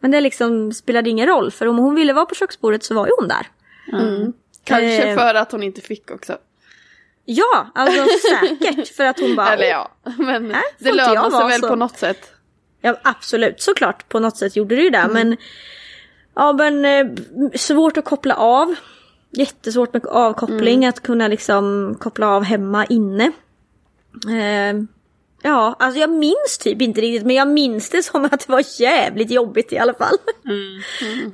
Men 0.00 0.10
det 0.10 0.20
liksom 0.20 0.72
spelade 0.72 1.10
ingen 1.10 1.26
roll, 1.26 1.50
för 1.50 1.66
om 1.68 1.78
hon 1.78 1.94
ville 1.94 2.12
vara 2.12 2.26
på 2.26 2.34
köksbordet 2.34 2.84
så 2.84 2.94
var 2.94 3.06
ju 3.06 3.12
hon 3.18 3.28
där. 3.28 3.46
Kanske 4.64 5.02
Eh. 5.02 5.16
för 5.16 5.34
att 5.34 5.52
hon 5.52 5.62
inte 5.62 5.80
fick 5.80 6.10
också. 6.10 6.38
Ja, 7.24 7.66
alltså 7.74 8.04
säkert. 8.40 8.88
För 8.96 9.04
att 9.04 9.20
hon 9.20 9.36
bara... 9.36 9.52
Eller 9.52 9.66
ja, 9.66 9.90
men 10.18 10.50
Äh, 10.50 10.56
får 10.78 10.84
det 10.84 10.92
lönar 10.92 11.30
sig 11.40 11.48
väl 11.48 11.60
så? 11.60 11.68
på 11.68 11.76
något 11.76 11.98
sätt. 11.98 12.32
Ja 12.80 12.96
absolut, 13.02 13.62
såklart 13.62 14.08
på 14.08 14.18
något 14.18 14.36
sätt 14.36 14.56
gjorde 14.56 14.76
det 14.76 14.82
ju 14.82 14.90
det. 14.90 14.98
Mm. 14.98 15.12
Men, 15.12 15.36
ja, 16.34 16.52
men 16.52 16.84
eh, 16.84 17.06
svårt 17.54 17.96
att 17.96 18.04
koppla 18.04 18.34
av. 18.34 18.74
Jättesvårt 19.32 19.92
med 19.92 20.06
avkoppling, 20.06 20.76
Mm. 20.78 20.88
att 20.88 21.00
kunna 21.02 21.28
liksom 21.28 21.96
koppla 22.00 22.28
av 22.28 22.42
hemma 22.44 22.84
inne. 22.86 23.32
Eh, 24.28 24.82
ja, 25.42 25.76
alltså 25.78 26.00
jag 26.00 26.10
minns 26.10 26.58
typ 26.60 26.82
inte 26.82 27.00
riktigt 27.00 27.26
men 27.26 27.36
jag 27.36 27.48
minns 27.48 27.90
det 27.90 28.02
som 28.02 28.24
att 28.24 28.30
det 28.46 28.48
var 28.48 28.80
jävligt 28.80 29.30
jobbigt 29.30 29.72
i 29.72 29.78
alla 29.78 29.94
fall. 29.94 30.16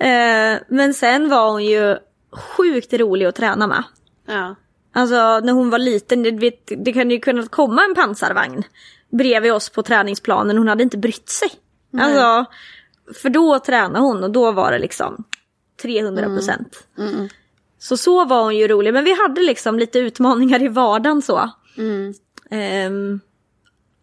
Eh, 0.01 0.59
men 0.69 0.95
sen 0.95 1.29
var 1.29 1.51
hon 1.51 1.65
ju 1.65 1.97
sjukt 2.33 2.93
rolig 2.93 3.27
att 3.27 3.35
träna 3.35 3.67
med. 3.67 3.83
Ja. 4.27 4.55
Alltså 4.93 5.41
när 5.41 5.53
hon 5.53 5.71
var 5.71 5.79
liten, 5.79 6.23
det, 6.23 6.31
vet, 6.31 6.73
det 6.85 6.93
kan 6.93 7.11
ju 7.11 7.19
kunna 7.21 7.47
komma 7.47 7.85
en 7.85 7.95
pansarvagn 7.95 8.63
bredvid 9.11 9.53
oss 9.53 9.69
på 9.69 9.83
träningsplanen. 9.83 10.59
Hon 10.59 10.69
hade 10.69 10.83
inte 10.83 10.99
brytt 10.99 11.29
sig. 11.29 11.51
Alltså, 11.99 12.45
för 13.23 13.29
då 13.31 13.59
tränade 13.59 13.99
hon 14.05 14.25
och 14.25 14.31
då 14.31 14.53
var 14.53 14.73
det 14.73 14.79
liksom 14.79 15.25
300 15.83 16.25
procent. 16.25 16.87
Så 17.79 17.97
så 17.97 18.25
var 18.25 18.43
hon 18.43 18.57
ju 18.57 18.69
rolig. 18.69 18.93
Men 18.95 19.05
vi 19.05 19.23
hade 19.23 19.41
liksom 19.41 19.79
lite 19.79 19.99
utmaningar 19.99 20.63
i 20.63 20.69
vardagen 20.69 21.23
så. 21.23 21.51
Ehm, 22.51 23.21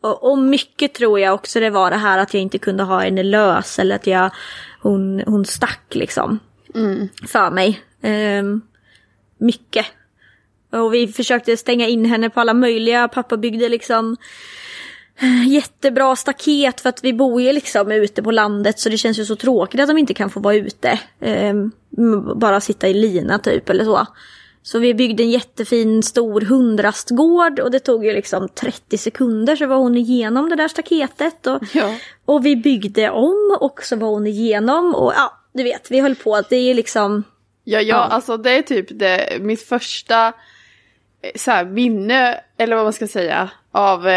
och, 0.01 0.31
och 0.31 0.37
mycket 0.37 0.93
tror 0.93 1.19
jag 1.19 1.33
också 1.33 1.59
det 1.59 1.69
var 1.69 1.89
det 1.91 1.97
här 1.97 2.17
att 2.19 2.33
jag 2.33 2.41
inte 2.43 2.57
kunde 2.57 2.83
ha 2.83 2.99
henne 2.99 3.23
lös 3.23 3.79
eller 3.79 3.95
att 3.95 4.07
jag, 4.07 4.29
hon, 4.81 5.23
hon 5.25 5.45
stack 5.45 5.85
liksom. 5.95 6.39
För 7.27 7.51
mig. 7.51 7.79
Ehm, 8.01 8.61
mycket. 9.37 9.85
Och 10.71 10.93
vi 10.93 11.07
försökte 11.07 11.57
stänga 11.57 11.87
in 11.87 12.05
henne 12.05 12.29
på 12.29 12.39
alla 12.39 12.53
möjliga. 12.53 13.07
Pappa 13.07 13.37
byggde 13.37 13.69
liksom 13.69 14.17
eh, 15.19 15.47
jättebra 15.47 16.15
staket 16.15 16.81
för 16.81 16.89
att 16.89 17.03
vi 17.03 17.13
bor 17.13 17.41
ju 17.41 17.53
liksom 17.53 17.91
ute 17.91 18.23
på 18.23 18.31
landet 18.31 18.79
så 18.79 18.89
det 18.89 18.97
känns 18.97 19.19
ju 19.19 19.25
så 19.25 19.35
tråkigt 19.35 19.81
att 19.81 19.87
de 19.87 19.97
inte 19.97 20.13
kan 20.13 20.29
få 20.29 20.39
vara 20.39 20.55
ute. 20.55 20.99
Ehm, 21.21 21.49
m- 21.57 21.71
bara 22.35 22.61
sitta 22.61 22.87
i 22.87 22.93
lina 22.93 23.39
typ 23.39 23.69
eller 23.69 23.83
så. 23.85 24.05
Så 24.63 24.79
vi 24.79 24.93
byggde 24.93 25.23
en 25.23 25.29
jättefin 25.31 26.03
stor 26.03 26.41
hundrastgård 26.41 27.59
och 27.59 27.71
det 27.71 27.79
tog 27.79 28.05
ju 28.05 28.13
liksom 28.13 28.49
30 28.49 28.97
sekunder 28.97 29.55
så 29.55 29.67
var 29.67 29.75
hon 29.77 29.97
igenom 29.97 30.49
det 30.49 30.55
där 30.55 30.67
staketet. 30.67 31.47
Och, 31.47 31.63
Ja. 31.73 31.95
och 32.25 32.45
vi 32.45 32.55
byggde 32.55 33.09
om 33.09 33.57
och 33.59 33.79
så 33.83 33.95
var 33.95 34.09
hon 34.09 34.27
igenom 34.27 34.95
och 34.95 35.13
ja, 35.15 35.37
du 35.53 35.63
vet, 35.63 35.91
vi 35.91 35.99
höll 35.99 36.15
på 36.15 36.35
att 36.35 36.49
det 36.49 36.55
är 36.55 36.63
ju 36.63 36.73
liksom 36.73 37.23
Ja, 37.63 37.81
ja, 37.81 37.95
alltså 37.95 38.37
det 38.37 38.51
är 38.57 38.61
typ 38.61 38.99
det, 38.99 39.37
mitt 39.41 39.61
första 39.61 40.27
eh, 40.27 41.31
så 41.35 41.51
här, 41.51 41.65
minne, 41.65 42.39
eller 42.57 42.75
vad 42.75 42.85
man 42.85 42.93
ska 42.93 43.07
säga, 43.07 43.49
av, 43.71 44.07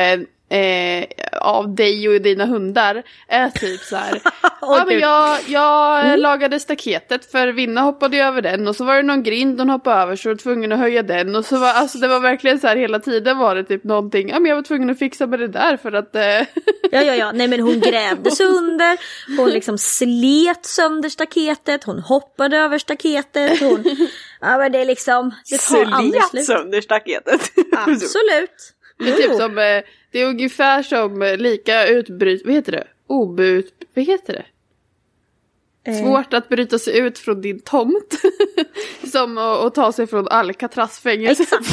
eh, 0.48 1.04
av 1.40 1.74
dig 1.74 2.08
och 2.08 2.20
dina 2.20 2.46
hundar 2.46 3.02
är 3.28 3.50
typ 3.50 3.80
så 3.80 3.96
här. 3.96 4.20
ja, 4.61 4.84
men 4.87 4.98
jag 4.98 5.38
jag 5.46 6.11
eh, 6.11 6.18
lagade 6.18 6.61
staketet 6.61 7.30
för 7.30 7.48
Vinna 7.48 7.80
hoppade 7.80 8.16
över 8.16 8.42
den 8.42 8.68
och 8.68 8.76
så 8.76 8.84
var 8.84 8.96
det 8.96 9.02
någon 9.02 9.22
grind 9.22 9.61
hon 9.61 9.70
hoppade 9.70 10.02
över 10.02 10.16
så 10.16 10.28
jag 10.28 10.34
var 10.34 10.38
tvungen 10.38 10.72
att 10.72 10.78
höja 10.78 11.02
den 11.02 11.37
och 11.37 11.44
så 11.44 11.58
var 11.58 11.72
alltså 11.72 11.98
det 11.98 12.08
var 12.08 12.20
verkligen 12.20 12.61
så 12.61 12.66
här 12.66 12.76
hela 12.76 12.98
tiden 12.98 13.38
var 13.38 13.54
det 13.54 13.64
typ 13.64 13.84
någonting, 13.84 14.28
ja 14.28 14.38
men 14.38 14.48
jag 14.48 14.56
var 14.56 14.62
tvungen 14.62 14.90
att 14.90 14.98
fixa 14.98 15.26
med 15.26 15.38
det 15.38 15.48
där 15.48 15.76
för 15.76 15.92
att 15.92 16.14
eh, 16.16 16.22
Ja, 16.90 17.02
ja, 17.02 17.14
ja. 17.14 17.32
Nej, 17.32 17.48
men 17.48 17.61
hon 17.61 17.80
grävde 17.80 18.30
sönder, 18.30 18.98
hon 19.37 19.50
liksom 19.50 19.78
slet 19.78 20.66
sönder 20.66 21.08
staketet, 21.08 21.84
hon 21.84 21.98
hoppade 21.98 22.56
över 22.56 22.78
staketet, 22.78 23.61
hon... 23.61 23.84
Ja, 24.40 24.58
men 24.58 24.72
det 24.72 24.78
är 24.78 24.84
liksom... 24.84 25.34
Det 25.50 25.58
tar 25.58 25.84
aldrig 25.92 26.22
Slet 26.22 26.30
slut. 26.30 26.44
sönder 26.44 26.80
staketet. 26.80 27.40
Absolut. 27.76 28.74
Det 28.98 29.11
är 29.11 29.16
typ 29.16 29.37
som, 29.37 29.58
eh, 29.58 29.82
det 30.11 30.20
är 30.20 30.26
ungefär 30.26 30.82
som 30.82 31.22
eh, 31.22 31.37
lika 31.37 31.87
utbryt, 31.87 32.42
vad 32.44 32.54
heter 32.54 32.72
det? 32.72 32.87
Obut, 33.06 33.72
vad 33.94 34.04
heter 34.04 34.32
det? 34.32 34.44
Eh, 35.90 35.98
Svårt 35.98 36.34
att 36.34 36.48
bryta 36.48 36.78
sig 36.78 36.98
ut 36.98 37.18
från 37.18 37.40
din 37.40 37.61
tomt. 37.61 38.20
som 39.12 39.38
att, 39.38 39.74
ta 39.74 39.92
sig 39.92 40.06
från 40.06 40.28
Alcatraz-fängelset. 40.28 41.48
Exakt. 41.52 41.66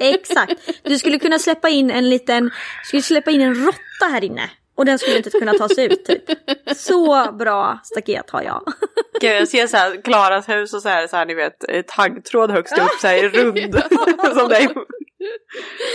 Exakt. 0.00 0.82
Du 0.82 0.98
skulle 0.98 1.18
kunna 1.18 1.38
släppa 1.38 1.68
in 1.68 1.90
en 1.90 2.10
liten... 2.10 2.44
Du 2.44 2.86
skulle 2.86 3.02
släppa 3.02 3.30
in 3.30 3.40
en 3.40 3.54
råtta 3.54 4.06
här 4.12 4.24
inne. 4.24 4.50
Och 4.74 4.84
den 4.84 4.98
skulle 4.98 5.16
inte 5.16 5.30
kunna 5.30 5.52
ta 5.52 5.68
sig 5.68 5.84
ut 5.84 6.04
typ. 6.04 6.22
Så 6.76 7.32
bra 7.32 7.80
staket 7.84 8.30
har 8.30 8.42
jag. 8.42 8.62
Gud, 9.20 9.32
jag 9.32 9.48
ser 9.48 9.66
så 9.66 9.76
här 9.76 10.02
Klaras 10.02 10.48
hus 10.48 10.74
och 10.74 10.82
så 10.82 10.88
är 10.88 11.02
det 11.02 11.08
så 11.08 11.16
här 11.16 11.26
ni 11.26 11.34
vet 11.34 11.86
taggtråd 11.86 12.50
högst 12.50 12.78
upp 12.78 13.00
så 13.00 13.06
här 13.06 13.24
i 13.24 13.28
rund. 13.28 13.74
som 14.34 14.48
det 14.48 14.56
är. 14.56 14.70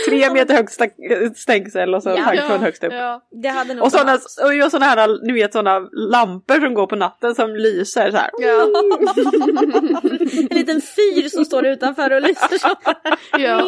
Tre 0.08 0.30
meter 0.32 0.54
högt 0.54 1.38
stängsel 1.38 1.94
och 1.94 2.02
så 2.02 2.08
Ja. 2.08 2.24
taggtråd 2.24 2.60
högst 2.60 2.84
upp. 2.84 2.92
Ja. 2.92 3.20
Det 3.42 3.48
hade 3.48 3.74
nog 3.74 3.84
Och 3.84 3.92
sådana, 3.92 4.18
och 4.44 4.54
jag 4.54 4.70
såna 4.70 4.84
här, 4.86 5.26
ni 5.26 5.32
vet 5.32 5.52
sådana 5.52 5.88
lampor 5.92 6.60
som 6.60 6.74
går 6.74 6.86
på 6.86 6.96
natten 6.96 7.34
som 7.34 7.56
lyser 7.56 8.10
så 8.10 8.16
här. 8.16 8.30
Ja. 8.38 8.68
En 10.50 10.56
liten 10.56 10.80
fyr 10.80 11.28
som 11.28 11.44
står 11.44 11.66
utanför 11.66 12.10
och 12.12 12.22
lyser 12.22 12.58
så. 12.58 12.68
Ja. 13.38 13.62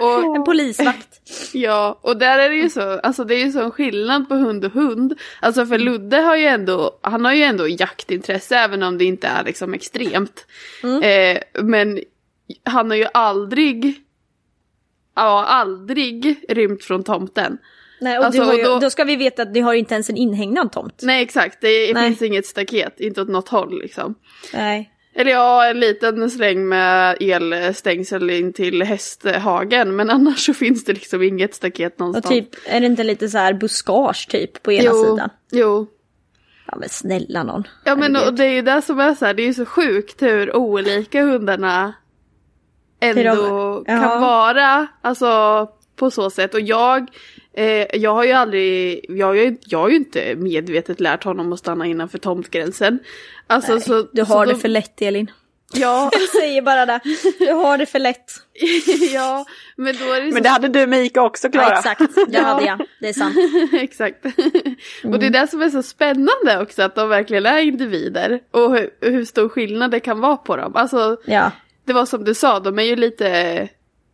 Och, 0.00 0.36
En 0.36 0.44
polisvakt. 0.44 1.08
ja, 1.52 1.98
och 2.02 2.16
där 2.16 2.38
är 2.38 2.48
det 2.48 2.56
ju 2.56 2.70
så, 2.70 2.80
alltså 2.98 3.24
det 3.24 3.34
är 3.34 3.44
ju 3.44 3.52
sån 3.52 3.70
skillnad 3.70 4.28
på 4.28 4.34
hund 4.34 4.64
och 4.64 4.72
hund. 4.72 5.14
Alltså 5.40 5.66
för 5.66 5.78
Ludde 5.78 6.16
har 6.16 6.36
ju 6.36 6.44
ändå, 6.46 6.98
han 7.02 7.24
har 7.24 7.32
ju 7.32 7.42
ändå 7.42 7.68
jaktintresse 7.68 8.56
även 8.56 8.82
om 8.82 8.98
det 8.98 9.04
inte 9.04 9.26
är 9.26 9.44
liksom 9.44 9.74
extremt. 9.74 10.46
Eh, 11.02 11.62
men 11.62 12.00
han 12.64 12.90
har 12.90 12.96
ju 12.96 13.06
aldrig, 13.14 13.94
ja 15.18 15.44
aldrig 15.44 16.44
rymt 16.48 16.84
från 16.84 17.04
tomten. 17.04 17.58
Nej, 18.00 18.18
och 18.18 18.24
Alltså, 18.24 18.42
ju, 18.42 18.50
och 18.50 18.64
då... 18.74 18.78
då- 18.78 18.90
ska 18.90 19.04
vi 19.04 19.16
veta 19.16 19.42
att 19.42 19.52
ni 19.52 19.60
har 19.60 19.74
inte 19.74 19.94
ens 19.94 20.10
en 20.10 20.16
inhägnad 20.16 20.72
tomt. 20.72 21.00
Nej 21.02 21.22
exakt, 21.22 21.58
det 21.60 21.94
Nej. 21.94 22.08
finns 22.08 22.22
inget 22.22 22.46
staket, 22.46 23.00
inte 23.00 23.20
åt 23.22 23.28
något 23.28 23.48
håll 23.48 23.78
liksom. 23.78 24.14
Nej. 24.54 24.90
Eller 25.14 25.30
ja, 25.30 25.66
en 25.66 25.80
liten 25.80 26.30
släng 26.30 26.68
med 26.68 27.16
elstängsel 27.20 28.30
in 28.30 28.52
till 28.52 28.82
hästhagen. 28.82 29.96
Men 29.96 30.10
annars 30.10 30.38
så 30.46 30.54
finns 30.54 30.84
det 30.84 30.92
liksom 30.92 31.22
inget 31.22 31.54
staket 31.54 31.92
Och 31.92 32.00
någonstans. 32.00 32.28
typ, 32.28 32.48
är 32.66 32.80
det 32.80 32.86
inte 32.86 33.04
lite 33.04 33.28
så 33.28 33.38
här 33.38 33.52
buskage 33.54 34.28
typ 34.30 34.62
på 34.62 34.72
ena 34.72 34.84
jo, 34.84 35.04
sidan? 35.04 35.30
Jo. 35.52 35.86
Ja 36.66 36.76
men 36.76 36.88
snälla 36.88 37.42
någon. 37.42 37.64
Ja 37.84 37.96
men 37.96 38.16
och 38.16 38.34
det 38.34 38.44
är 38.44 38.52
ju 38.52 38.62
det 38.62 38.82
som 38.82 39.00
är 39.00 39.14
så 39.14 39.24
här, 39.26 39.34
det 39.34 39.42
är 39.42 39.46
ju 39.46 39.54
så 39.54 39.64
sjukt 39.66 40.22
hur 40.22 40.56
olika 40.56 41.22
hundarna 41.22 41.94
ändå 43.00 43.84
kan 43.86 44.02
ja. 44.02 44.18
vara. 44.18 44.86
Alltså 45.02 45.68
på 45.98 46.10
så 46.10 46.30
sätt. 46.30 46.54
Och 46.54 46.60
jag, 46.60 47.10
eh, 47.52 47.86
jag 47.96 48.14
har 48.14 48.24
ju 48.24 48.32
aldrig, 48.32 49.04
jag 49.08 49.26
har 49.26 49.34
ju, 49.34 49.56
jag 49.64 49.78
har 49.78 49.88
ju 49.88 49.96
inte 49.96 50.34
medvetet 50.36 51.00
lärt 51.00 51.24
honom 51.24 51.52
att 51.52 51.58
stanna 51.58 51.86
innanför 51.86 52.18
tomtgränsen. 52.18 52.98
Alltså 53.46 53.72
Nej, 53.72 53.82
så, 53.82 54.08
du 54.12 54.24
så 54.24 54.34
har 54.34 54.46
då, 54.46 54.52
det 54.52 54.58
för 54.58 54.68
lätt 54.68 55.02
Elin. 55.02 55.30
Ja, 55.72 56.10
Jag 56.18 56.28
säger 56.42 56.62
bara 56.62 56.86
det. 56.86 57.00
Du 57.38 57.52
har 57.52 57.78
det 57.78 57.86
för 57.86 57.98
lätt. 57.98 58.32
ja, 59.14 59.44
men 59.76 59.96
då 59.96 60.12
är 60.12 60.20
det 60.20 60.28
så 60.28 60.34
Men 60.34 60.42
det 60.42 60.48
hade 60.48 60.68
du 60.68 60.86
med 60.86 61.04
Ica 61.04 61.22
också 61.22 61.48
Klara. 61.50 61.68
Ja, 61.68 61.76
exakt, 61.76 62.14
det 62.28 62.38
hade 62.38 62.66
jag. 62.66 62.86
Det 63.00 63.08
är 63.08 63.12
sant. 63.12 63.36
Exakt. 63.72 64.24
Och 65.04 65.18
det 65.18 65.26
är 65.26 65.30
det 65.30 65.46
som 65.46 65.62
är 65.62 65.68
så 65.68 65.82
spännande 65.82 66.58
också, 66.62 66.82
att 66.82 66.94
de 66.94 67.08
verkligen 67.08 67.46
är 67.46 67.58
individer. 67.58 68.40
Och 68.50 68.76
hur, 68.76 68.90
hur 69.00 69.24
stor 69.24 69.48
skillnad 69.48 69.90
det 69.90 70.00
kan 70.00 70.20
vara 70.20 70.36
på 70.36 70.56
dem. 70.56 70.76
Alltså, 70.76 71.16
Ja. 71.24 71.50
Det 71.88 71.94
var 71.94 72.06
som 72.06 72.24
du 72.24 72.34
sa, 72.34 72.60
de 72.60 72.78
är 72.78 72.82
ju 72.82 72.96
lite... 72.96 73.68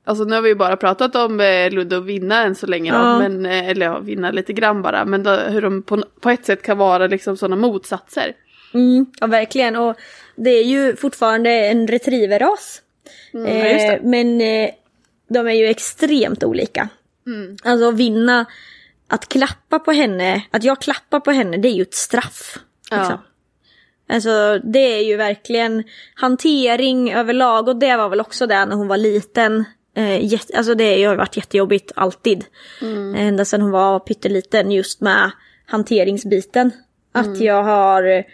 Alltså 0.06 0.24
nu 0.24 0.34
har 0.34 0.42
vi 0.42 0.48
ju 0.48 0.54
bara 0.54 0.76
pratat 0.76 1.16
om 1.16 1.40
eh, 1.40 1.70
Ludde 1.70 1.96
och 1.96 2.08
Vinna 2.08 2.42
än 2.42 2.54
så 2.54 2.66
länge 2.66 2.92
då, 2.92 2.98
Ja. 2.98 3.18
men, 3.18 3.46
eh, 3.46 3.68
eller 3.68 3.86
ja, 3.86 3.98
Vinna 3.98 4.30
lite 4.30 4.52
grann 4.52 4.82
bara. 4.82 5.04
Men 5.04 5.22
då, 5.22 5.30
hur 5.30 5.62
de 5.62 5.82
på, 5.82 6.04
på 6.20 6.30
ett 6.30 6.44
sätt 6.44 6.62
kan 6.62 6.78
vara 6.78 7.06
liksom 7.06 7.36
sådana 7.36 7.56
motsatser. 7.56 8.32
Mm, 8.74 9.06
ja, 9.20 9.26
verkligen. 9.26 9.76
Och 9.76 9.96
det 10.36 10.50
är 10.50 10.64
ju 10.64 10.96
fortfarande 10.96 11.50
en 11.50 11.86
retrieverras. 11.88 12.82
Mm, 13.34 13.56
ja, 13.58 13.64
eh, 13.64 14.00
men 14.02 14.40
eh, 14.40 14.70
de 15.28 15.46
är 15.46 15.52
ju 15.52 15.66
extremt 15.66 16.44
olika. 16.44 16.88
Mm. 17.26 17.56
Alltså 17.64 17.90
vinna, 17.90 18.46
att 19.08 19.28
klappa 19.28 19.78
på 19.78 19.92
henne, 19.92 20.42
att 20.50 20.64
jag 20.64 20.80
klappar 20.80 21.20
på 21.20 21.30
henne, 21.30 21.56
det 21.56 21.68
är 21.68 21.72
ju 21.72 21.82
ett 21.82 21.94
straff. 21.94 22.58
Ja. 22.90 23.22
Alltså 24.08 24.58
det 24.64 24.78
är 24.98 25.04
ju 25.04 25.16
verkligen 25.16 25.84
hantering 26.14 27.12
överlag 27.14 27.68
och 27.68 27.76
det 27.76 27.96
var 27.96 28.08
väl 28.08 28.20
också 28.20 28.46
det 28.46 28.64
när 28.64 28.76
hon 28.76 28.88
var 28.88 28.96
liten. 28.96 29.64
Eh, 29.96 30.32
alltså 30.56 30.74
det 30.74 31.04
har 31.04 31.16
varit 31.16 31.36
jättejobbigt 31.36 31.92
alltid. 31.96 32.44
Mm. 32.82 33.14
Ända 33.14 33.44
sedan 33.44 33.60
hon 33.60 33.70
var 33.70 34.00
pytteliten 34.00 34.70
just 34.72 35.00
med 35.00 35.30
hanteringsbiten. 35.66 36.70
Att 37.12 37.26
Mm. 37.26 37.42
jag 37.42 37.62
har, 37.62 38.02
eh, 38.02 38.24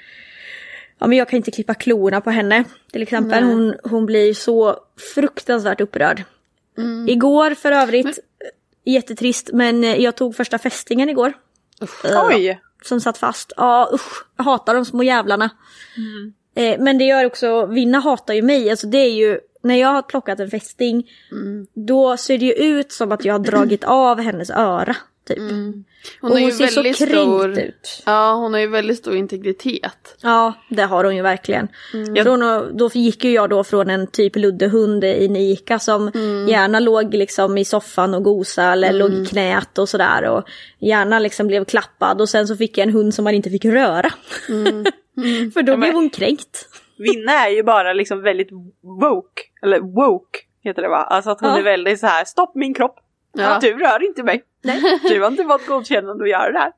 ja 0.98 1.06
men 1.06 1.18
jag 1.18 1.28
kan 1.28 1.36
inte 1.36 1.50
klippa 1.50 1.74
klorna 1.74 2.20
på 2.20 2.30
henne 2.30 2.64
till 2.92 3.02
exempel. 3.02 3.44
Nej. 3.44 3.54
Hon, 3.54 3.74
hon 3.84 4.06
blir 4.06 4.34
så 4.34 4.76
fruktansvärt 5.14 5.80
upprörd. 5.80 6.22
Mm. 6.78 7.08
Igår 7.08 7.54
för 7.54 7.72
övrigt, 7.72 8.06
eh, 8.06 8.92
jättetrist 8.92 9.50
men 9.52 9.84
eh, 9.84 9.96
jag 9.96 10.16
tog 10.16 10.36
första 10.36 10.58
fästingen 10.58 11.08
igår. 11.08 11.32
Eh, 12.04 12.26
Oj! 12.28 12.60
Som 12.82 13.00
satt 13.00 13.18
fast. 13.18 13.52
Ja 13.56 13.90
usch, 13.92 14.24
jag 14.36 14.44
hatar 14.44 14.74
de 14.74 14.84
små 14.84 15.02
jävlarna. 15.02 15.50
Eh, 16.54 16.80
men 16.80 16.98
det 16.98 17.04
gör 17.04 17.24
också, 17.24 17.66
Vinna 17.66 17.98
hatar 17.98 18.34
ju 18.34 18.42
mig, 18.42 18.70
alltså 18.70 18.86
det 18.86 18.98
är 18.98 19.12
ju 19.12 19.40
när 19.62 19.74
jag 19.74 19.88
har 19.88 20.02
plockat 20.02 20.40
en 20.40 20.50
fästing, 20.50 21.10
då 21.74 22.16
ser 22.16 22.38
det 22.38 22.44
ju 22.44 22.52
ut 22.52 22.92
som 22.92 23.12
att 23.12 23.24
jag 23.24 23.34
har 23.34 23.38
dragit 23.38 23.84
av 23.84 24.20
hennes 24.20 24.50
öra. 24.50 24.96
Typ. 25.34 25.84
Hon, 26.20 26.32
och 26.32 26.38
hon 26.38 26.52
ser 26.52 26.66
så 26.66 26.82
kränkt 26.82 26.96
stor, 26.96 27.58
ut. 27.58 28.02
Ja, 28.06 28.34
hon 28.34 28.52
har 28.52 28.60
ju 28.60 28.66
väldigt 28.66 28.98
stor 28.98 29.16
integritet. 29.16 30.16
Ja, 30.22 30.52
det 30.70 30.82
har 30.82 31.04
hon 31.04 31.16
ju 31.16 31.22
verkligen. 31.22 31.68
Mm. 31.94 32.24
Från, 32.24 32.42
och- 32.42 32.74
då 32.76 32.90
gick 32.94 33.24
ju 33.24 33.30
jag 33.32 33.50
då 33.50 33.64
från 33.64 33.90
en 33.90 34.06
typ 34.06 34.36
luddehund 34.36 35.04
i 35.04 35.28
Nika 35.28 35.78
som 35.78 36.08
Mm. 36.14 36.48
gärna 36.48 36.80
låg 36.80 37.14
liksom 37.14 37.58
i 37.58 37.64
soffan 37.64 38.14
och 38.14 38.22
gosa 38.24 38.62
eller 38.64 38.92
låg 38.92 39.12
i 39.12 39.26
knät 39.26 39.78
och 39.78 39.88
sådär 39.88 40.24
och 40.28 40.44
gärna 40.78 41.18
liksom 41.18 41.46
blev 41.46 41.64
klappad 41.64 42.20
och 42.20 42.28
sen 42.28 42.46
så 42.46 42.56
fick 42.56 42.78
jag 42.78 42.86
en 42.88 42.94
hund 42.94 43.14
som 43.14 43.24
man 43.24 43.34
inte 43.34 43.50
fick 43.50 43.64
röra. 43.64 44.10
För 44.46 44.52
då 44.52 44.62
Mm. 45.22 45.52
Ja, 45.54 45.62
men- 45.64 45.80
blev 45.80 45.94
hon 45.94 46.10
kränkt. 46.10 46.66
Vinna 46.98 47.32
är 47.32 47.50
ju 47.50 47.62
bara 47.62 47.92
liksom 47.92 48.22
väldigt 48.22 48.48
woke, 49.00 49.42
eller 49.62 49.80
woke 49.80 50.38
heter 50.64 50.82
det 50.82 50.88
va? 50.88 50.96
Alltså 50.96 51.30
att 51.30 51.40
hon 51.40 51.50
Ja. 51.50 51.58
är 51.58 51.62
väldigt 51.62 52.00
så 52.00 52.06
här: 52.06 52.24
stopp 52.24 52.52
min 52.54 52.74
kropp! 52.74 52.96
Ja. 53.32 53.58
Du 53.60 53.72
rör 53.78 54.06
inte 54.06 54.22
mig! 54.22 54.42
Du 55.08 55.20
har 55.20 55.28
inte 55.28 55.44
fått 55.44 55.66
godkännande 55.66 56.24
att 56.24 56.30
göra 56.30 56.52
det 56.52 56.58
här. 56.58 56.72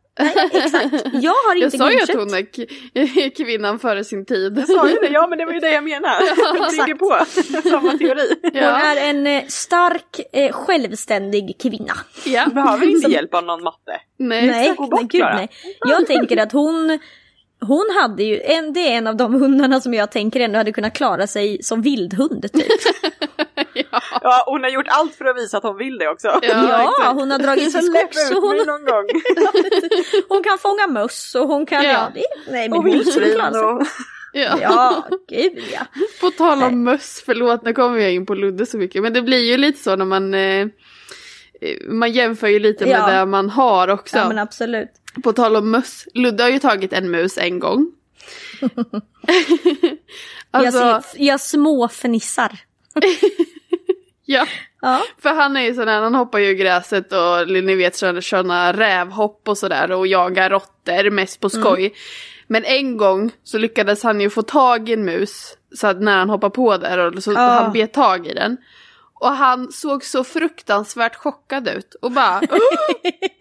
Exakt. 0.53 0.93
Jag 1.13 1.33
har 1.33 1.55
Jag 1.55 1.65
inte 1.65 1.79
sa 1.79 1.91
ju 1.93 2.01
att 2.03 2.09
hon 2.15 2.35
är 2.35 3.31
kvinnan 3.45 3.79
före 3.79 4.05
sin 4.05 4.25
tid. 4.27 4.59
Jag 4.59 4.69
sa 4.69 4.89
ju 4.89 4.95
det, 4.95 5.09
ja 5.09 5.27
men 5.27 5.39
det 5.39 5.45
var 5.45 5.53
ju 5.53 5.59
det 5.61 5.71
jag 5.73 5.85
menade. 5.85 6.25
Jag 6.37 6.71
bygger 6.71 6.95
på 6.95 7.25
samma 7.71 7.99
teori. 7.99 8.35
Hon 8.43 8.51
Ja. 8.55 8.61
är 8.83 9.11
en 9.11 9.27
eh, 9.27 9.43
stark, 9.49 10.21
eh, 10.33 10.53
självständig 10.53 11.57
kvinna. 11.63 11.93
ja. 12.25 12.47
Behöver 12.55 12.87
inte 12.91 13.11
hjälp 13.11 13.35
av 13.35 13.45
någon 13.45 13.63
matte. 13.63 14.01
Nej. 14.19 14.47
Nej, 14.47 14.75
nej, 14.91 15.05
gud 15.09 15.21
nej. 15.35 15.49
Jag 15.89 16.07
tänker 16.07 16.37
att 16.37 16.53
hon, 16.53 16.99
hon 17.67 17.87
hade 18.01 18.23
ju, 18.23 18.41
en, 18.41 18.73
det 18.73 18.81
är 18.81 18.97
en 18.99 19.07
av 19.07 19.17
de 19.17 19.35
hundarna 19.35 19.81
som 19.81 19.95
jag 19.95 20.11
tänker 20.11 20.41
ändå 20.41 20.59
hade 20.59 20.73
kunnat 20.73 20.95
klara 20.95 21.27
sig 21.27 21.63
som 21.63 21.83
vildhund 21.83 22.53
typ. 22.53 22.67
Ja, 24.23 24.45
hon 24.47 24.63
har 24.63 24.71
gjort 24.71 24.87
allt 24.89 25.15
för 25.15 25.25
att 25.25 25.37
visa 25.37 25.57
att 25.57 25.63
hon 25.63 25.77
vill 25.77 25.99
det 25.99 26.09
också. 26.09 26.29
Ja, 26.29 26.93
Ja, 27.05 27.13
hon 27.15 27.31
har 27.31 27.39
dragit 27.39 27.73
sig 27.73 27.83
skogs 27.83 28.31
och 28.31 28.43
hon, 28.43 28.57
någon 28.57 28.85
gång. 28.85 29.05
hon 30.29 30.43
kan 30.43 30.59
fånga 30.59 30.87
möss 30.87 31.35
och 31.35 31.49
hon 31.49 31.67
kan, 31.67 31.85
Ja. 31.85 31.91
ja, 31.91 32.09
det, 32.15 32.53
nej 32.53 32.69
men 32.69 32.79
Och 32.79 32.85
hon 32.85 33.05
skulle 33.05 33.27
vildsvin 33.27 33.35
klara 33.35 33.53
sig. 33.53 33.63
och... 33.63 33.83
Ja. 34.33 34.59
Ja, 34.61 35.09
gud 35.29 35.59
ja. 35.73 35.81
På 36.21 36.31
tal 36.31 36.63
om 36.63 36.83
möss, 36.85 37.23
förlåt 37.27 37.65
nu 37.65 37.73
kommer 37.73 37.99
jag 37.99 38.13
in 38.13 38.27
på 38.27 38.35
Ludde 38.35 38.67
så 38.67 38.77
mycket. 38.79 39.03
Men 39.03 39.13
det 39.13 39.23
blir 39.23 39.51
ju 39.51 39.57
lite 39.57 39.83
så 39.83 39.97
när 39.97 40.05
man 40.05 40.35
eh, 40.35 40.41
eh, 40.41 40.67
man 41.89 42.13
jämför 42.13 42.49
ju 42.49 42.59
lite 42.59 42.87
med 42.87 42.95
Ja. 42.95 43.11
det 43.11 43.27
man 43.27 43.51
har 43.51 43.89
också. 43.89 44.17
Ja 44.17 44.29
men 44.29 44.39
absolut. 44.39 44.89
På 45.23 45.33
tal 45.33 45.57
om 45.57 45.71
möss, 45.71 46.09
Ludde 46.15 46.43
har 46.43 46.51
ju 46.51 46.59
tagit 46.59 46.93
en 46.93 47.11
mus 47.11 47.39
en 47.39 47.59
gång. 47.59 47.93
alltså, 50.51 50.81
jag, 50.81 51.03
jag 51.15 51.41
småfnissar. 51.41 52.59
ja. 54.25 54.47
Ja. 54.83 55.03
För 55.19 55.31
han 55.31 55.57
är 55.57 55.61
ju 55.61 55.75
sån 55.75 55.89
här, 55.89 56.01
han 56.03 56.15
hoppar 56.15 56.39
ju 56.39 56.51
i 56.51 56.55
gräset 56.55 57.13
och 57.13 57.49
ni 57.49 57.75
vet 57.75 57.97
sådana 57.97 58.73
rävhopp 58.73 59.49
och 59.49 59.59
sådär 59.59 59.93
och 59.93 60.07
jagar 60.07 60.51
råttor 60.51 61.11
mest 61.11 61.41
på 61.41 61.51
skoj. 61.51 61.95
Men 62.47 62.65
en 62.65 62.97
gång 62.97 63.31
så 63.45 63.59
lyckades 63.59 64.03
han 64.03 64.21
ju 64.21 64.31
få 64.31 64.43
tag 64.43 64.89
i 64.89 64.93
en 64.93 65.05
mus 65.05 65.57
så 65.75 65.87
att 65.87 66.01
när 66.01 66.19
han 66.19 66.31
hoppade 66.31 66.55
på 66.55 66.77
där 66.77 66.99
och 66.99 67.23
så 67.23 67.33
Ja. 67.33 67.39
han 67.39 67.73
bet 67.73 67.93
tag 67.93 68.27
i 68.27 68.35
den. 68.35 68.57
Och 69.23 69.29
han 69.33 69.73
såg 69.73 70.05
så 70.05 70.25
fruktansvärt 70.25 71.17
chockad 71.17 71.69
ut 71.69 71.95
och 71.95 72.11
bara 72.13 72.41
"Åh, 72.51 72.59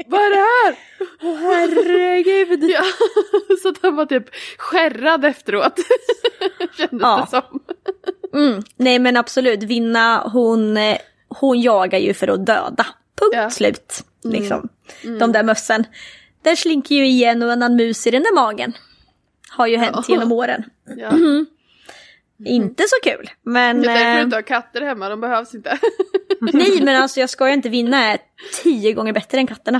Vad 0.07 0.21
är 0.21 0.29
det 0.29 0.35
här? 0.35 0.75
Herregud. 1.41 2.63
Ja, 2.63 2.81
så 3.61 3.69
att 3.69 3.75
han 3.81 3.95
var 3.95 4.05
typ 4.05 4.25
skärrad 4.57 5.25
efteråt. 5.25 5.73
Kändes 6.77 7.01
Ja. 7.01 7.27
det 7.31 7.41
som. 7.41 7.59
Mm. 8.41 8.63
Nej 8.77 8.99
men 8.99 9.17
absolut, 9.17 9.63
Vinna 9.63 10.29
hon, 10.33 10.77
eh, 10.77 10.97
hon 11.29 11.61
jagar 11.61 11.99
ju 11.99 12.13
för 12.13 12.27
att 12.27 12.45
döda. 12.45 12.85
Punkt 13.19 13.33
Ja. 13.35 13.49
slut. 13.49 14.03
Liksom. 14.23 14.69
De 15.19 15.31
där 15.31 15.43
mössen. 15.43 15.83
Där 16.41 16.55
slinker 16.55 16.95
ju 16.95 17.07
i 17.07 17.23
en 17.23 17.43
och 17.43 17.51
annan 17.51 17.75
mus 17.75 18.07
i 18.07 18.11
den 18.11 18.23
där 18.23 18.35
magen. 18.35 18.73
Har 19.49 19.67
ju 19.67 19.77
hänt 19.77 19.95
Ja. 20.07 20.13
genom 20.15 20.31
åren. 20.31 20.63
Ja. 20.97 21.11
Inte 22.45 22.83
så 22.87 22.95
kul. 23.09 23.29
Men 23.45 23.81
Det 23.81 23.87
är 23.87 23.93
därför 23.93 24.11
du 24.11 24.17
eh, 24.17 24.23
inte 24.23 24.35
har 24.37 24.41
katter 24.41 24.81
hemma, 24.81 25.09
de 25.09 25.21
behövs 25.21 25.55
inte. 25.55 25.77
nej 26.53 26.81
men 26.83 27.01
alltså 27.01 27.19
jag 27.19 27.29
ska 27.29 27.47
ju 27.47 27.53
inte 27.53 27.69
vinna 27.69 28.03
är 28.11 28.17
tio 28.63 28.93
gånger 28.93 29.13
bättre 29.13 29.37
än 29.37 29.47
katterna. 29.47 29.79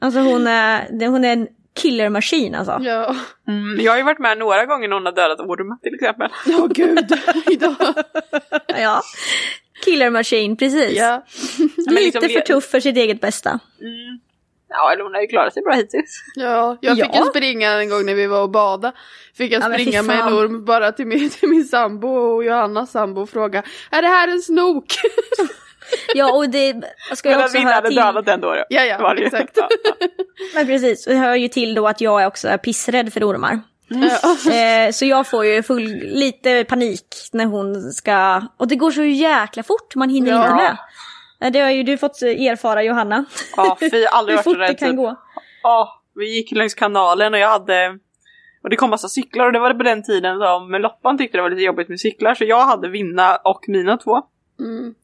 Alltså 0.00 0.20
hon 0.20 0.46
är, 0.46 1.06
hon 1.06 1.24
är 1.24 1.32
en 1.32 1.48
killermaskin 1.74 2.54
alltså. 2.54 2.78
Ja, 2.82 3.16
Mm, 3.48 3.80
jag 3.84 3.92
har 3.92 3.96
ju 3.96 4.02
varit 4.04 4.18
med 4.18 4.38
några 4.38 4.66
gånger 4.66 4.88
när 4.88 4.96
hon 4.96 5.06
har 5.06 5.12
dödat 5.12 5.40
ormar 5.40 5.76
till 5.82 5.94
exempel. 5.94 6.30
ja 6.46 6.66
gud. 6.66 7.18
Idag. 7.50 7.94
Ja. 8.66 9.02
Killermaskin, 9.84 10.56
precis. 10.56 10.98
Ja. 10.98 11.24
men 11.58 11.94
Lite 11.94 12.00
liksom 12.20 12.28
för 12.28 12.40
tuff 12.40 12.64
för 12.64 12.80
sitt 12.80 12.96
eget 12.96 13.20
bästa. 13.20 13.50
Mm. 13.80 14.20
Ja, 14.72 14.92
eller 14.92 15.02
hon 15.02 15.14
har 15.14 15.20
ju 15.20 15.26
klarat 15.26 15.54
sig 15.54 15.62
bra 15.62 15.72
hittills. 15.74 16.24
Ja, 16.34 16.78
jag 16.80 16.96
fick 16.96 17.06
Ja. 17.14 17.18
ju 17.24 17.30
springa 17.30 17.70
en 17.72 17.88
gång 17.90 18.06
när 18.06 18.14
vi 18.14 18.26
var 18.26 18.42
och 18.42 18.50
bada. 18.50 18.92
Fick 19.36 19.52
jag 19.52 19.62
Ja, 19.62 19.72
springa 19.72 20.02
med 20.02 20.20
en 20.20 20.34
orm 20.34 20.64
bara 20.64 20.92
till 20.92 21.06
min, 21.06 21.30
till 21.30 21.48
min 21.48 21.64
sambo 21.64 22.08
och 22.08 22.44
Johannas 22.44 22.90
sambo 22.90 23.20
och 23.22 23.30
fråga 23.30 23.62
Är 23.90 24.02
det 24.02 24.08
här 24.08 24.28
en 24.28 24.40
snok? 24.42 24.84
Ja 26.14 26.32
och 26.32 26.48
det 26.48 26.74
ska 27.14 27.30
jag 27.30 27.40
också 27.44 27.58
höra 27.58 27.80
till. 27.86 27.96
dödat 27.96 28.26
den 28.26 28.40
då. 28.40 28.64
Ja, 28.68 28.84
ja, 28.84 28.98
var 28.98 29.14
det 29.14 29.20
ju. 29.20 29.26
exakt. 29.26 29.50
Ja, 29.56 29.68
ja. 29.84 30.06
Men 30.54 30.66
precis, 30.66 31.04
det 31.04 31.14
hör 31.14 31.34
ju 31.34 31.48
till 31.48 31.74
då 31.74 31.88
att 31.88 32.00
jag 32.00 32.26
också 32.26 32.48
är 32.48 32.58
pissrädd 32.58 33.12
för 33.12 33.20
ormar. 33.30 33.60
Ja. 33.88 34.52
Eh, 34.52 34.90
så 34.92 35.04
jag 35.04 35.26
får 35.26 35.44
ju 35.46 35.62
full, 35.62 35.82
lite 36.02 36.64
panik 36.64 37.06
när 37.32 37.44
hon 37.44 37.92
ska... 37.92 38.42
Och 38.56 38.68
det 38.68 38.76
går 38.76 38.90
så 38.90 39.02
jäkla 39.04 39.62
fort, 39.62 39.94
man 39.94 40.08
hinner 40.10 40.30
Ja. 40.30 40.42
inte 40.42 40.54
med. 40.54 40.76
Det 41.50 41.60
har 41.60 41.70
ju 41.70 41.82
du 41.82 41.98
fått 41.98 42.22
erfara 42.22 42.82
Johanna. 42.82 43.24
Ja, 43.56 43.76
fy, 43.80 44.04
aldrig 44.12 44.36
Hur 44.38 44.42
fort 44.42 44.58
det 44.58 44.74
kan 44.74 44.88
typ. 44.88 44.96
gå. 44.96 45.16
Ja, 45.62 46.02
vi 46.14 46.36
gick 46.36 46.50
längs 46.52 46.74
kanalen 46.74 47.34
och 47.34 47.40
jag 47.40 47.48
hade 47.48 47.98
och 48.62 48.70
det 48.70 48.76
kom 48.76 48.90
massa 48.90 49.08
cyklar 49.08 49.46
och 49.46 49.52
det 49.52 49.58
var 49.58 49.74
på 49.74 49.82
den 49.82 50.02
tiden 50.02 50.38
som 50.40 50.70
Loppan 50.80 51.18
tyckte 51.18 51.38
det 51.38 51.42
var 51.42 51.50
lite 51.50 51.62
jobbigt 51.62 51.88
med 51.88 52.00
cyklar 52.00 52.34
så 52.34 52.44
jag 52.44 52.60
hade 52.64 52.88
Vinna 52.88 53.36
och 53.36 53.64
mina 53.68 53.96
två. 53.96 54.22
Mm. 54.60 54.94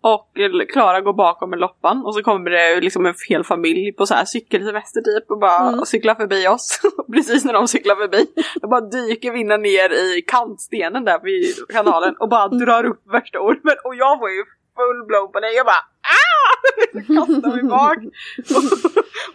Och 0.00 0.30
Klara 0.72 1.00
går 1.00 1.12
bakom 1.12 1.50
med 1.50 1.58
Loppan 1.58 2.02
och 2.06 2.14
så 2.14 2.22
kommer 2.22 2.50
det 2.50 2.80
liksom 2.80 3.06
en 3.06 3.14
hel 3.28 3.44
familj 3.44 3.92
på 3.92 4.06
så 4.06 4.14
här 4.14 4.24
cykelsemester 4.24 5.00
typ 5.00 5.30
och 5.30 5.38
bara 5.38 5.68
Mm. 5.68 5.84
cyklar 5.84 6.14
förbi 6.14 6.48
oss. 6.48 6.80
Precis 7.12 7.44
när 7.44 7.52
de 7.52 7.68
cyklar 7.68 7.96
förbi. 7.96 8.26
Då 8.62 8.68
bara 8.68 8.80
dyker 8.80 9.32
Vinna 9.32 9.56
ner 9.56 9.92
i 9.92 10.22
kantstenen 10.22 11.04
där 11.04 11.20
vid 11.22 11.54
kanalen 11.68 12.16
och 12.16 12.28
bara 12.28 12.48
drar 12.48 12.84
upp 12.84 13.02
värsta 13.12 13.38
ormen 13.40 13.76
och 13.84 13.94
jag 13.94 14.18
var 14.20 14.28
ju 14.28 14.44
full 14.76 15.00
blow 15.08 15.26
på 15.32 15.40
det. 15.40 15.50
Jag 15.52 15.66
bara 15.66 15.84
ah! 16.16 16.52
Kastar 17.16 17.50
mig 17.56 17.64
bak. 17.76 17.98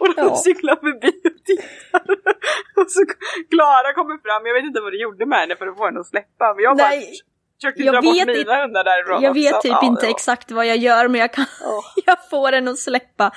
och 0.00 0.14
de 0.16 0.22
Ja. 0.22 0.36
cyklar 0.36 0.76
förbi 0.76 1.12
och 1.28 1.44
tittar. 1.44 2.02
Och 2.80 2.90
så 2.90 3.00
Klara 3.50 3.92
kommer 3.98 4.16
fram, 4.26 4.46
jag 4.46 4.54
vet 4.54 4.64
inte 4.64 4.80
vad 4.80 4.92
det 4.92 4.96
gjorde 5.06 5.26
med 5.26 5.38
henne 5.38 5.56
för 5.56 5.66
att 5.66 5.76
få 5.76 5.84
henne 5.84 6.00
att 6.00 6.06
släppa. 6.06 6.54
Men 6.54 6.62
jag 6.64 6.76
bara 6.76 6.88
Nej, 6.88 7.12
försökte 7.60 7.82
jag 7.82 7.94
dra 7.94 8.00
bort 8.02 8.16
vet 8.16 8.26
mina 8.26 8.38
inte- 8.38 8.54
hundar 8.62 8.84
därifrån 8.84 9.22
jag 9.22 9.34
vet 9.34 9.54
också. 9.54 9.62
typ 9.68 9.72
Ja, 9.82 9.86
inte 9.86 10.06
var- 10.06 10.10
exakt 10.10 10.50
vad 10.50 10.66
jag 10.66 10.76
gör 10.76 11.08
men 11.08 11.20
jag, 11.20 11.32
kan, 11.32 11.44
Ja. 11.60 11.82
jag 12.06 12.16
får 12.30 12.50
den 12.52 12.68
att 12.68 12.78
släppa. 12.78 13.30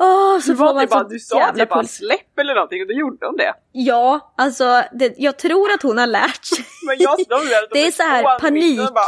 Åh, 0.00 0.38
så 0.40 0.50
Du, 0.50 0.56
får 0.56 0.64
var 0.64 0.74
man 0.74 0.86
bara, 0.86 1.02
så 1.02 1.08
du 1.08 1.18
sa 1.18 1.38
jävla 1.38 1.64
typ 1.64 1.70
bara 1.70 1.84
släpp 1.84 2.38
eller 2.40 2.54
någonting 2.54 2.82
och 2.82 2.88
då 2.88 2.94
gjorde 2.94 3.16
de 3.26 3.36
det. 3.36 3.54
Ja, 3.72 4.32
alltså 4.36 4.82
det, 4.92 5.14
jag 5.18 5.38
tror 5.38 5.72
att 5.72 5.82
hon 5.82 5.98
har 5.98 6.06
lärt 6.06 6.44
sig. 6.44 6.64
Men 6.86 6.96
jag 6.98 7.18
där 7.28 7.62
och 7.62 7.68
Det 7.72 7.86
är 7.86 7.90
så 7.90 8.02
här 8.02 8.38
panik. 8.38 8.78
Bara, 8.78 9.04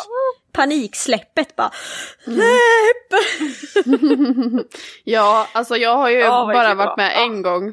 Paniksläppet 0.53 1.57
bara. 1.57 1.70
Mm. 2.26 2.40
Släpp! 2.40 3.20
Ja, 5.05 5.46
alltså 5.53 5.76
jag 5.76 5.96
har 5.96 6.09
ju 6.11 6.22
vad 6.22 6.46
bara 6.48 6.74
varit 6.74 6.96
med 6.96 7.12
Ja. 7.16 7.20
en 7.24 7.42
gång. 7.42 7.72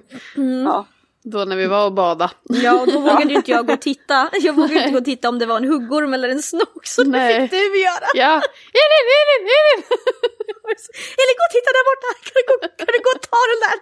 ja. 0.66 0.86
Då 1.32 1.46
när 1.46 1.56
vi 1.56 1.68
var 1.68 1.86
och 1.86 1.94
bada. 1.94 2.32
Ja, 2.44 2.82
och 2.82 2.88
då 2.88 3.00
vågade 3.00 3.24
ju 3.32 3.36
inte 3.36 3.52
jag 3.52 3.68
gå 3.68 3.74
och 3.74 3.82
titta. 3.82 4.30
Jag 4.34 4.54
vågade 4.54 4.74
inte 4.74 4.90
gå 4.92 4.98
och 4.98 5.06
titta 5.06 5.30
om 5.30 5.40
det 5.40 5.46
var 5.46 5.58
en 5.58 5.64
huggorm 5.68 6.14
eller 6.14 6.30
en 6.30 6.42
snok, 6.42 6.84
så 6.88 7.04
det 7.04 7.10
Nej. 7.10 7.42
fick 7.42 7.52
du 7.52 7.82
göra. 7.82 8.08
Ja, 8.14 8.34
Elin, 8.82 9.06
Elin, 9.20 9.44
Elin! 9.58 9.84
Eller 11.22 11.34
gå 11.40 11.44
och 11.48 11.54
titta 11.58 11.70
där 11.78 11.86
borta, 11.90 12.10
kan 12.24 12.34
du 12.36 12.44
gå, 12.50 12.56
kan 12.78 12.88
du 12.96 13.00
gå 13.06 13.12
och 13.16 13.22
ta 13.32 13.42
den 13.52 13.62
där? 13.68 13.78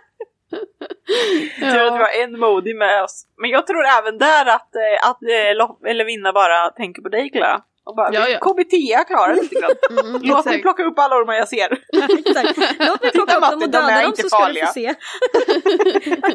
Tur 1.71 1.85
att 1.87 1.93
vi 1.93 1.97
har 2.03 2.23
en 2.23 2.39
modig 2.39 2.75
med 2.75 3.03
oss. 3.03 3.25
Men 3.41 3.49
jag 3.49 3.67
tror 3.67 3.85
även 3.85 4.17
där 4.17 4.45
att, 4.45 4.75
eh, 4.75 5.09
att 5.09 5.21
eh, 5.23 5.55
Lopp- 5.55 5.85
eller 5.85 6.05
Vinna 6.05 6.33
bara 6.33 6.69
tänker 6.69 7.01
på 7.01 7.09
dig 7.09 7.29
Klara. 7.31 7.61
Och 7.85 7.95
bara, 7.95 8.13
Ja, 8.13 8.27
ja. 8.29 8.39
KBT 8.39 9.07
klarar 9.07 9.35
lite 9.35 9.55
grann. 9.55 9.71
Mm, 10.05 10.21
Låt 10.23 10.45
mig 10.45 10.61
plocka 10.61 10.83
upp 10.83 10.99
alla 10.99 11.15
ormar 11.15 11.33
jag 11.33 11.47
ser. 11.47 11.71
Exakt. 12.19 12.57
Låt 12.79 13.01
mig 13.03 13.11
plocka 13.13 13.35
upp 13.37 13.41
dem 13.51 13.61
och 13.63 13.69
döda 13.69 13.87
dem 14.01 14.05
inte 14.07 14.21
så 14.21 14.29
ska 14.29 14.47
du 14.47 14.65
få 14.65 14.73
se. 14.73 14.93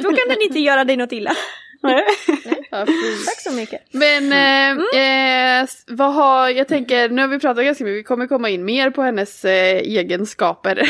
Då 0.03 0.13
kan 0.13 0.29
den 0.29 0.43
inte 0.43 0.59
göra 0.59 0.85
dig 0.85 0.97
något 0.97 1.13
illa. 1.13 1.33
Nej. 1.83 2.05
Ja. 2.71 2.79
Tack 3.27 3.41
så 3.41 3.53
mycket. 3.53 3.81
Men 3.93 4.33
eh, 4.33 4.71
eh, 5.01 5.63
s- 5.63 5.85
vad 5.89 6.15
har, 6.15 6.49
jag 6.49 6.69
tänker, 6.69 7.09
nu 7.09 7.23
har 7.23 7.29
vi 7.29 7.39
pratat 7.39 7.65
ganska 7.65 7.85
mycket, 7.85 7.99
vi 7.99 8.03
kommer 8.03 8.27
komma 8.27 8.49
in 8.49 8.65
mer 8.65 8.91
på 8.91 9.03
hennes 9.03 9.45
eh, 9.45 9.77
egenskaper. 9.79 10.83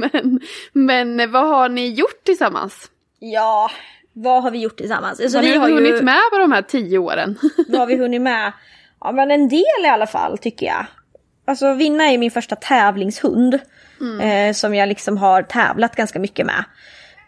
men, 0.00 0.40
men 0.72 1.20
eh, 1.20 1.26
vad 1.28 1.46
har 1.48 1.68
ni 1.68 1.88
gjort 1.94 2.24
tillsammans? 2.24 2.90
Ja, 3.18 3.70
vad 4.12 4.42
har 4.42 4.50
vi 4.50 4.58
gjort 4.58 4.76
tillsammans? 4.76 5.20
Alltså, 5.20 5.38
har 5.38 5.42
vi 5.42 5.50
ni 5.50 5.56
har 5.56 5.70
hunnit 5.70 5.94
ju, 5.94 6.02
med 6.02 6.20
på 6.32 6.38
de 6.38 6.52
här 6.52 6.62
tio 6.62 6.98
åren? 6.98 7.38
Vad 7.68 7.78
har 7.80 7.86
vi 7.86 7.96
hunnit 7.96 8.20
med? 8.22 8.52
Ja 9.00 9.12
men 9.12 9.30
en 9.30 9.48
del 9.48 9.84
i 9.84 9.88
alla 9.88 10.06
fall 10.06 10.38
tycker 10.38 10.66
jag. 10.66 10.86
Alltså 11.46 11.72
Vinna 11.72 12.04
är 12.04 12.18
min 12.18 12.30
första 12.30 12.56
tävlingshund. 12.56 13.58
Eh, 14.22 14.52
som 14.52 14.74
jag 14.74 14.88
liksom 14.88 15.16
har 15.16 15.42
tävlat 15.42 15.96
ganska 15.96 16.18
mycket 16.18 16.46
med. 16.46 16.64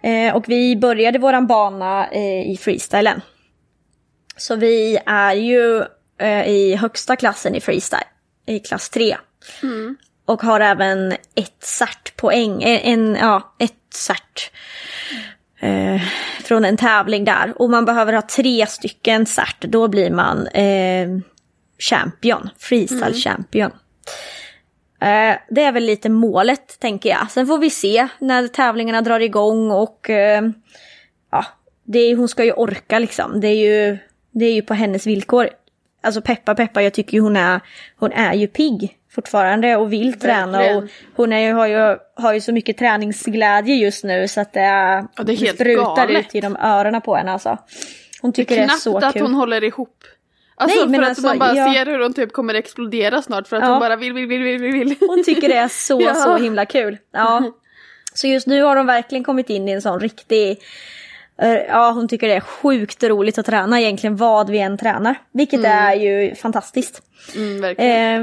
Eh, 0.02 0.36
och 0.36 0.44
vi 0.48 0.76
började 0.76 1.18
våran 1.18 1.46
bana 1.46 2.08
eh, 2.08 2.50
i 2.50 2.58
freestylen. 2.60 3.20
Så 4.36 4.56
vi 4.56 4.98
är 5.06 5.32
ju 5.34 5.84
eh, 6.20 6.48
i 6.48 6.76
högsta 6.76 7.16
klassen 7.16 7.54
i 7.54 7.60
freestyle. 7.60 8.04
I 8.46 8.58
klass 8.58 8.90
3. 8.90 9.16
Och 10.26 10.42
har 10.42 10.60
även 10.60 11.12
ett 11.12 11.62
certpoäng, 11.62 12.62
en, 12.62 12.78
en, 12.78 13.16
ja, 13.20 13.54
ett 13.58 13.94
cert. 13.94 14.50
Eh, 15.60 16.00
från 16.44 16.64
en 16.64 16.76
tävling 16.76 17.24
där. 17.24 17.52
Och 17.56 17.70
man 17.70 17.84
behöver 17.84 18.12
ha 18.12 18.22
tre 18.22 18.66
stycken 18.66 19.26
cert, 19.26 19.60
då 19.60 19.88
blir 19.88 20.10
man 20.10 20.46
eh, 20.46 21.08
champion, 21.80 22.48
freestyle 22.58 23.14
champion. 23.14 23.70
Eh, 25.00 25.36
det 25.50 25.62
är 25.62 25.72
väl 25.72 25.84
lite 25.84 26.08
målet 26.08 26.80
tänker 26.80 27.08
jag. 27.10 27.30
Sen 27.30 27.46
får 27.46 27.58
vi 27.58 27.70
se 27.70 28.08
när 28.18 28.48
tävlingarna 28.48 29.00
drar 29.02 29.20
igång 29.20 29.70
och 29.70 30.10
eh, 30.10 30.42
ja, 31.32 31.44
det 31.84 31.98
är, 31.98 32.16
hon 32.16 32.28
ska 32.28 32.44
ju 32.44 32.52
orka 32.52 32.98
liksom. 32.98 33.40
Det 33.40 33.48
är 33.48 33.54
ju, 33.88 33.98
det 34.30 34.44
är 34.44 34.52
ju 34.52 34.62
på 34.62 34.74
hennes 34.74 35.06
villkor. 35.06 35.48
Alltså 36.02 36.20
peppa 36.22 36.54
peppa, 36.54 36.82
jag 36.82 36.92
tycker 36.94 37.14
ju 37.14 37.20
hon 37.20 37.36
är, 37.36 37.60
hon 37.96 38.12
är 38.12 38.34
ju 38.34 38.46
pigg 38.46 38.96
fortfarande 39.14 39.76
och 39.76 39.92
vill 39.92 40.18
träna 40.18 40.76
och 40.76 40.84
hon 41.16 41.32
är 41.32 41.38
ju, 41.38 41.52
har, 41.52 41.66
ju, 41.66 41.96
har 42.16 42.32
ju 42.32 42.40
så 42.40 42.52
mycket 42.52 42.78
träningsglädje 42.78 43.74
just 43.74 44.04
nu 44.04 44.28
så 44.28 44.40
att 44.40 44.52
det, 44.52 44.60
är, 44.60 45.04
Ja, 45.16 45.22
det 45.22 45.32
är 45.32 45.36
sprutar 45.54 45.96
galet. 45.96 46.26
ut 46.26 46.34
genom 46.34 46.56
öronen 46.56 47.00
på 47.00 47.14
henne 47.16 47.32
alltså. 47.32 47.58
Hon 48.22 48.30
Det 48.30 48.34
tycker 48.36 48.54
är 48.54 48.58
det 48.58 48.64
är 48.64 48.68
knappt 48.68 48.80
så 48.82 48.98
att 48.98 49.12
kul. 49.12 49.22
hon 49.22 49.34
håller 49.34 49.64
ihop. 49.64 50.04
Alltså 50.60 50.78
Nej, 50.78 50.88
men 50.88 50.94
för 51.00 51.02
att 51.02 51.08
alltså, 51.08 51.26
man 51.26 51.38
bara 51.38 51.54
jag- 51.54 51.74
ser 51.74 51.86
hur 51.86 51.98
hon 51.98 52.14
typ 52.14 52.32
kommer 52.32 52.54
explodera 52.54 53.22
snart 53.22 53.48
för 53.48 53.56
att 53.56 53.62
Ja. 53.62 53.68
hon 53.70 53.80
bara 53.80 53.96
vill, 53.96 54.12
vill, 54.12 54.26
vill, 54.28 54.42
vill, 54.42 54.60
vill. 54.72 54.96
Hon 55.00 55.24
tycker 55.24 55.48
det 55.48 55.56
är 55.56 55.68
så, 55.68 56.00
Ja. 56.06 56.14
så 56.14 56.36
himla 56.36 56.66
kul. 56.66 56.98
Ja. 57.12 57.42
Så 58.14 58.26
just 58.26 58.46
nu 58.46 58.62
har 58.62 58.76
de 58.76 58.86
verkligen 58.86 59.24
kommit 59.24 59.50
in 59.50 59.68
i 59.68 59.72
en 59.72 59.82
sån 59.82 60.00
riktig... 60.00 60.58
eh, 61.42 61.52
Ja, 61.54 61.90
hon 61.90 62.08
tycker 62.08 62.28
det 62.28 62.34
är 62.34 62.40
sjukt 62.40 63.02
roligt 63.04 63.38
att 63.38 63.46
träna 63.46 63.80
egentligen 63.80 64.16
vad 64.16 64.50
vi 64.50 64.58
än 64.58 64.78
tränar. 64.78 65.14
Vilket 65.32 65.64
är 65.64 65.94
ju 65.94 66.34
fantastiskt. 66.34 67.02
Mm. 67.36 67.64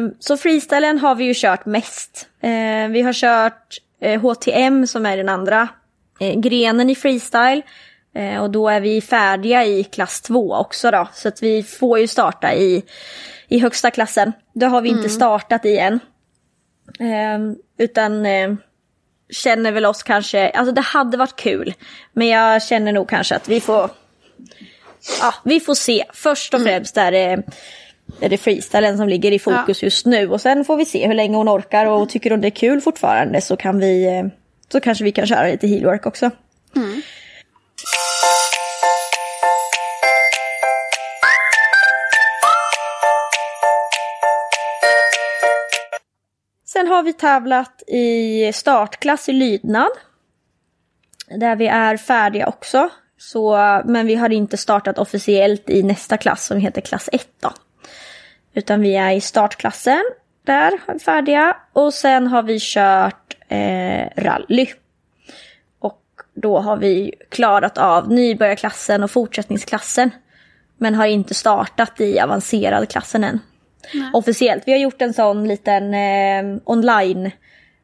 Eh, 0.06 0.12
så 0.20 0.38
freestylen 0.38 1.00
har 1.00 1.16
vi 1.16 1.24
ju 1.26 1.34
kört 1.36 1.66
mest. 1.66 2.28
Eh, 2.42 2.88
vi 2.90 3.02
har 3.02 3.14
kört 3.14 3.78
eh, 4.02 4.22
HTM 4.22 4.88
som 4.88 5.06
är 5.06 5.18
den 5.18 5.30
andra 5.30 5.68
eh, 6.20 6.40
grenen 6.40 6.90
i 6.90 6.96
freestyle. 6.96 7.62
Eh, 8.18 8.42
och 8.42 8.50
då 8.50 8.70
är 8.70 8.80
vi 8.80 9.02
färdiga 9.02 9.66
i 9.66 9.84
klass 9.84 10.22
2 10.22 10.56
också 10.56 10.92
då. 10.92 11.08
Så 11.14 11.28
att 11.28 11.44
vi 11.44 11.64
får 11.64 12.00
ju 12.00 12.08
starta 12.08 12.54
i, 12.54 12.84
i 13.48 13.60
högsta 13.60 13.92
klassen. 13.92 14.32
Det 14.54 14.66
har 14.66 14.82
vi 14.82 14.90
inte 14.90 15.10
startat 15.10 15.66
i 15.66 15.78
än. 15.78 16.00
Eh, 17.00 17.40
utan 17.78 18.26
eh, 18.26 18.54
känner 19.30 19.72
väl 19.72 19.86
oss 19.86 20.04
kanske, 20.04 20.50
alltså 20.50 20.74
det 20.74 20.82
hade 20.82 21.18
varit 21.18 21.36
kul. 21.36 21.74
Men 22.14 22.28
jag 22.28 22.64
känner 22.64 22.92
nog 22.92 23.10
kanske 23.10 23.36
att 23.36 23.48
vi 23.48 23.62
får, 23.62 23.90
ja 25.22 25.34
vi 25.44 25.60
får 25.60 25.76
se. 25.76 26.06
Först 26.14 26.54
och 26.54 26.62
främst 26.62 26.98
är 26.98 27.12
det, 27.12 27.44
är 28.22 28.30
det 28.30 28.38
freestylen 28.38 28.98
som 28.98 29.10
ligger 29.10 29.32
i 29.32 29.40
fokus 29.40 29.84
just 29.84 30.06
nu. 30.06 30.30
Och 30.30 30.42
sen 30.42 30.66
får 30.66 30.78
vi 30.78 30.86
se 30.86 31.08
hur 31.08 31.14
länge 31.14 31.38
hon 31.38 31.50
orkar 31.50 31.86
och 31.86 32.10
tycker 32.10 32.32
hon 32.32 32.42
det 32.42 32.48
är 32.48 32.52
kul 32.52 32.82
fortfarande 32.82 33.42
så 33.42 33.56
kan 33.58 33.80
vi, 33.80 34.06
eh, 34.06 34.26
så 34.72 34.80
kanske 34.80 35.04
vi 35.04 35.12
kan 35.12 35.28
köra 35.28 35.48
lite 35.48 35.68
heelwork 35.68 36.06
också. 36.06 36.32
Sen 36.74 37.02
har 46.98 47.04
vi 47.04 47.14
tävlat 47.14 47.84
i 47.88 48.52
startklass 48.54 49.30
i 49.30 49.34
lydnad. 49.34 49.90
Där 51.28 51.56
vi 51.56 51.68
är 51.68 51.98
färdiga 51.98 52.48
också. 52.48 52.90
Så, 53.18 53.58
men 53.86 54.08
vi 54.08 54.16
har 54.16 54.30
inte 54.30 54.58
startat 54.58 55.00
officiellt 55.00 55.70
i 55.70 55.84
nästa 55.84 56.18
klass 56.18 56.46
som 56.46 56.58
heter 56.58 56.82
klass 56.82 57.10
1 57.12 57.28
då. 57.40 57.52
Utan 58.54 58.82
vi 58.82 58.96
är 58.96 59.12
i 59.12 59.22
startklassen. 59.22 60.04
Där 60.44 60.72
är 60.88 60.94
vi 60.94 61.00
färdiga. 61.00 61.58
Och 61.74 61.94
sen 61.94 62.28
har 62.28 62.44
vi 62.44 62.58
kört 62.62 63.38
eh, 63.48 64.08
rally. 64.18 64.68
Och 65.80 66.04
då 66.34 66.60
har 66.60 66.78
vi 66.78 67.14
klarat 67.30 67.78
av 67.78 68.12
nybörjarklassen 68.12 69.04
och 69.04 69.12
fortsättningsklassen. 69.12 70.12
Men 70.78 70.96
har 70.96 71.06
inte 71.06 71.34
startat 71.34 72.02
i 72.02 72.20
avancerad 72.20 72.90
klassen 72.90 73.24
än. 73.24 73.40
Officiellt. 74.14 74.64
Vi 74.66 74.72
har 74.72 74.80
gjort 74.80 75.02
en 75.02 75.14
sån 75.14 75.48
liten 75.48 75.94
eh, 75.94 76.62
online, 76.66 77.32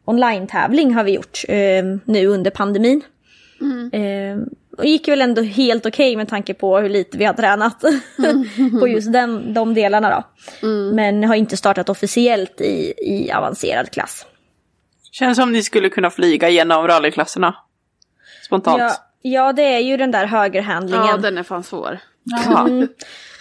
online-tävling 0.05 0.93
har 0.93 1.03
vi 1.03 1.11
gjort 1.11 1.41
eh, 1.47 1.83
nu 2.05 2.27
under 2.27 2.51
pandemin. 2.51 3.01
Eh, 3.91 4.37
och 4.77 4.85
gick 4.85 5.07
väl 5.07 5.21
ändå 5.21 5.41
helt 5.41 5.85
okej 5.85 6.15
med 6.15 6.27
tanke 6.27 6.53
på 6.53 6.79
hur 6.79 6.89
lite 6.89 7.17
vi 7.17 7.25
har 7.25 7.33
tränat 7.33 7.83
på 8.79 8.87
just 8.87 9.13
den, 9.13 9.53
de 9.53 9.73
delarna 9.73 10.09
då. 10.09 10.23
Men 10.93 11.23
har 11.23 11.35
inte 11.35 11.57
startat 11.57 11.89
officiellt 11.89 12.61
i, 12.61 12.93
i 12.97 13.31
avancerad 13.31 13.91
klass. 13.91 14.25
Känns 15.11 15.37
som 15.37 15.51
ni 15.51 15.63
skulle 15.63 15.89
kunna 15.89 16.09
flyga 16.09 16.49
genom 16.49 16.87
rallyklasserna. 16.87 17.55
Spontant. 18.45 18.79
Ja, 18.79 18.95
ja, 19.21 19.53
det 19.53 19.63
är 19.63 19.79
ju 19.79 19.97
den 19.97 20.11
där 20.11 20.25
högerhandlingen. 20.25 21.07
Ja, 21.07 21.17
den 21.17 21.37
är 21.37 21.43
fan 21.43 21.63
svår. 21.63 21.99
Mm, 22.57 22.87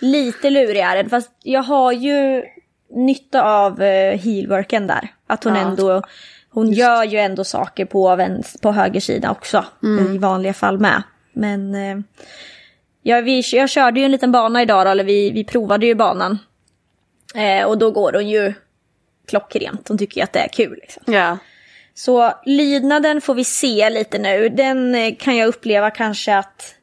lite 0.00 0.50
lurig 0.50 0.80
är 0.80 0.96
den, 0.96 1.10
fast 1.10 1.30
jag 1.42 1.62
har 1.62 1.92
ju 1.92 2.42
nytta 2.90 3.42
av 3.42 3.72
uh, 3.82 4.16
heelworken 4.18 4.86
där. 4.86 5.08
Att 5.26 5.44
hon 5.44 5.54
Ja. 5.54 5.60
ändå, 5.60 6.02
hon 6.50 6.72
gör 6.72 7.04
ju 7.04 7.18
ändå 7.18 7.44
saker 7.44 7.84
på, 7.84 8.16
vänster, 8.16 8.58
på 8.58 8.72
höger 8.72 9.00
sida 9.00 9.30
också. 9.30 9.64
Mm. 9.82 10.14
I 10.14 10.18
vanliga 10.18 10.52
fall 10.52 10.78
med. 10.78 11.02
Men 11.32 11.74
eh, 11.74 11.98
ja, 13.02 13.20
vi, 13.20 13.42
jag 13.52 13.70
körde 13.70 14.00
ju 14.00 14.04
en 14.04 14.12
liten 14.12 14.32
bana 14.32 14.62
idag 14.62 14.86
då, 14.86 14.90
eller 14.90 15.04
vi, 15.04 15.30
vi 15.30 15.44
provade 15.44 15.86
ju 15.86 15.94
banan. 15.94 16.38
Eh, 17.34 17.64
och 17.64 17.78
då 17.78 17.90
går 17.90 18.12
hon 18.12 18.28
ju 18.28 18.54
klockrent, 19.28 19.88
hon 19.88 19.98
tycker 19.98 20.16
ju 20.16 20.24
att 20.24 20.32
det 20.32 20.38
är 20.40 20.48
kul. 20.48 20.78
Liksom. 20.82 21.02
Ja. 21.06 21.38
Så 21.94 22.32
lydnaden 22.44 23.20
får 23.20 23.34
vi 23.34 23.44
se 23.44 23.90
lite 23.90 24.18
nu. 24.18 24.48
Den 24.48 24.94
eh, 24.94 25.14
kan 25.18 25.36
jag 25.36 25.48
uppleva 25.48 25.90
kanske 25.90 26.36
att 26.36 26.74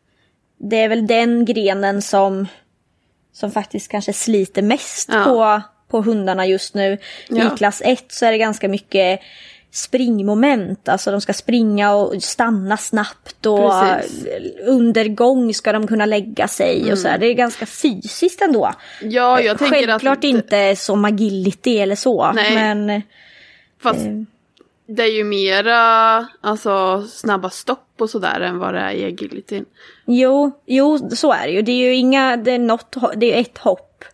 det 0.60 0.76
är 0.78 0.90
väl 0.90 1.08
den 1.08 1.46
grenen 1.46 2.02
som, 2.02 2.48
som 3.34 3.52
faktiskt 3.52 3.92
kanske 3.92 4.14
sliter 4.14 4.62
mest 4.62 5.10
Ja. 5.12 5.24
på, 5.24 5.62
på 5.92 6.02
hundarna 6.02 6.46
just 6.46 6.74
nu. 6.74 6.98
Ja. 7.30 7.54
I 7.54 7.58
klass 7.58 7.82
1 7.86 8.06
så 8.12 8.26
är 8.26 8.32
det 8.32 8.38
ganska 8.38 8.68
mycket 8.68 9.20
springmoment, 9.72 10.90
alltså 10.90 11.12
de 11.12 11.22
ska 11.22 11.34
springa 11.34 11.94
och 11.94 12.24
stanna 12.24 12.78
snabbt 12.78 13.46
och 13.46 13.72
Precis. 13.72 14.26
under 14.66 15.06
gång 15.08 15.54
ska 15.54 15.72
de 15.72 15.88
kunna 15.88 16.06
lägga 16.06 16.48
sig 16.48 16.92
och 16.92 16.98
så 17.00 17.08
här. 17.08 17.18
Det 17.18 17.26
är 17.26 17.34
ganska 17.34 17.66
fysiskt 17.66 18.42
ändå. 18.42 18.74
Ja, 19.02 19.42
jag 19.42 19.58
tänker 19.58 19.76
Självklart 19.76 20.18
att... 20.18 20.24
inte 20.24 20.76
som 20.76 21.06
agility 21.06 21.78
eller 21.78 21.96
så, 21.96 22.32
Nej. 22.32 22.56
men 22.56 23.02
Fast 23.82 24.00
Eh. 24.06 24.12
Det 24.90 25.04
är 25.04 25.12
ju 25.18 25.24
mera 25.24 25.80
alltså, 26.42 27.04
snabba 27.08 27.50
stopp 27.50 27.94
och 28.00 28.10
sådär 28.10 28.40
än 28.42 28.60
vad 28.60 28.74
det 28.74 28.80
är 28.80 28.92
i 28.92 29.06
agilityn. 29.06 29.66
Jo, 30.06 30.52
jo, 30.66 31.10
så 31.10 31.34
är 31.34 31.48
det 31.48 31.52
ju. 31.54 31.62
Det 31.62 31.72
är 31.72 31.86
ju 31.88 31.96
inga, 31.96 32.38
det 32.38 32.52
är, 32.52 32.60
något, 32.60 32.96
det 33.16 33.36
är 33.36 33.42
ett 33.42 33.58
hopp 33.58 34.06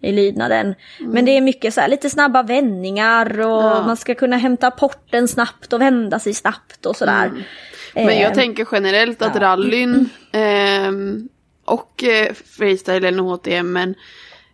i 0.00 0.12
lydnaden. 0.12 0.74
Men 1.00 1.24
det 1.24 1.36
är 1.36 1.40
mycket 1.40 1.74
så 1.74 1.80
här, 1.80 1.88
lite 1.88 2.10
snabba 2.10 2.42
vändningar 2.42 3.40
och 3.40 3.62
Ja. 3.62 3.82
man 3.86 3.96
ska 3.96 4.14
kunna 4.14 4.36
hämta 4.36 4.70
porten 4.70 5.28
snabbt 5.28 5.72
och 5.72 5.80
vända 5.80 6.18
sig 6.18 6.34
snabbt 6.34 6.86
och 6.86 6.96
sådär. 6.96 7.30
Men 7.94 8.04
jag 8.04 8.30
Eh, 8.30 8.32
tänker 8.32 8.66
generellt 8.72 9.22
att 9.22 9.36
rallyn 9.36 10.08
ehm, 10.32 11.28
och 11.64 12.04
eh, 12.04 12.32
och 13.20 13.26
HTM 13.26 13.72
men 13.72 13.94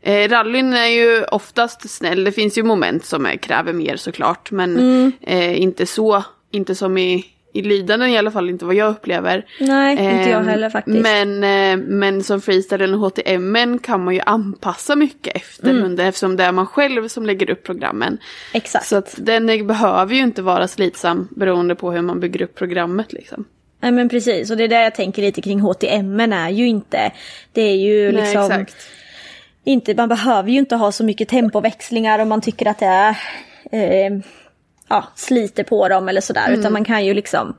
eh, 0.03 0.29
rallyn 0.29 0.73
är 0.73 0.87
ju 0.87 1.25
oftast 1.25 1.91
snäll. 1.91 2.25
Det 2.25 2.33
finns 2.33 2.59
ju 2.59 2.63
moment 2.63 3.05
som 3.05 3.27
är, 3.27 3.37
kräver 3.37 3.73
mer 3.73 3.97
såklart 3.97 4.51
men 4.51 4.79
Mm. 4.79 5.13
eh, 5.21 5.61
inte 5.63 5.87
så, 5.87 6.25
inte 6.51 6.75
som 6.75 6.99
i, 6.99 7.25
i 7.55 7.63
lydnaden 7.63 8.09
i 8.11 8.19
alla 8.19 8.31
fall 8.31 8.51
inte 8.51 8.65
vad 8.65 8.75
jag 8.75 8.91
upplever. 8.91 9.47
Nej, 9.61 9.93
inte 9.93 10.31
jag 10.31 10.41
Ehm, 10.41 10.49
heller 10.49 10.71
faktiskt. 10.71 10.99
Men, 11.03 11.45
eh, 11.45 11.85
men 11.87 12.23
som 12.23 12.41
freestylen 12.41 12.95
och 12.95 13.01
HTM 13.01 13.79
kan 13.79 14.05
man 14.05 14.15
ju 14.15 14.21
anpassa 14.27 14.97
mycket 14.97 15.37
efter 15.37 15.71
Mm. 15.71 15.83
under 15.85 16.05
eftersom 16.09 16.37
det 16.37 16.45
är 16.45 16.53
man 16.53 16.67
själv 16.67 17.09
som 17.09 17.27
lägger 17.27 17.51
upp 17.51 17.63
programmen. 17.65 18.19
Exakt. 18.53 18.87
Så 18.87 18.97
att 18.97 19.15
den 19.19 19.67
behöver 19.67 20.15
ju 20.15 20.21
inte 20.23 20.43
vara 20.43 20.69
slitsam 20.69 21.29
beroende 21.31 21.75
på 21.75 21.93
hur 21.93 22.03
man 22.03 22.21
bygger 22.21 22.43
upp 22.43 22.55
programmet 22.55 23.13
liksom. 23.13 23.45
Nej 23.81 23.93
men 23.93 24.09
precis, 24.09 24.51
och 24.51 24.57
det 24.57 24.65
är 24.65 24.69
det 24.69 24.83
jag 24.83 24.95
tänker 24.95 25.23
lite 25.23 25.43
kring 25.43 25.61
HTM 25.61 26.21
är 26.21 26.51
ju 26.51 26.67
inte, 26.69 27.13
det 27.53 27.61
är 27.63 27.77
ju 27.77 28.13
Nej, 28.13 28.23
liksom 28.23 28.43
exakt. 28.45 28.77
Inte, 29.69 29.95
man 29.95 30.09
behöver 30.09 30.51
ju 30.51 30.59
inte 30.59 30.77
ha 30.77 30.93
så 30.93 31.05
mycket 31.05 31.29
tempoväxlingar 31.29 32.19
om 32.19 32.29
man 32.29 32.41
tycker 32.41 32.67
att 32.67 32.79
det 32.79 32.87
är, 32.87 33.17
eh, 33.73 34.19
ja, 34.89 35.05
sliter 35.17 35.65
på 35.65 35.89
dem 35.89 36.09
eller 36.09 36.21
sådär. 36.21 36.47
Mm. 36.47 36.61
Utan 36.61 36.73
man 36.73 36.85
kan 36.85 37.05
ju 37.05 37.15
liksom 37.15 37.57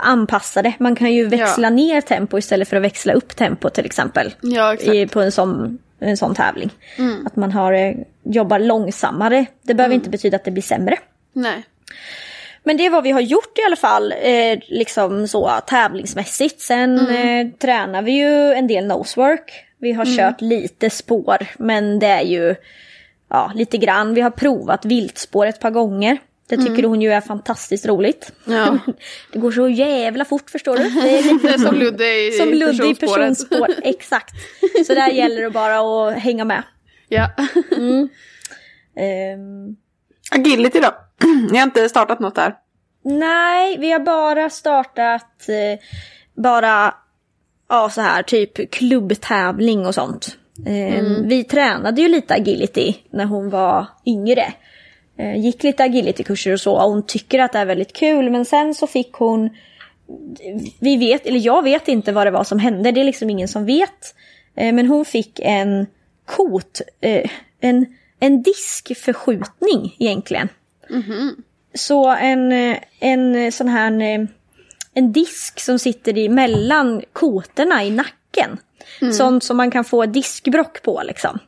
anpassa 0.00 0.62
det. 0.62 0.72
Man 0.78 0.96
kan 0.96 1.12
ju 1.12 1.26
växla 1.28 1.66
Ja. 1.66 1.70
ner 1.70 2.00
tempo 2.00 2.38
istället 2.38 2.68
för 2.68 2.76
att 2.76 2.82
växla 2.82 3.12
upp 3.12 3.36
tempo 3.36 3.70
till 3.70 3.84
exempel. 3.86 4.34
Ja. 4.42 4.74
I, 4.74 5.06
på 5.06 5.20
en 5.20 5.32
sån 5.32 5.78
en 6.02 6.16
sån 6.16 6.34
tävling. 6.34 6.70
Att 7.26 7.36
man 7.36 7.52
har, 7.52 7.72
eh, 7.72 7.94
jobbar 8.24 8.58
långsammare. 8.58 9.46
Det 9.62 9.74
behöver 9.74 9.94
inte 9.94 10.10
betyda 10.10 10.36
att 10.36 10.44
det 10.44 10.50
blir 10.50 10.62
sämre. 10.62 10.96
Nej. 11.32 11.62
Men 12.64 12.76
det 12.76 12.86
är 12.86 12.90
vad 12.90 13.02
vi 13.02 13.10
har 13.10 13.20
gjort 13.20 13.58
i 13.58 13.62
alla 13.66 13.76
fall, 13.76 14.12
eh, 14.22 14.58
liksom 14.68 15.28
så 15.28 15.50
tävlingsmässigt. 15.66 16.60
Sen 16.60 16.98
eh, 17.08 17.46
tränar 17.58 18.02
vi 18.02 18.12
ju 18.12 18.52
en 18.52 18.66
del 18.66 18.86
nosework. 18.86 19.64
Vi 19.80 19.92
har 19.92 20.16
kört 20.16 20.40
lite 20.40 20.90
spår, 20.90 21.46
men 21.58 21.98
det 21.98 22.06
är 22.06 22.22
ju 22.22 22.54
ja, 23.28 23.52
lite 23.54 23.78
grann. 23.78 24.14
Vi 24.14 24.20
har 24.20 24.30
provat 24.30 24.84
viltspår 24.84 25.46
ett 25.46 25.60
par 25.60 25.70
gånger. 25.70 26.18
Det 26.48 26.56
tycker 26.56 26.82
hon 26.82 27.02
ju 27.02 27.12
är 27.12 27.20
fantastiskt 27.20 27.86
roligt. 27.86 28.32
Ja. 28.44 28.78
Det 29.32 29.38
går 29.38 29.52
så 29.52 29.68
jävla 29.68 30.24
fort 30.24 30.50
förstår 30.50 30.76
du. 30.76 30.90
Det 30.90 31.18
är 31.18 31.32
lite 31.32 31.58
Som 31.66 31.74
Ludde 31.74 32.26
i 32.26 32.32
som 32.32 32.48
Ludde 32.48 32.86
i 32.86 32.94
personspår. 32.94 33.68
Exakt. 33.82 34.34
Så 34.86 34.94
där 34.94 35.08
gäller 35.08 35.42
det 35.42 35.50
bara 35.50 36.08
att 36.08 36.18
hänga 36.18 36.44
med. 36.44 36.62
Ja. 37.08 37.30
Ehm, 38.96 39.76
Agility 40.30 40.80
då? 40.80 40.94
Ni 41.50 41.58
har 41.58 41.64
inte 41.64 41.88
startat 41.88 42.20
något 42.20 42.34
där? 42.34 42.54
Nej, 43.04 43.78
vi 43.78 43.92
har 43.92 44.00
bara 44.00 44.50
startat 44.50 45.48
eh, 45.48 45.78
bara 46.42 46.94
ja, 47.70 47.90
så 47.90 48.00
här 48.00 48.22
typ 48.22 48.70
klubbtävling 48.70 49.86
och 49.86 49.94
sånt. 49.94 50.36
Eh, 50.66 51.04
Vi 51.24 51.44
tränade 51.44 52.02
ju 52.02 52.08
lite 52.08 52.34
agility 52.34 52.94
när 53.10 53.24
hon 53.24 53.50
var 53.50 53.86
yngre. 54.06 54.52
Eh, 55.18 55.36
gick 55.36 55.62
lite 55.62 55.84
agilitykurser 55.84 56.52
och 56.52 56.60
så 56.60 56.74
och 56.74 56.90
hon 56.90 57.06
tycker 57.06 57.38
att 57.38 57.52
det 57.52 57.58
är 57.58 57.66
väldigt 57.66 57.92
kul 57.92 58.30
men 58.30 58.44
sen 58.44 58.74
så 58.74 58.86
fick 58.86 59.12
hon 59.12 59.50
vi 60.80 60.96
vet, 60.96 61.26
eller 61.26 61.40
jag 61.40 61.62
vet 61.62 61.88
inte 61.88 62.12
vad 62.12 62.26
det 62.26 62.30
var 62.30 62.44
som 62.44 62.58
hände, 62.58 62.90
det 62.92 63.00
är 63.00 63.04
liksom 63.04 63.30
ingen 63.30 63.48
som 63.48 63.66
vet. 63.66 64.14
Eh, 64.54 64.72
men 64.72 64.86
hon 64.86 65.04
fick 65.04 65.40
en 65.42 65.86
kot, 66.26 66.80
eh, 67.00 67.30
en, 67.60 67.86
en 68.20 68.42
diskförskjutning 68.42 69.96
egentligen. 69.98 70.48
Så 71.74 72.08
en, 72.08 72.52
eh, 72.52 72.76
en 73.00 73.52
sån 73.52 73.68
här 73.68 74.02
eh, 74.02 74.26
en 74.94 75.12
disk 75.12 75.60
som 75.60 75.78
sitter 75.78 76.18
i 76.18 76.28
mellan 76.28 77.02
kotorna 77.12 77.84
i 77.84 77.90
nacken. 77.90 78.58
Sånt 79.12 79.44
som 79.44 79.56
man 79.56 79.70
kan 79.70 79.84
få 79.84 80.06
diskbrock 80.06 80.82
på 80.82 81.02
liksom. 81.04 81.38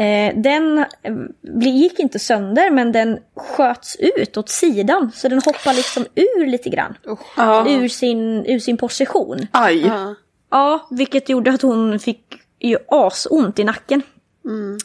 Eh, 0.00 0.34
den 0.36 0.78
eh, 0.78 1.14
gick 1.52 1.98
inte 1.98 2.18
sönder 2.18 2.70
men 2.70 2.92
den 2.92 3.18
sköts 3.36 3.96
ut 3.96 4.36
åt 4.36 4.48
sidan. 4.48 5.12
Så 5.14 5.28
den 5.28 5.42
hoppar 5.44 5.74
liksom 5.74 6.06
ur 6.14 6.46
lite 6.46 6.70
grann. 6.70 6.94
Ja. 7.36 7.68
Ur, 7.68 7.88
sin, 7.88 8.46
ur 8.46 8.58
sin 8.58 8.76
position. 8.76 9.46
Aj. 9.50 9.86
Ja. 9.86 10.14
Ja, 10.50 10.88
vilket 10.90 11.28
gjorde 11.28 11.52
att 11.52 11.62
hon 11.62 11.98
fick 11.98 12.40
ju 12.60 12.78
asont 12.88 13.58
i 13.58 13.64
nacken. 13.64 14.02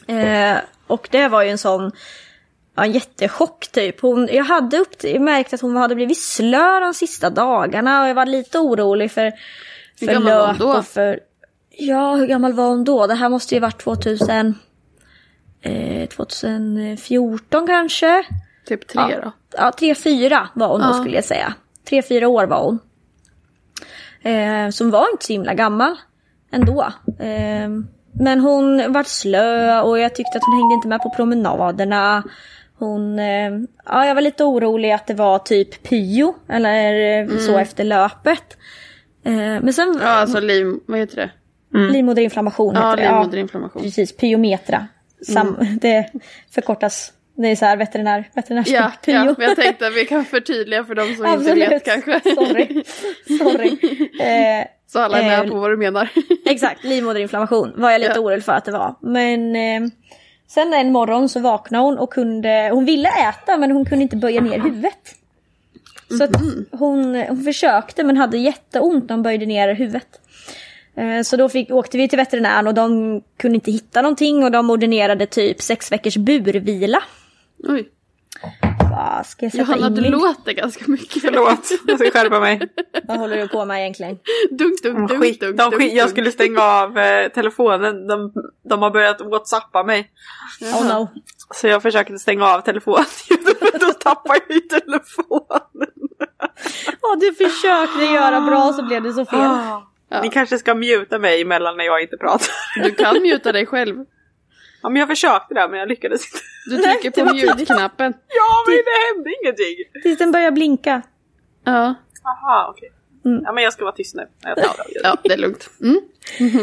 Eh, 0.06 0.58
och 0.86 1.08
det 1.10 1.28
var 1.28 1.42
ju 1.42 1.50
en 1.50 1.58
sån 1.58 1.92
ja, 2.80 2.86
en 2.86 2.92
jättechock 2.92 3.68
typ. 3.72 4.00
Hon, 4.00 4.28
jag 4.32 4.44
hade 4.44 4.78
upp, 4.78 5.02
märkt 5.20 5.54
att 5.54 5.60
hon 5.60 5.76
hade 5.76 5.94
blivit 5.94 6.18
slö 6.18 6.80
de 6.80 6.94
sista 6.94 7.30
dagarna 7.30 8.02
och 8.02 8.08
jag 8.08 8.14
var 8.14 8.26
lite 8.26 8.58
orolig 8.58 9.10
för, 9.10 9.32
Hur 10.00 10.06
för 10.06 10.12
gammal 10.12 10.32
var 10.32 10.46
hon 10.46 10.48
löp 10.48 10.58
då? 10.58 10.72
och 10.72 10.86
för... 10.86 11.20
Ja, 11.70 12.14
hur 12.14 12.26
gammal 12.26 12.52
var 12.52 12.68
hon 12.68 12.84
då? 12.84 13.06
Det 13.06 13.14
här 13.14 13.28
måste 13.28 13.54
ju 13.54 13.60
varit 13.60 13.78
2000... 13.78 14.54
Eh, 15.62 16.08
2014 16.08 17.66
kanske? 17.66 18.24
Typ 18.66 18.88
tre 18.88 19.02
ja. 19.10 19.20
då. 19.22 19.32
Ja, 19.56 19.72
tre, 19.78 19.94
fyra 19.94 20.48
var 20.54 20.68
hon 20.68 20.80
då 20.80 20.92
skulle 20.92 21.14
jag 21.14 21.24
säga. 21.24 21.54
Tre, 21.88 22.02
fyra 22.02 22.28
år 22.28 22.46
var 22.46 22.64
hon. 22.64 22.78
Eh, 24.22 24.70
som 24.70 24.90
var 24.90 25.10
inte 25.12 25.24
så 25.24 25.32
himla 25.32 25.54
gammal 25.54 25.96
ändå. 26.52 26.82
Eh, 27.18 27.68
men 28.12 28.40
hon 28.40 28.92
var 28.92 29.02
slö 29.02 29.80
och 29.80 29.98
jag 29.98 30.14
tyckte 30.14 30.38
att 30.38 30.44
hon 30.44 30.58
hängde 30.58 30.74
inte 30.74 30.88
med 30.88 31.02
på 31.02 31.10
promenaderna. 31.10 32.22
Hon, 32.80 33.18
eh, 33.18 33.50
ja 33.84 34.06
jag 34.06 34.14
var 34.14 34.22
lite 34.22 34.44
orolig 34.44 34.90
att 34.92 35.06
det 35.06 35.14
var 35.14 35.38
typ 35.38 35.82
pyo 35.82 36.34
eller 36.48 37.20
eh, 37.22 37.38
så 37.38 37.58
efter 37.58 37.84
löpet. 37.84 38.56
Eh, 39.24 39.32
men 39.34 39.72
sen 39.72 39.98
Ja, 40.02 40.08
alltså 40.08 40.40
liv... 40.40 40.66
Vad 40.86 40.98
heter 40.98 41.16
det? 41.16 41.30
livmoderinflammation 41.92 42.74
Ja, 42.74 42.90
heter 42.90 43.02
det. 43.02 43.08
livmoderinflammation. 43.12 43.82
Precis, 43.82 44.16
pyometra. 44.16 44.86
Sam, 45.26 45.56
Det 45.80 46.10
förkortas, 46.54 47.12
det 47.36 47.48
är 47.48 47.56
så 47.56 47.64
här 47.64 47.76
veterinär, 47.76 48.24
veterinärspråk. 48.34 48.80
Ja, 48.80 48.92
ja, 49.12 49.34
men 49.38 49.48
jag 49.48 49.56
tänkte 49.56 49.86
att 49.86 49.94
vi 49.96 50.04
kan 50.04 50.24
förtydliga 50.36 50.84
för 50.84 50.94
de 50.94 51.14
som 51.14 51.26
inte 51.26 51.54
vet 51.54 51.84
kanske. 51.84 52.20
Sorry. 52.34 52.82
Sorry. 53.38 53.68
Eh, 54.20 54.66
Så 54.86 54.98
alla 54.98 55.18
är 55.18 55.22
med 55.24 55.44
Eh, 55.44 55.50
på 55.50 55.58
vad 55.58 55.70
du 55.70 55.76
menar. 55.76 56.08
exakt, 56.46 56.84
livmoderinflammation 56.84 57.72
var 57.76 57.90
jag 57.90 58.00
lite 58.00 58.12
Ja. 58.14 58.20
orolig 58.20 58.44
för 58.44 58.52
att 58.52 58.64
det 58.64 58.72
var. 58.72 58.94
Men 59.02 59.56
eh, 59.56 59.90
sen 60.54 60.74
en 60.74 60.92
morgon 60.92 61.28
så 61.28 61.40
vaknade 61.40 61.84
hon 61.84 61.98
och 61.98 62.12
kunde, 62.12 62.70
hon 62.72 62.84
ville 62.84 63.08
äta 63.08 63.56
men 63.56 63.70
hon 63.70 63.84
kunde 63.84 64.02
inte 64.02 64.16
böja 64.16 64.40
ner 64.40 64.58
huvudet. 64.58 65.14
Så 66.18 66.24
att 66.24 66.36
hon, 66.36 66.66
hon 67.28 67.44
försökte 67.44 68.04
men 68.04 68.16
hade 68.16 68.38
jätteont 68.38 69.08
när 69.08 69.16
hon 69.16 69.22
böjde 69.22 69.46
ner 69.46 69.74
huvudet. 69.74 70.20
Eh, 70.94 71.22
Så 71.22 71.36
då 71.36 71.48
fick, 71.48 71.70
åkte 71.70 71.98
vi 71.98 72.08
till 72.08 72.18
veterinären 72.18 72.66
och 72.66 72.74
de 72.74 73.20
kunde 73.36 73.54
inte 73.54 73.70
hitta 73.72 74.02
någonting 74.02 74.44
och 74.44 74.50
de 74.50 74.70
ordinerade 74.70 75.26
typ 75.26 75.62
sex 75.62 75.92
veckors 75.92 76.16
burvila. 76.16 77.02
Oj, 77.68 77.88
Vad 78.90 79.26
ska 79.26 79.44
jag 79.44 79.52
sätta 79.52 79.64
Johanna 79.64 79.86
in 79.86 79.94
du 79.94 80.02
min... 80.02 80.10
låter 80.10 80.52
ganska 80.52 80.84
mycket. 80.86 81.22
Förlåt, 81.22 81.70
jag 81.86 81.98
ska 81.98 82.10
skärpa 82.10 82.40
mig. 82.40 82.60
Vad 83.04 83.18
håller 83.18 83.36
du 83.36 83.48
på 83.48 83.64
med 83.64 83.80
egentligen? 83.80 84.18
Dunk, 84.50 84.82
dunk, 84.82 85.08
dunk, 85.08 85.22
Skit, 85.22 85.40
dunk, 85.40 85.56
dunk, 85.56 85.74
skit, 85.74 85.92
jag 85.92 86.04
dunk. 86.04 86.10
skulle 86.10 86.32
stänga 86.32 86.62
av 86.62 86.98
eh, 86.98 87.28
telefonen. 87.28 88.06
De, 88.06 88.32
de 88.68 88.82
har 88.82 88.90
börjat 88.90 89.20
whatsappa 89.20 89.82
mig. 89.84 90.10
Oh 90.60 90.88
no. 90.88 91.08
Så 91.54 91.66
jag 91.66 91.82
försökte 91.82 92.18
stänga 92.18 92.46
av 92.46 92.60
telefonen. 92.60 93.04
Då 93.80 93.92
tappar 93.92 94.36
jag 94.48 94.56
ju 94.56 94.60
telefonen. 94.60 96.08
Ja, 97.02 97.16
du 97.20 97.32
försökte 97.32 98.04
göra 98.04 98.40
bra 98.40 98.72
så 98.72 98.82
blev 98.82 99.02
det 99.02 99.12
så 99.12 99.24
fel. 99.24 99.38
Ja. 99.40 100.22
Ni 100.22 100.28
kanske 100.28 100.58
ska 100.58 100.74
muta 100.74 101.18
mig 101.18 101.42
emellan 101.42 101.76
när 101.76 101.84
jag 101.84 102.02
inte 102.02 102.16
pratar. 102.16 102.48
Du 102.82 102.90
kan 102.90 103.22
muta 103.22 103.52
dig 103.52 103.66
själv. 103.66 104.04
Ja, 104.82 104.88
men 104.88 105.00
jag 105.00 105.08
försökte 105.08 105.54
det 105.54 105.68
men 105.68 105.78
jag 105.78 105.88
lyckades 105.88 106.22
inte. 106.26 106.38
Du 106.66 106.76
trycker 107.00 107.24
på 107.24 107.34
mute-knappen. 107.34 108.14
Ja 108.28 108.64
men 108.66 108.76
det 108.76 109.14
hände 109.16 109.30
ingenting. 109.42 110.02
Tills 110.02 110.18
den 110.18 110.32
börjar 110.32 110.50
blinka. 110.50 111.02
Ja. 111.64 111.94
Aha 112.24 112.74
okej. 112.76 112.92
Ja 113.44 113.52
men 113.52 113.64
jag 113.64 113.72
ska 113.72 113.84
vara 113.84 113.94
tyst 113.94 114.14
nu. 114.14 114.26
Jag 114.42 114.56
tar 114.56 114.62
det. 114.76 115.00
ja, 115.02 115.16
det 115.22 115.32
är 115.32 115.36
lugnt. 115.36 115.70
Mm. 115.80 116.00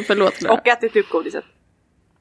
Förlåt 0.08 0.34
Clara. 0.34 0.54
Och 0.54 0.68
ätit 0.68 0.96
upp 0.96 1.10
godiset. 1.10 1.44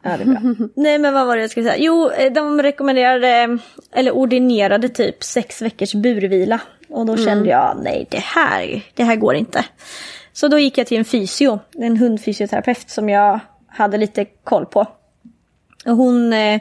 Ja, 0.02 0.16
det 0.16 0.22
är 0.22 0.26
bra. 0.26 0.68
Nej, 0.74 0.98
men 0.98 1.14
vad 1.14 1.26
var 1.26 1.36
det 1.36 1.42
jag 1.42 1.50
skulle 1.50 1.66
säga? 1.70 1.84
Jo, 1.84 2.10
eh, 2.10 2.32
de 2.32 2.62
rekommenderade, 2.62 3.58
eller 3.92 4.10
ordinerade 4.12 4.88
typ 4.88 5.24
sex 5.24 5.62
veckors 5.62 5.94
burvila. 5.94 6.60
Och 6.88 7.06
då 7.06 7.16
kände 7.16 7.50
jag, 7.50 7.78
nej 7.82 8.06
det 8.10 8.18
här, 8.18 8.82
det 8.94 9.04
här 9.04 9.16
går 9.16 9.34
inte. 9.34 9.64
Så 10.32 10.48
då 10.48 10.58
gick 10.58 10.78
jag 10.78 10.86
till 10.86 10.98
en 10.98 11.04
fysio, 11.04 11.60
en 11.78 11.96
hundfysioterapeut 11.96 12.90
som 12.90 13.08
jag 13.08 13.40
hade 13.68 13.96
lite 13.96 14.24
koll 14.24 14.66
på. 14.66 14.86
Och 15.86 15.96
hon 15.96 16.32
eh, 16.32 16.60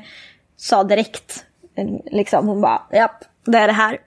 sa 0.57 0.83
direkt, 0.83 1.45
eh, 1.75 1.87
liksom, 2.11 2.47
hon 2.47 2.61
bara, 2.61 2.81
japp, 2.91 3.23
det 3.45 3.57
är 3.57 3.67
det 3.67 3.73
här. 3.73 3.97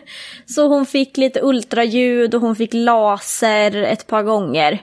Så 0.46 0.68
hon 0.68 0.86
fick 0.86 1.16
lite 1.16 1.40
ultraljud 1.42 2.34
och 2.34 2.40
hon 2.40 2.56
fick 2.56 2.74
laser 2.74 3.82
ett 3.82 4.06
par 4.06 4.22
gånger. 4.22 4.82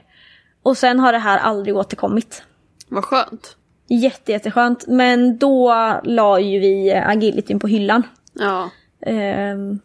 Och 0.63 0.77
sen 0.77 0.99
har 0.99 1.11
det 1.11 1.19
här 1.19 1.37
aldrig 1.37 1.75
återkommit. 1.75 2.43
Vad 2.87 3.03
skönt. 3.03 3.57
Jätte, 3.87 4.31
jätteskönt. 4.31 4.87
Men 4.87 5.37
då 5.37 5.73
la 6.03 6.39
ju 6.39 6.59
vi 6.59 6.93
agilityn 6.93 7.59
på 7.59 7.67
hyllan. 7.67 8.03
Ja. 8.33 8.69
Ehm, 9.05 9.79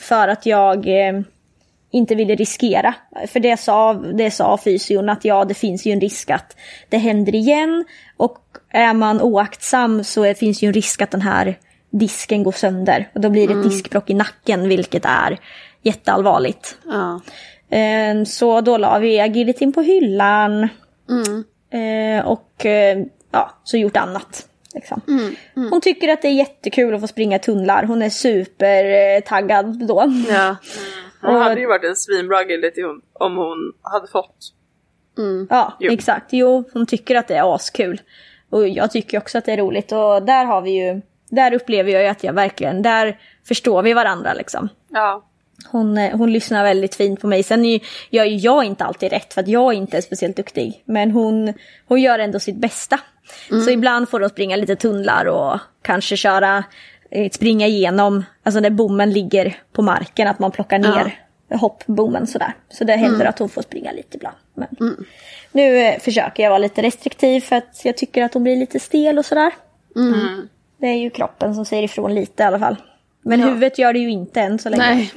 för 0.00 0.28
att 0.28 0.46
jag 0.46 0.86
eh, 0.86 1.20
inte 1.90 2.14
ville 2.14 2.34
riskera. 2.34 2.94
För 3.28 3.40
det 3.40 3.56
sa, 3.56 3.92
det 3.92 4.30
sa 4.30 4.58
fysion 4.64 5.08
att 5.08 5.24
ja, 5.24 5.44
det 5.44 5.54
finns 5.54 5.86
ju 5.86 5.92
en 5.92 6.00
risk 6.00 6.30
att 6.30 6.56
det 6.88 6.98
händer 6.98 7.34
igen. 7.34 7.84
Och 8.16 8.38
är 8.74 8.94
man 8.94 9.20
oaktsam 9.20 10.04
så 10.04 10.34
finns 10.34 10.62
ju 10.62 10.66
en 10.66 10.72
risk 10.74 11.02
att 11.02 11.10
den 11.10 11.22
här 11.22 11.58
disken 11.90 12.42
går 12.42 12.52
sönder. 12.52 13.10
Och 13.14 13.20
då 13.20 13.30
blir 13.30 13.48
det 13.48 13.54
ett 13.54 13.62
diskbråck 13.62 14.10
i 14.10 14.14
nacken, 14.14 14.68
vilket 14.68 15.04
är 15.04 15.38
jätteallvarligt. 15.82 16.78
Ja. 16.84 17.20
Ehm, 17.70 18.26
Så 18.26 18.60
då 18.60 18.76
la 18.76 18.98
vi 18.98 19.20
agilityn 19.20 19.72
på 19.72 19.80
hyllan. 19.82 20.68
Mm. 21.10 21.44
Eh, 21.70 22.26
och 22.26 22.66
eh, 22.66 22.98
ja, 23.32 23.50
så 23.64 23.76
gjort 23.76 23.96
annat. 23.96 24.46
Liksom. 24.74 25.00
Mm, 25.08 25.34
Hon 25.70 25.80
tycker 25.80 26.08
att 26.08 26.22
det 26.22 26.28
är 26.28 26.32
jättekul 26.32 26.94
att 26.94 27.00
få 27.00 27.06
springa 27.06 27.38
tunnlar. 27.38 27.84
Hon 27.84 28.02
är 28.02 28.10
supertaggad 28.10 29.86
då. 29.88 30.12
Ja. 30.28 30.56
Hon 31.20 31.34
hade 31.42 31.60
ju 31.60 31.66
varit 31.66 31.84
en 31.84 31.96
svinbra 31.96 32.38
agility 32.38 32.82
hon, 32.82 33.00
om 33.12 33.36
hon 33.36 33.72
hade 33.82 34.06
fått. 34.06 34.36
Ja, 35.50 35.76
Jo. 35.80 35.92
exakt. 35.92 36.32
Jo, 36.32 36.64
hon 36.72 36.86
tycker 36.86 37.14
att 37.16 37.28
det 37.28 37.34
är 37.34 37.54
askul. 37.54 38.00
Och 38.54 38.68
jag 38.68 38.90
tycker 38.90 39.18
också 39.18 39.38
att 39.38 39.44
det 39.44 39.52
är 39.52 39.56
roligt. 39.56 39.92
Och 39.92 40.22
där 40.22 40.44
har 40.44 40.62
vi 40.62 40.70
ju, 40.70 41.00
där 41.30 41.54
upplever 41.54 41.92
jag 41.92 42.02
ju 42.02 42.08
att 42.08 42.24
jag 42.24 42.32
verkligen, 42.32 42.82
där 42.82 43.18
förstår 43.48 43.82
vi 43.82 43.92
varandra 43.92 44.34
liksom. 44.34 44.68
Ja. 44.88 45.22
hon, 45.70 45.98
eh, 45.98 46.16
hon 46.16 46.32
lyssnar 46.32 46.64
väldigt 46.64 46.94
fint 46.94 47.20
på 47.20 47.26
mig. 47.26 47.42
Sen 47.42 47.64
är, 47.64 47.80
gör 48.10 48.24
ju 48.24 48.36
jag 48.36 48.64
inte 48.64 48.84
alltid 48.84 49.12
rätt 49.12 49.34
för 49.34 49.40
att 49.40 49.48
jag 49.48 49.74
inte 49.74 49.96
är 49.96 50.00
speciellt 50.00 50.36
duktig. 50.36 50.82
Men 50.84 51.10
hon, 51.10 51.54
hon 51.88 52.00
gör 52.00 52.18
ändå 52.18 52.40
sitt 52.40 52.56
bästa. 52.56 53.00
Så 53.64 53.70
ibland 53.70 54.08
får 54.08 54.20
hon 54.20 54.30
springa 54.30 54.56
lite 54.56 54.76
tunnlar 54.76 55.24
och 55.24 55.58
kanske 55.82 56.16
köra, 56.16 56.64
eh, 57.10 57.30
springa 57.30 57.66
igenom, 57.66 58.24
alltså 58.42 58.60
när 58.60 58.70
bommen 58.70 59.12
ligger 59.12 59.56
på 59.72 59.82
marken, 59.82 60.28
att 60.28 60.38
man 60.38 60.50
plockar 60.50 60.78
ner 60.78 61.18
hoppbommen 61.50 62.26
sådär. 62.26 62.54
Så 62.68 62.84
det 62.84 62.96
händer 62.96 63.24
att 63.26 63.38
hon 63.38 63.48
får 63.48 63.62
springa 63.62 63.92
lite 63.92 64.16
ibland. 64.16 64.36
Men 64.54 64.68
Nu 65.54 65.78
eh, 65.78 65.98
försöker 66.00 66.42
jag 66.42 66.50
vara 66.50 66.58
lite 66.58 66.82
restriktiv 66.82 67.40
för 67.40 67.56
att 67.56 67.80
jag 67.84 67.96
tycker 67.96 68.22
att 68.22 68.34
hon 68.34 68.42
blir 68.42 68.56
lite 68.56 68.80
stel 68.80 69.18
och 69.18 69.26
sådär. 69.26 69.52
Det 70.80 70.86
är 70.86 70.96
ju 70.96 71.10
kroppen 71.10 71.54
som 71.54 71.64
säger 71.64 71.82
ifrån 71.82 72.14
lite 72.14 72.42
i 72.42 72.46
alla 72.46 72.58
fall. 72.58 72.76
Men 73.22 73.40
huvudet 73.42 73.78
gör 73.78 73.92
det 73.92 73.98
ju 73.98 74.10
inte 74.10 74.40
än 74.40 74.58
så 74.58 74.68
länge. 74.68 74.82
Nej. 74.82 75.12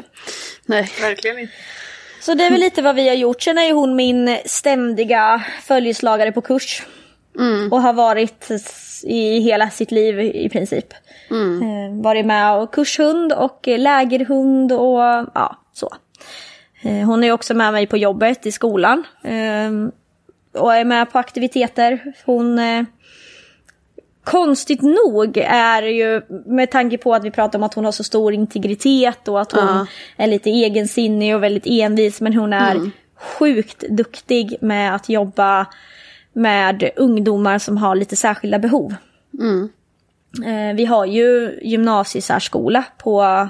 Nej. 0.65 0.91
Verkligen 1.01 1.39
inte. 1.39 1.53
Så 2.21 2.33
det 2.33 2.43
är 2.43 2.51
väl 2.51 2.59
lite 2.59 2.81
vad 2.81 2.95
vi 2.95 3.07
har 3.07 3.15
gjort. 3.15 3.41
Sen 3.41 3.57
är 3.57 3.63
ju 3.63 3.71
hon 3.71 3.95
min 3.95 4.37
ständiga 4.45 5.43
följeslagare 5.61 6.31
på 6.31 6.41
kurs. 6.41 6.85
Och 7.71 7.81
har 7.81 7.93
varit 7.93 8.51
i 9.03 9.39
hela 9.39 9.69
sitt 9.69 9.91
liv 9.91 10.19
i 10.19 10.49
princip. 10.49 10.93
Eh, 11.61 12.01
varit 12.01 12.25
med 12.25 12.55
och 12.55 12.73
kurshund 12.73 13.33
och 13.33 13.67
lägerhund 13.67 14.71
och 14.71 14.99
ja, 15.33 15.57
så. 15.73 15.89
Eh, 16.81 17.05
hon 17.05 17.23
är 17.23 17.31
också 17.31 17.53
med 17.53 17.73
mig 17.73 17.87
på 17.87 17.97
jobbet 17.97 18.45
i 18.45 18.51
skolan. 18.51 19.03
Och 20.57 20.75
är 20.75 20.85
med 20.85 21.11
på 21.11 21.19
aktiviteter. 21.19 22.13
Hon... 22.25 22.59
Eh, 22.59 22.83
Konstigt 24.23 24.81
nog 24.81 25.37
är 25.47 25.81
ju, 25.83 26.21
med 26.45 26.71
tanke 26.71 26.97
på 26.97 27.13
att 27.13 27.23
vi 27.23 27.31
pratar 27.31 27.59
om 27.59 27.63
att 27.63 27.73
hon 27.73 27.85
har 27.85 27.91
så 27.91 28.03
stor 28.03 28.33
integritet 28.33 29.27
och 29.27 29.41
att 29.41 29.51
hon 29.51 29.63
Ja. 29.67 29.85
är 30.17 30.27
lite 30.27 30.49
egensinnig 30.49 31.35
och 31.35 31.43
väldigt 31.43 31.65
envis, 31.67 32.21
men 32.21 32.33
hon 32.33 32.53
är 32.53 32.75
sjukt 33.15 33.83
duktig 33.89 34.57
med 34.61 34.95
att 34.95 35.09
jobba 35.09 35.65
med 36.33 36.89
ungdomar 36.95 37.57
som 37.59 37.77
har 37.77 37.95
lite 37.95 38.15
särskilda 38.15 38.59
behov. 38.59 38.95
Eh, 40.45 40.75
vi 40.75 40.85
har 40.85 41.05
ju 41.05 41.59
gymnasiesärskola 41.63 42.83
på, 42.97 43.47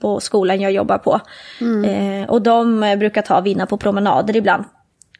på 0.00 0.20
skolan 0.20 0.60
jag 0.60 0.72
jobbar 0.72 0.98
på. 0.98 1.20
Eh, 1.84 2.28
och 2.30 2.42
de 2.42 2.80
brukar 2.98 3.22
ta 3.22 3.40
Vinna 3.40 3.66
på 3.66 3.76
promenader 3.76 4.36
ibland. 4.36 4.64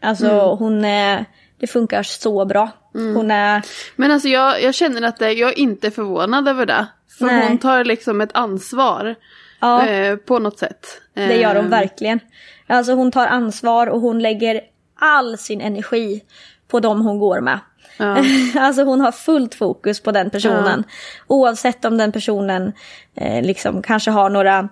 Alltså 0.01 0.57
hon, 0.59 0.85
eh, 0.85 1.21
det 1.61 1.67
funkar 1.67 2.03
så 2.03 2.45
bra. 2.45 2.71
Hon 2.93 3.31
är, 3.31 3.63
Men 3.97 4.11
alltså 4.11 4.29
jag, 4.29 4.63
jag 4.63 4.75
känner 4.75 5.03
att 5.03 5.19
det, 5.19 5.33
jag 5.33 5.51
är 5.51 5.59
inte 5.59 5.91
förvånad 5.91 6.49
över 6.49 6.67
det. 6.67 6.87
För 7.19 7.27
Nej. 7.27 7.49
hon 7.49 7.59
tar 7.59 7.85
liksom 7.85 8.21
ett 8.21 8.31
ansvar. 8.35 9.15
ja. 9.61 9.87
Eh, 9.87 10.17
på 10.17 10.39
något 10.39 10.59
sätt. 10.59 10.87
Det 11.15 11.37
gör 11.37 11.55
hon 11.55 11.65
Eh, 11.65 11.71
verkligen. 11.71 12.21
Alltså 12.67 12.93
hon 12.93 13.13
tar 13.13 13.27
ansvar 13.27 13.87
och 13.87 14.01
hon 14.01 14.19
lägger 14.19 14.61
all 14.99 15.39
sin 15.39 15.61
energi 15.61 16.23
på 16.69 16.81
dem 16.81 17.01
hon 17.01 17.19
går 17.19 17.41
med. 17.41 17.59
Ja. 17.97 18.25
alltså 18.61 18.85
hon 18.85 19.01
har 19.01 19.13
fullt 19.13 19.55
fokus 19.55 20.01
på 20.01 20.13
den 20.13 20.31
personen. 20.31 20.85
Oavsett 21.27 21.85
om 21.85 21.99
den 21.99 22.13
personen 22.13 22.73
eh, 23.15 23.43
liksom 23.43 23.83
kanske 23.83 24.11
har 24.11 24.31
några 24.31 24.69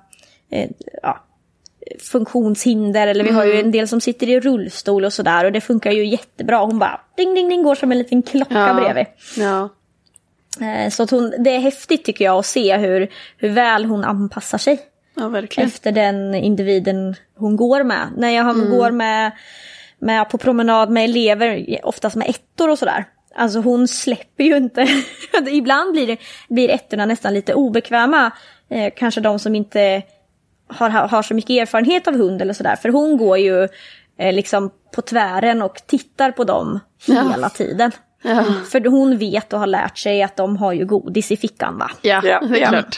eh, 0.51 0.70
ja, 1.03 1.26
funktionshinder 2.12 3.07
eller 3.07 3.24
vi 3.24 3.30
har 3.30 3.45
ju 3.45 3.61
en 3.61 3.70
del 3.70 3.89
som 3.89 4.01
sitter 4.01 4.28
i 4.28 4.41
rullstol 4.41 5.05
och 5.05 5.12
sådär 5.12 5.45
och 5.45 5.53
det 5.53 5.61
funkar 5.61 5.91
ju 5.91 6.07
jättebra. 6.07 6.59
Hon 6.59 6.78
bara 6.78 7.01
ding 7.16 7.34
ding 7.34 7.49
ding 7.49 7.62
går 7.62 7.74
som 7.74 7.93
en 7.93 7.99
liten 7.99 8.22
klocka 8.22 8.55
Ja. 8.55 8.74
bredvid. 8.74 9.07
Ja. 9.37 9.68
Eh, 10.66 10.91
så 10.91 11.03
att 11.03 11.11
hon, 11.11 11.34
det 11.39 11.51
är 11.51 11.59
häftigt 11.59 12.05
tycker 12.05 12.24
jag 12.24 12.39
att 12.39 12.47
se 12.47 12.76
hur, 12.76 13.09
hur 13.37 13.49
väl 13.49 13.84
hon 13.84 14.05
anpassar 14.05 14.59
sig 14.59 14.80
ja, 15.14 15.43
efter 15.57 15.93
den 15.93 16.34
individen 16.34 17.14
hon 17.37 17.57
går 17.57 17.82
med. 17.82 18.09
När 18.16 18.28
jag 18.30 18.70
går 18.70 18.91
med, 18.91 19.32
med 19.99 20.30
på 20.30 20.39
promenad 20.39 20.91
med 20.91 21.05
elever, 21.05 21.80
oftast 21.82 22.16
med 22.16 22.30
ettor 22.30 22.70
och 22.70 22.78
sådär. 22.78 23.05
Alltså 23.34 23.61
hon 23.61 23.89
släpper 23.89 24.45
ju 24.45 24.57
inte. 24.57 24.89
Ibland 25.47 25.93
blir, 25.93 26.07
det, 26.07 26.18
blir 26.49 26.70
ettorna 26.70 27.07
nästan 27.07 27.34
lite 27.34 27.55
obekväma. 27.55 28.30
Eh, 28.68 28.93
kanske 28.97 29.20
de 29.20 29.39
som 29.39 29.55
inte 29.55 30.03
har, 30.69 30.91
har 30.91 31.23
så 31.23 31.35
mycket 31.35 31.51
erfarenhet 31.51 32.09
av 32.09 32.17
hund 32.17 32.43
eller 32.43 32.53
sådär. 32.53 32.77
För 32.77 32.89
hon 32.89 33.17
går 33.17 33.39
ju 33.39 33.69
eh, 34.19 34.33
liksom 34.33 34.71
på 34.95 35.03
tvären 35.03 35.62
och 35.62 35.77
tittar 35.87 36.31
på 36.31 36.45
dem 36.45 36.81
hela 37.07 37.49
tiden. 37.49 37.91
För 38.73 38.85
hon 38.89 39.19
vet 39.19 39.53
och 39.53 39.59
har 39.59 39.67
lärt 39.67 39.99
sig 39.99 40.23
att 40.23 40.37
de 40.37 40.57
har 40.57 40.73
ju 40.73 40.85
godis 40.87 41.33
i 41.33 41.37
fickan 41.37 41.79
va. 41.79 41.91
Ja, 42.03 42.21
Ja, 42.25 42.41
det 42.41 42.59
är 42.59 42.61
ja. 42.61 42.69
klart. 42.69 42.97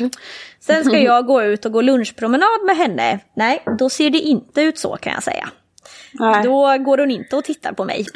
Sen 0.60 0.84
ska 0.84 0.98
jag 0.98 1.26
gå 1.26 1.42
ut 1.42 1.64
och 1.66 1.72
gå 1.72 1.80
lunchpromenad 1.80 2.64
med 2.66 2.76
henne. 2.76 3.18
Nej, 3.36 3.62
då 3.78 3.90
ser 3.90 4.10
det 4.10 4.18
inte 4.18 4.60
ut 4.60 4.78
så 4.78 4.96
kan 4.96 5.12
jag 5.12 5.22
säga. 5.22 5.48
Nej. 6.12 6.44
Då 6.44 6.76
går 6.78 6.98
hon 6.98 7.10
inte 7.10 7.36
och 7.36 7.44
tittar 7.44 7.72
på 7.72 7.84
mig. 7.84 8.06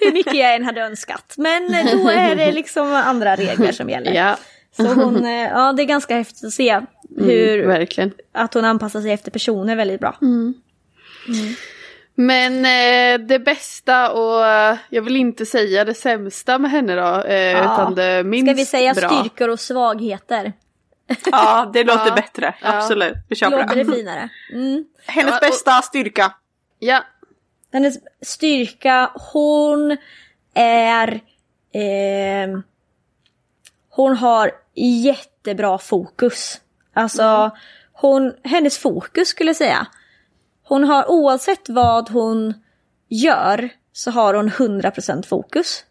Hur 0.00 0.12
mycket 0.12 0.34
jag 0.34 0.54
än 0.54 0.64
hade 0.64 0.80
önskat. 0.80 1.34
Men 1.36 1.68
då 2.02 2.08
är 2.08 2.36
det 2.36 2.52
liksom 2.52 2.92
andra 2.94 3.36
regler 3.36 3.72
som 3.72 3.90
gäller. 3.90 4.12
Ja, 4.12 4.36
Så 4.76 4.86
hon, 4.94 5.24
eh, 5.26 5.32
ja 5.32 5.72
det 5.72 5.82
är 5.82 5.86
ganska 5.86 6.14
häftigt 6.16 6.44
att 6.44 6.52
se 6.52 6.80
hur, 7.16 7.66
verkligen. 7.66 8.12
att 8.32 8.54
hon 8.54 8.64
anpassar 8.64 9.00
sig 9.00 9.10
efter 9.12 9.30
personer 9.30 9.76
väldigt 9.76 10.00
bra. 10.00 10.16
Men 12.14 12.64
eh, 12.64 13.26
det 13.26 13.38
bästa 13.38 14.12
och 14.12 14.46
eh, 14.46 14.76
jag 14.88 15.02
vill 15.02 15.16
inte 15.16 15.46
säga 15.46 15.84
det 15.84 15.94
sämsta 15.94 16.58
med 16.58 16.70
henne 16.70 16.94
då. 16.96 17.22
Eh, 17.24 17.34
Ja. 17.52 17.58
Utan 17.74 17.94
det 17.94 18.24
minst 18.24 18.50
Ska 18.50 18.56
vi 18.56 18.64
säga 18.66 18.94
bra. 18.94 19.08
styrkor 19.08 19.48
och 19.48 19.60
svagheter? 19.60 20.52
Ja, 21.32 21.70
det 21.72 21.84
låter 21.84 22.06
Ja. 22.08 22.14
bättre. 22.14 22.54
Absolut. 22.62 23.14
Vi 23.28 23.36
kör 23.36 23.50
på 23.50 23.56
Låter 23.56 23.74
det 23.76 23.84
det. 23.84 23.92
finare? 23.92 24.28
Mm. 24.52 24.84
Hennes 25.06 25.30
Ja, 25.30 25.36
och- 25.36 25.40
bästa 25.40 25.82
styrka. 25.82 26.34
Ja, 26.78 27.04
Hennes 27.72 27.94
styrka, 28.22 29.10
hon 29.32 29.96
är... 30.54 31.20
ehm, 31.74 32.62
hon 33.90 34.16
har 34.16 34.50
jättebra 35.04 35.78
fokus. 35.78 36.60
Alltså, 36.98 37.50
hon, 37.92 38.34
hennes 38.44 38.78
fokus 38.78 39.28
skulle 39.28 39.48
jag 39.48 39.56
säga. 39.56 39.86
Hon 40.64 40.84
har 40.84 41.10
oavsett 41.10 41.68
vad 41.68 42.08
hon 42.10 42.54
gör 43.08 43.68
så 43.92 44.10
har 44.10 44.34
hon 44.34 44.50
100% 44.50 45.26
fokus. 45.26 45.84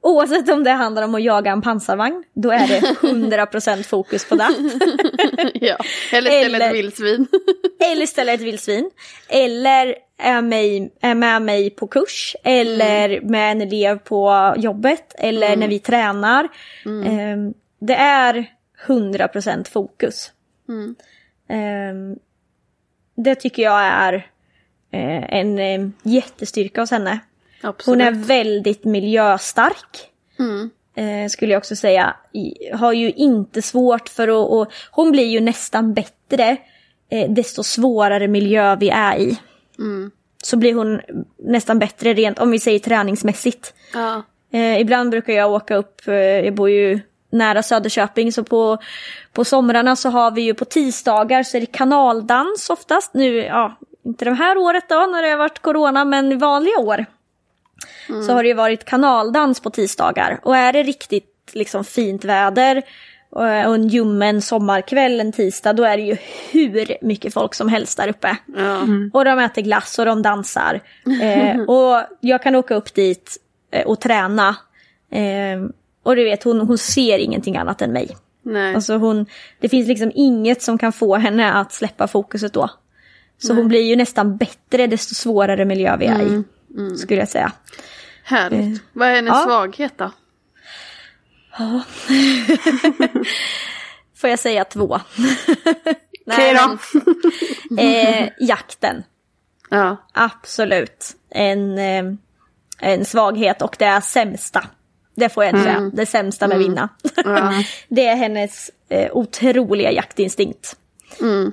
Oavsett 0.00 0.50
om 0.50 0.64
det 0.64 0.70
handlar 0.70 1.02
om 1.02 1.14
att 1.14 1.22
jaga 1.22 1.50
en 1.52 1.62
pansarvagn, 1.62 2.24
då 2.34 2.50
är 2.50 2.66
det 2.68 2.80
100% 3.00 3.82
fokus 3.82 4.28
på 4.28 4.34
det. 4.34 4.48
ja. 5.54 5.76
Eller 6.12 6.30
ställa 6.30 6.56
Eller- 6.56 6.68
ett 6.68 6.74
vildsvin. 6.74 7.26
Eller 7.92 8.06
ställa 8.06 8.32
ett 8.32 8.40
vildsvin. 8.40 8.90
Eller 9.28 9.94
är, 10.18 10.42
mig, 10.42 10.92
är 11.00 11.14
med 11.14 11.42
mig 11.42 11.70
på 11.70 11.86
kurs. 11.86 12.36
Eller 12.44 13.20
med 13.20 13.52
en 13.52 13.60
elev 13.62 13.98
på 13.98 14.54
jobbet. 14.56 15.14
Eller 15.18 15.56
när 15.56 15.68
vi 15.68 15.78
tränar. 15.78 16.48
Ehm, 17.06 17.54
det 17.80 17.94
är 17.94 18.46
100% 18.86 19.68
fokus. 19.68 20.32
Ehm, 21.48 22.16
det 23.16 23.34
tycker 23.34 23.62
jag 23.62 23.82
är 23.82 24.14
eh, 24.90 25.38
en 25.38 25.58
eh, 25.58 25.88
jättestyrka 26.02 26.80
hos 26.80 26.90
henne. 26.90 27.18
Absolut. 27.62 27.86
Hon 27.86 28.06
är 28.06 28.26
väldigt 28.26 28.84
miljöstark. 28.84 30.10
Mm. 30.38 30.70
Eh, 30.96 31.28
skulle 31.28 31.52
jag 31.52 31.58
också 31.58 31.76
säga. 31.76 32.16
I, 32.32 32.72
har 32.72 32.92
ju 32.92 33.10
inte 33.10 33.62
svårt 33.62 34.08
för 34.08 34.28
att... 34.28 34.50
Och, 34.50 34.72
hon 34.90 35.12
blir 35.12 35.26
ju 35.26 35.40
nästan 35.40 35.94
bättre 35.94 36.56
eh, 37.08 37.30
desto 37.30 37.62
svårare 37.62 38.28
miljö 38.28 38.76
vi 38.76 38.88
är 38.90 39.18
i. 39.18 39.38
Mm. 39.78 40.10
Så 40.42 40.56
blir 40.56 40.74
hon 40.74 41.00
nästan 41.38 41.78
bättre 41.78 42.14
rent, 42.14 42.38
om 42.38 42.50
vi 42.50 42.58
säger 42.58 42.78
träningsmässigt. 42.78 43.74
Ja. 43.92 44.22
Eh, 44.52 44.80
ibland 44.80 45.10
brukar 45.10 45.32
jag 45.32 45.52
åka 45.52 45.76
upp, 45.76 46.08
eh, 46.08 46.14
jag 46.14 46.54
bor 46.54 46.70
ju 46.70 47.00
nära 47.38 47.62
Söderköping, 47.62 48.32
så 48.32 48.44
på, 48.44 48.78
på 49.32 49.44
somrarna 49.44 49.96
så 49.96 50.08
har 50.08 50.30
vi 50.30 50.42
ju 50.42 50.54
på 50.54 50.64
tisdagar 50.64 51.42
så 51.42 51.56
är 51.56 51.60
det 51.60 51.66
kanaldans 51.66 52.70
oftast. 52.70 53.14
Nu, 53.14 53.36
ja, 53.36 53.78
inte 54.04 54.24
det 54.24 54.34
här 54.34 54.58
året 54.58 54.88
då 54.88 54.94
när 54.94 55.22
det 55.22 55.28
har 55.28 55.38
varit 55.38 55.58
corona, 55.58 56.04
men 56.04 56.38
vanliga 56.38 56.78
år. 56.78 57.06
Så 58.26 58.32
har 58.32 58.42
det 58.42 58.48
ju 58.48 58.54
varit 58.54 58.84
kanaldans 58.84 59.60
på 59.60 59.70
tisdagar. 59.70 60.40
Och 60.42 60.56
är 60.56 60.72
det 60.72 60.82
riktigt 60.82 61.50
liksom 61.52 61.84
fint 61.84 62.24
väder 62.24 62.82
och 63.30 63.42
och 63.42 63.74
en 63.74 63.88
ljummen 63.88 64.42
sommarkväll 64.42 65.20
en 65.20 65.32
tisdag, 65.32 65.72
då 65.72 65.84
är 65.84 65.96
det 65.96 66.02
ju 66.02 66.16
hur 66.50 67.04
mycket 67.04 67.34
folk 67.34 67.54
som 67.54 67.68
helst 67.68 67.96
där 67.96 68.08
uppe. 68.08 68.36
Ja. 68.56 68.80
Och 69.12 69.24
de 69.24 69.38
äter 69.38 69.62
glass 69.62 69.98
och 69.98 70.06
de 70.06 70.22
dansar. 70.22 70.80
Eh, 71.22 71.60
och 71.68 72.02
jag 72.20 72.42
kan 72.42 72.54
åka 72.54 72.74
upp 72.74 72.94
dit 72.94 73.36
eh, 73.70 73.86
och 73.86 74.00
träna. 74.00 74.56
Eh, 75.10 75.60
och 76.06 76.16
du 76.16 76.24
vet, 76.24 76.42
hon, 76.42 76.60
hon 76.60 76.78
ser 76.78 77.18
ingenting 77.18 77.56
annat 77.56 77.82
än 77.82 77.92
mig. 77.92 78.16
Nej. 78.42 78.74
Alltså 78.74 78.96
hon, 78.96 79.26
det 79.60 79.68
finns 79.68 79.88
liksom 79.88 80.12
inget 80.14 80.62
som 80.62 80.78
kan 80.78 80.92
få 80.92 81.16
henne 81.16 81.52
att 81.52 81.72
släppa 81.72 82.06
fokuset 82.08 82.52
då. 82.52 82.70
Så 83.38 83.54
hon 83.54 83.68
blir 83.68 83.80
ju 83.82 83.96
nästan 83.96 84.36
bättre 84.36 84.86
desto 84.86 85.14
svårare 85.14 85.64
miljö 85.64 85.96
vi 85.96 86.06
är 86.06 86.22
i. 86.22 86.44
Skulle 86.96 87.20
jag 87.20 87.28
säga. 87.28 87.52
Härligt. 88.24 88.82
Vad 88.92 89.08
är 89.08 89.14
hennes 89.14 89.30
ja. 89.30 89.44
svaghet 89.44 89.98
då? 89.98 90.10
Får 94.16 94.30
jag 94.30 94.38
säga 94.38 94.64
två? 94.64 95.00
Okej 96.26 96.54
då. 96.54 96.78
eh, 97.82 98.28
jakten, 98.38 99.02
Ja. 99.70 99.96
absolut 100.12 101.16
en, 101.30 101.78
eh, 101.78 102.04
en 102.80 103.04
svaghet 103.04 103.62
och 103.62 103.76
det 103.78 103.84
är 103.84 104.00
sämsta. 104.00 104.64
Det 105.16 105.28
får 105.28 105.44
jag 105.44 105.50
inte 105.50 105.62
säga, 105.62 105.90
det 105.92 106.06
sämsta 106.06 106.48
med 106.48 106.58
vinna. 106.58 106.88
Ja. 107.24 107.52
det 107.88 108.06
är 108.06 108.16
hennes 108.16 108.70
eh, 108.88 109.10
otroliga 109.12 109.90
jaktinstinkt. 109.90 110.76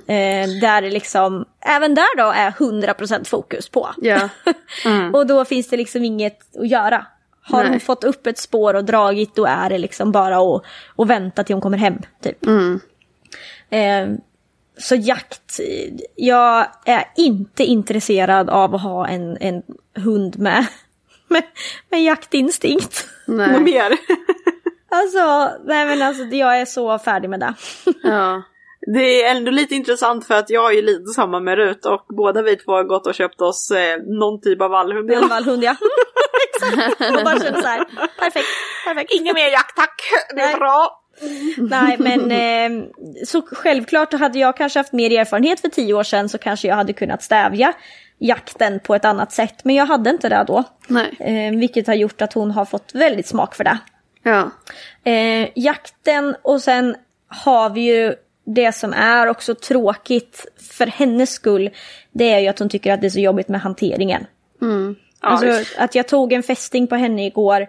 Eh, 0.06 0.48
där 0.60 0.90
liksom, 0.90 1.44
även 1.60 1.94
där 1.94 2.16
då 2.16 2.30
är 2.30 2.50
100% 2.50 3.24
fokus 3.28 3.68
på. 3.68 3.90
Ja. 3.96 4.28
Och 5.12 5.26
då 5.26 5.44
finns 5.44 5.68
det 5.68 5.76
liksom 5.76 6.04
inget 6.04 6.56
att 6.56 6.68
göra. 6.68 7.06
Har 7.42 7.62
Nej. 7.62 7.70
hon 7.70 7.80
fått 7.80 8.04
upp 8.04 8.26
ett 8.26 8.38
spår 8.38 8.74
och 8.74 8.84
dragit 8.84 9.34
då 9.34 9.46
är 9.46 9.70
det 9.70 9.78
liksom 9.78 10.12
bara 10.12 10.36
att, 10.36 10.62
att 10.96 11.08
vänta 11.08 11.44
till 11.44 11.54
hon 11.54 11.60
kommer 11.60 11.78
hem. 11.78 11.98
Typ. 12.22 12.46
Mm. 12.46 12.80
Eh, 13.70 14.18
så 14.78 14.94
jakt, 14.94 15.60
jag 16.16 16.66
är 16.84 17.04
inte 17.16 17.64
intresserad 17.64 18.50
av 18.50 18.74
att 18.74 18.82
ha 18.82 19.08
en, 19.08 19.36
en 19.40 19.62
hund 19.94 20.38
med, 20.38 20.66
med, 21.34 21.42
med 21.90 22.02
jaktinstinkt. 22.04 23.08
Något 23.26 23.36
Nej. 23.50 23.60
mer? 23.60 23.98
Alltså, 24.94 25.50
nej 25.64 25.86
men 25.86 26.02
alltså 26.02 26.24
jag 26.24 26.60
är 26.60 26.64
så 26.64 26.98
färdig 26.98 27.30
med 27.30 27.40
det. 27.40 27.54
Ja. 28.02 28.42
Det 28.94 29.22
är 29.22 29.36
ändå 29.36 29.50
lite 29.50 29.74
intressant 29.74 30.26
för 30.26 30.34
att 30.34 30.50
jag 30.50 30.70
är 30.70 30.74
ju 30.74 30.82
lite 30.82 31.10
samma 31.10 31.40
med 31.40 31.56
Rut 31.56 31.86
och 31.86 32.06
båda 32.16 32.42
vi 32.42 32.56
två 32.56 32.72
har 32.72 32.84
gått 32.84 33.06
och 33.06 33.14
köpt 33.14 33.40
oss 33.40 33.70
eh, 33.70 33.96
någon 33.98 34.40
typ 34.40 34.60
av 34.60 34.70
vallhund. 34.70 35.10
En 35.10 35.28
vallhund 35.28 35.64
ja. 35.64 35.76
Och 37.18 37.24
bara 37.24 37.40
känner 37.40 37.60
så 37.60 37.68
här, 37.68 37.84
perfekt, 38.18 38.48
perfekt. 38.84 39.12
Ingen 39.12 39.34
mer 39.34 39.48
jakt 39.48 39.76
tack, 39.76 40.02
det 40.34 40.40
är 40.40 40.46
Nej. 40.46 40.56
bra. 40.56 41.00
Nej 41.56 41.96
men 41.98 42.30
eh, 42.30 42.88
så 43.26 43.42
självklart 43.42 44.12
hade 44.12 44.38
jag 44.38 44.56
kanske 44.56 44.78
haft 44.78 44.92
mer 44.92 45.20
erfarenhet 45.20 45.60
för 45.60 45.68
tio 45.68 45.94
år 45.94 46.02
sedan 46.02 46.28
så 46.28 46.38
kanske 46.38 46.68
jag 46.68 46.76
hade 46.76 46.92
kunnat 46.92 47.22
stävja 47.22 47.72
jakten 48.18 48.80
på 48.80 48.94
ett 48.94 49.04
annat 49.04 49.32
sätt. 49.32 49.64
Men 49.64 49.74
jag 49.74 49.86
hade 49.86 50.10
inte 50.10 50.28
det 50.28 50.44
då. 50.46 50.64
Eh, 51.20 51.58
vilket 51.58 51.86
har 51.86 51.94
gjort 51.94 52.22
att 52.22 52.32
hon 52.32 52.50
har 52.50 52.64
fått 52.64 52.94
väldigt 52.94 53.26
smak 53.26 53.54
för 53.54 53.64
det. 53.64 53.78
Ja. 54.22 54.50
Eh, 55.04 55.48
jakten 55.54 56.36
och 56.42 56.62
sen 56.62 56.96
har 57.28 57.70
vi 57.70 57.80
ju 57.80 58.14
det 58.46 58.72
som 58.72 58.92
är 58.92 59.26
också 59.26 59.54
tråkigt 59.54 60.46
för 60.76 60.86
hennes 60.86 61.30
skull. 61.30 61.70
Det 62.12 62.32
är 62.32 62.38
ju 62.38 62.48
att 62.48 62.58
hon 62.58 62.68
tycker 62.68 62.92
att 62.92 63.00
det 63.00 63.06
är 63.06 63.10
så 63.10 63.20
jobbigt 63.20 63.48
med 63.48 63.60
hanteringen. 63.60 64.26
Ja, 65.22 65.28
Alltså 65.28 65.74
att 65.78 65.94
jag 65.94 66.08
tog 66.08 66.32
en 66.32 66.42
fästing 66.42 66.86
på 66.86 66.94
henne 66.96 67.26
igår. 67.26 67.66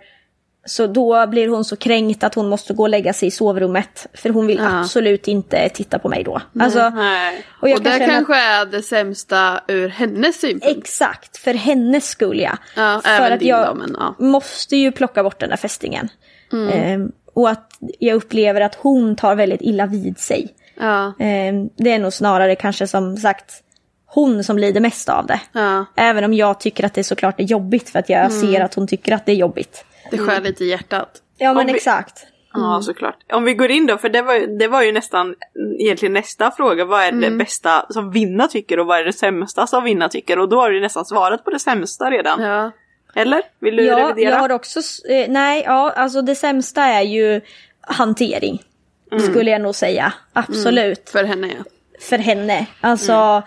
Så 0.67 0.87
då 0.87 1.27
blir 1.27 1.47
hon 1.47 1.65
så 1.65 1.75
kränkt 1.75 2.23
att 2.23 2.35
hon 2.35 2.49
måste 2.49 2.73
gå 2.73 2.83
och 2.83 2.89
lägga 2.89 3.13
sig 3.13 3.27
i 3.27 3.31
sovrummet. 3.31 4.07
För 4.13 4.29
hon 4.29 4.47
vill 4.47 4.57
Ja. 4.57 4.79
absolut 4.79 5.27
inte 5.27 5.69
titta 5.69 5.99
på 5.99 6.09
mig 6.09 6.23
då. 6.23 6.41
Alltså, 6.59 6.89
Nej. 6.89 7.45
och 7.61 7.69
Och 7.69 7.75
kan 7.75 7.83
det 7.99 8.05
kanske 8.05 8.35
är 8.35 8.65
det 8.65 8.81
sämsta 8.81 9.59
ur 9.67 9.89
hennes 9.89 10.39
synpunkt. 10.41 10.77
exakt, 10.77 11.37
för 11.37 11.53
hennes 11.53 12.07
skull 12.07 12.39
ja. 12.39 12.57
Ja, 12.75 13.01
för 13.03 13.31
att 13.31 13.41
jag 13.41 13.67
då, 13.67 13.73
men 13.73 13.95
ja. 13.99 14.15
måste 14.19 14.75
ju 14.75 14.91
plocka 14.91 15.23
bort 15.23 15.39
den 15.39 15.49
där 15.49 15.57
fästingen. 15.57 16.09
Mm. 16.53 16.69
Ehm, 16.69 17.11
och 17.33 17.49
att 17.49 17.71
jag 17.99 18.15
upplever 18.15 18.61
att 18.61 18.75
hon 18.75 19.15
tar 19.15 19.35
väldigt 19.35 19.61
illa 19.61 19.85
vid 19.85 20.19
sig. 20.19 20.53
Ehm, 21.19 21.69
det 21.77 21.91
är 21.91 21.99
nog 21.99 22.13
snarare 22.13 22.55
kanske 22.55 22.87
som 22.87 23.17
sagt 23.17 23.61
hon 24.05 24.43
som 24.43 24.57
lider 24.57 24.81
mest 24.81 25.09
av 25.09 25.25
det. 25.27 25.39
Även 25.95 26.23
om 26.23 26.33
jag 26.33 26.59
tycker 26.59 26.85
att 26.85 26.93
det 26.93 27.03
såklart 27.03 27.39
är 27.39 27.43
jobbigt 27.43 27.89
för 27.89 27.99
att 27.99 28.09
jag 28.09 28.19
Mm. 28.19 28.31
ser 28.41 28.61
att 28.61 28.73
hon 28.73 28.87
tycker 28.87 29.11
att 29.15 29.25
det 29.25 29.31
är 29.31 29.35
jobbigt. 29.35 29.85
Det 30.11 30.17
skär 30.17 30.41
lite 30.41 30.63
i 30.65 30.69
hjärtat. 30.69 31.21
Ja 31.37 31.53
men 31.53 31.67
vi- 31.67 31.75
exakt. 31.75 32.25
Ja, 32.53 32.81
såklart. 32.83 33.17
Om 33.33 33.43
vi 33.43 33.53
går 33.53 33.71
in 33.71 33.85
då, 33.85 33.97
för 33.97 34.09
det 34.09 34.21
var, 34.21 34.33
ju- 34.35 34.57
det 34.57 34.67
var 34.67 34.81
ju 34.83 34.91
nästan 34.91 35.35
egentligen 35.79 36.13
nästa 36.13 36.51
fråga. 36.51 36.85
Vad 36.85 37.03
är 37.03 37.11
det 37.11 37.31
bästa 37.31 37.85
som 37.89 38.11
Vinna 38.11 38.47
tycker 38.47 38.79
och 38.79 38.85
vad 38.85 38.99
är 38.99 39.03
det 39.03 39.13
sämsta 39.13 39.67
som 39.67 39.83
Vinna 39.83 40.09
tycker? 40.09 40.39
Och 40.39 40.49
då 40.49 40.61
har 40.61 40.69
du 40.71 40.79
nästan 40.81 41.05
svarat 41.05 41.43
på 41.43 41.49
det 41.51 41.59
sämsta 41.59 42.11
redan. 42.11 42.41
Ja. 42.41 42.71
Eller? 43.15 43.41
Vill 43.59 43.75
du 43.75 43.83
Ja, 43.85 43.97
revidera? 43.99 44.29
jag 44.29 44.39
har 44.39 44.51
också, 44.51 44.79
eh, 45.09 45.25
nej, 45.29 45.63
ja, 45.65 45.91
alltså 45.95 46.21
det 46.21 46.35
sämsta 46.35 46.83
är 46.83 47.01
ju 47.01 47.41
hantering. 47.81 48.63
Skulle 49.29 49.51
jag 49.51 49.61
nog 49.61 49.75
säga, 49.75 50.13
absolut. 50.33 51.09
För 51.09 51.23
henne 51.23 51.47
ja. 51.47 51.63
För 52.01 52.17
henne. 52.17 52.65
Alltså, 52.81 53.43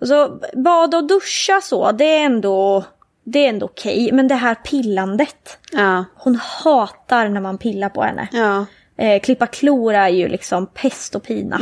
alltså, 0.00 0.40
bada 0.64 0.96
och 0.98 1.04
duscha 1.06 1.60
så, 1.60 1.92
det 1.92 2.04
är 2.04 2.24
ändå, 2.24 2.84
det 3.26 3.44
är 3.44 3.48
ändå 3.48 3.66
okej. 3.66 4.10
Men 4.12 4.28
det 4.28 4.34
här 4.34 4.54
pillandet, 4.54 5.58
Ja. 5.72 6.04
hon 6.14 6.36
hatar 6.64 7.28
när 7.28 7.40
man 7.40 7.58
pillar 7.58 7.88
på 7.88 8.02
henne. 8.02 8.28
Ja. 8.32 8.66
Eh, 8.98 9.20
klippa 9.20 9.46
klor 9.46 9.94
är 9.94 10.08
ju 10.08 10.28
liksom 10.28 10.66
pest 10.66 11.14
och 11.14 11.22
pina. 11.22 11.58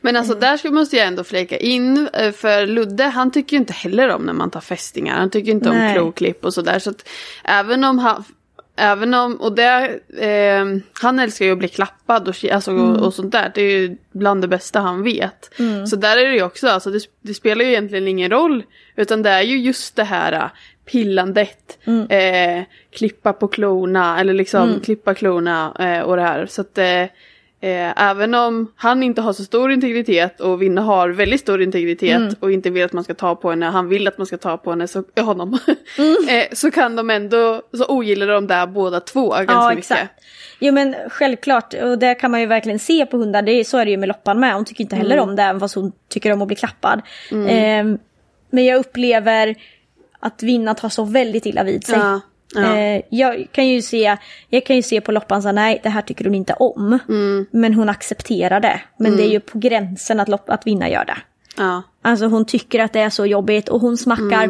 Men 0.00 0.16
alltså 0.16 0.34
där 0.34 0.56
ska, 0.56 0.70
måste 0.70 0.96
jag 0.96 1.06
ändå 1.06 1.24
flika 1.24 1.56
in. 1.58 2.08
eh, 2.12 2.32
För 2.32 2.66
Ludde 2.66 3.04
han 3.04 3.30
tycker 3.30 3.56
ju 3.56 3.60
inte 3.60 3.72
heller 3.72 4.08
om 4.08 4.22
när 4.22 4.32
man 4.32 4.50
tar 4.50 4.60
fästingar. 4.60 5.16
Han 5.16 5.30
tycker 5.30 5.50
inte 5.52 5.70
Nej. 5.72 5.88
om 5.88 5.94
kloklipp 5.94 6.44
och 6.44 6.54
sådär. 6.54 6.78
Så 6.78 6.90
att 6.90 7.08
även 7.44 7.84
om 7.84 7.98
han... 7.98 8.24
Även 8.76 9.14
om, 9.14 9.36
och 9.36 9.52
det, 9.52 9.98
eh, 10.18 10.64
han 11.02 11.18
älskar 11.18 11.46
ju 11.46 11.52
att 11.52 11.58
bli 11.58 11.68
klappad 11.68 12.28
och, 12.28 12.44
alltså, 12.52 12.72
och, 12.72 12.96
och 13.06 13.14
sånt 13.14 13.32
där. 13.32 13.52
Det 13.54 13.62
är 13.62 13.70
ju 13.80 13.96
bland 14.12 14.40
det 14.42 14.48
bästa 14.48 14.80
han 14.80 15.02
vet. 15.02 15.50
Så 15.90 15.96
där 15.96 16.16
är 16.16 16.28
det 16.28 16.34
ju 16.34 16.42
också, 16.42 16.68
alltså, 16.68 16.90
det, 16.90 17.00
det 17.22 17.34
spelar 17.34 17.64
ju 17.64 17.70
egentligen 17.70 18.08
ingen 18.08 18.30
roll. 18.30 18.62
Utan 18.96 19.22
det 19.22 19.30
är 19.30 19.42
ju 19.42 19.58
just 19.58 19.96
det 19.96 20.04
här 20.04 20.50
pillandet, 20.84 21.78
eh, 22.08 22.62
klippa 22.90 23.32
på 23.32 23.48
klorna 23.48 24.20
eller 24.20 24.34
liksom 24.34 24.80
klippa 24.84 25.14
klorna 25.14 25.76
eh, 25.78 26.00
och 26.02 26.16
det 26.16 26.22
här. 26.22 26.46
Så 26.46 26.60
att 26.60 26.78
eh, 26.78 27.04
Eh, 27.64 28.02
även 28.10 28.34
om 28.34 28.72
han 28.76 29.02
inte 29.02 29.20
har 29.20 29.32
så 29.32 29.44
stor 29.44 29.72
integritet 29.72 30.40
och 30.40 30.62
Vinne 30.62 30.80
har 30.80 31.08
väldigt 31.08 31.40
stor 31.40 31.62
integritet 31.62 32.16
Mm. 32.16 32.34
och 32.40 32.52
inte 32.52 32.70
vill 32.70 32.84
att 32.84 32.92
man 32.92 33.04
ska 33.04 33.14
ta 33.14 33.34
på 33.34 33.50
henne, 33.50 33.66
han 33.66 33.88
vill 33.88 34.08
att 34.08 34.18
man 34.18 34.26
ska 34.26 34.36
ta 34.36 34.56
på 34.56 34.70
henne, 34.70 34.88
så, 34.88 35.04
honom. 35.20 35.58
Mm. 35.98 36.16
eh, 36.28 36.44
så 36.52 36.70
kan 36.70 36.96
de 36.96 37.10
ändå, 37.10 37.62
så 37.76 37.86
ogillar 37.88 38.26
de 38.26 38.46
där 38.46 38.66
båda 38.66 39.00
två 39.00 39.28
ganska 39.28 39.52
Ja, 39.52 39.68
mycket. 39.68 39.78
exakt. 39.90 40.12
Jo 40.58 40.72
men 40.74 40.94
självklart, 41.10 41.74
och 41.74 41.98
det 41.98 42.14
kan 42.14 42.30
man 42.30 42.40
ju 42.40 42.46
verkligen 42.46 42.78
se 42.78 43.06
på 43.06 43.16
hundar, 43.16 43.42
det 43.42 43.52
är, 43.52 43.64
så 43.64 43.78
är 43.78 43.84
det 43.84 43.90
ju 43.90 43.96
med 43.96 44.08
Loppan 44.08 44.40
med. 44.40 44.54
Hon 44.54 44.64
tycker 44.64 44.84
inte 44.84 44.96
heller 44.96 45.18
om 45.18 45.36
det, 45.36 45.42
även 45.42 45.60
fast 45.60 45.74
hon 45.74 45.92
tycker 46.08 46.32
om 46.32 46.42
att 46.42 46.48
bli 46.48 46.56
klappad. 46.56 47.00
Ehm, 47.48 47.98
men 48.50 48.64
jag 48.64 48.78
upplever 48.78 49.54
att 50.22 50.42
Vinna 50.42 50.74
tar 50.74 50.88
så 50.88 51.04
väldigt 51.04 51.46
illa 51.46 51.62
vid 51.64 51.86
sig. 51.86 51.98
Ja, 51.98 52.20
ja. 52.54 52.76
Eh, 52.78 53.02
jag, 53.10 53.46
kan 53.52 53.68
ju 53.68 53.82
se, 53.82 54.16
jag 54.48 54.66
kan 54.66 54.76
ju 54.76 54.82
se 54.82 55.00
på 55.00 55.12
Loppan 55.12 55.42
så 55.42 55.52
nej 55.52 55.80
det 55.82 55.88
här 55.88 56.02
tycker 56.02 56.24
hon 56.24 56.34
inte 56.34 56.52
om. 56.54 56.98
Mm. 57.08 57.46
Men 57.50 57.74
hon 57.74 57.88
accepterar 57.88 58.60
det. 58.60 58.80
Men 58.96 59.16
det 59.16 59.22
är 59.22 59.30
ju 59.30 59.40
på 59.40 59.58
gränsen 59.58 60.20
att, 60.20 60.28
lopp, 60.28 60.50
att 60.50 60.66
Vinna 60.66 60.90
gör 60.90 61.04
det. 61.04 61.16
Ja. 61.56 61.82
Alltså 62.02 62.26
hon 62.26 62.44
tycker 62.44 62.80
att 62.80 62.92
det 62.92 63.00
är 63.00 63.10
så 63.10 63.26
jobbigt 63.26 63.68
och 63.68 63.80
hon 63.80 63.96
smackar. 63.96 64.46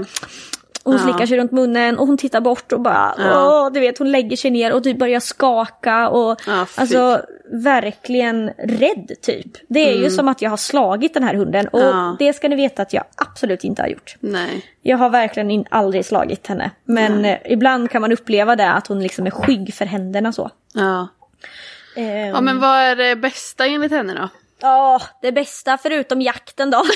Hon 0.85 0.95
Mm. 0.95 0.99
Ja. 0.99 1.13
slickar 1.13 1.27
sig 1.27 1.39
runt 1.39 1.53
munnen 1.53 1.99
och 1.99 2.07
hon 2.07 2.17
tittar 2.17 2.41
bort 2.41 2.73
och 2.73 2.81
bara, 2.81 3.15
Ja. 3.19 3.65
åh, 3.67 3.73
du 3.73 3.81
vet 3.81 3.99
hon 3.99 4.11
lägger 4.13 4.37
sig 4.37 4.51
ner 4.51 4.73
och 4.73 4.85
typ 4.85 4.99
börjar 4.99 5.21
skaka 5.21 6.09
och 6.09 6.41
Ja, 6.47 6.67
alltså 6.77 7.21
verkligen 7.53 8.51
rädd 8.59 9.13
typ. 9.23 9.47
Det 9.69 9.91
är 9.91 9.95
ju 9.95 10.11
som 10.11 10.29
att 10.29 10.43
jag 10.43 10.51
har 10.51 10.57
slagit 10.57 11.15
den 11.15 11.23
här 11.23 11.35
hunden 11.35 11.69
och 11.69 11.81
Mm. 11.83 11.97
Ja. 11.97 12.17
det 12.19 12.33
ska 12.33 12.49
ni 12.49 12.57
veta 12.57 12.83
att 12.83 12.93
jag 12.93 13.05
absolut 13.17 13.65
inte 13.65 13.83
har 13.83 13.89
gjort. 13.89 14.17
Nej. 14.21 14.67
Jag 14.83 14.99
har 14.99 15.11
verkligen 15.11 15.51
in, 15.51 15.65
aldrig 15.71 16.05
slagit 16.05 16.47
henne. 16.47 16.71
Men 16.85 17.25
eh, 17.25 17.39
ibland 17.45 17.91
kan 17.91 18.01
man 18.01 18.13
uppleva 18.13 18.57
det 18.57 18.71
att 18.71 18.87
hon 18.87 19.03
liksom 19.03 19.27
är 19.27 19.31
skygg 19.31 19.75
för 19.75 19.85
händerna 19.85 20.33
så. 20.33 20.51
Ja. 20.75 21.09
Ehm, 21.97 22.29
ja 22.29 22.41
men 22.41 22.61
vad 22.61 22.79
är 22.79 22.97
det 22.97 23.17
bästa 23.17 23.67
enligt 23.67 23.93
henne 23.93 24.15
då? 24.15 24.29
Ja, 24.61 25.03
det 25.23 25.33
bästa 25.33 25.79
förutom 25.79 26.21
jakten 26.23 26.71
då. 26.71 26.85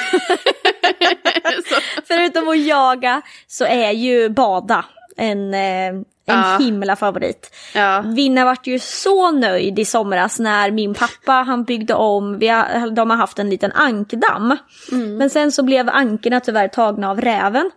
förutom 2.09 2.49
att 2.49 2.59
jaga 2.67 3.23
så 3.47 3.65
är 3.65 3.91
ju 3.91 4.29
bada 4.29 4.85
en, 5.17 5.55
eh, 5.55 6.03
en 6.27 6.39
Ja. 6.39 6.59
himla 6.61 6.97
favorit. 6.97 7.55
Ja. 7.75 8.01
Vinna 8.01 8.45
vart 8.45 8.67
ju 8.67 8.79
så 8.79 9.31
nöjd 9.31 9.79
i 9.79 9.85
somras 9.85 10.39
när 10.39 10.71
min 10.71 10.95
pappa 10.95 11.33
han 11.33 11.65
byggde 11.65 11.95
om, 11.95 12.39
vi 12.39 12.49
har, 12.49 12.91
de 12.91 13.11
har 13.11 13.17
haft 13.17 13.39
en 13.39 13.51
liten 13.51 13.73
ankdamm. 13.73 14.57
Men 15.19 15.31
sen 15.31 15.53
så 15.53 15.63
blev 15.63 15.89
ankorna 15.89 16.41
tyvärr 16.41 16.69
tagna 16.69 17.11
av 17.11 17.21
räven. 17.21 17.71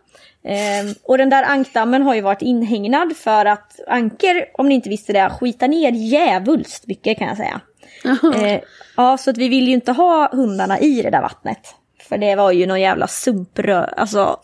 Ehm, 0.44 0.94
och 1.04 1.18
den 1.18 1.30
där 1.30 1.44
ankdammen 1.44 2.02
har 2.02 2.16
ju 2.16 2.22
varit 2.22 2.42
inhägnad 2.42 3.18
för 3.18 3.46
att 3.46 3.80
anker, 3.88 4.46
om 4.54 4.70
ni 4.70 4.76
inte 4.76 4.90
visste 4.90 5.14
det, 5.14 5.30
skitar 5.40 5.68
ner 5.68 5.92
djävulskt 5.92 6.88
mycket 6.88 7.18
kan 7.18 7.28
jag 7.28 7.38
säga. 7.38 7.62
Eh, 8.36 8.60
ja, 8.98 9.18
så 9.18 9.30
att 9.30 9.38
vi 9.38 9.48
vill 9.50 9.68
ju 9.68 9.74
inte 9.74 9.92
ha 9.92 10.30
hundarna 10.36 10.80
i 10.80 11.02
det 11.02 11.10
där 11.10 11.22
vattnet. 11.22 11.76
För 12.10 12.18
det 12.18 12.36
var 12.36 12.52
ju 12.52 12.66
någon 12.66 12.82
jävla 12.82 13.08
sumprö, 13.08 13.86
alltså 13.98 14.40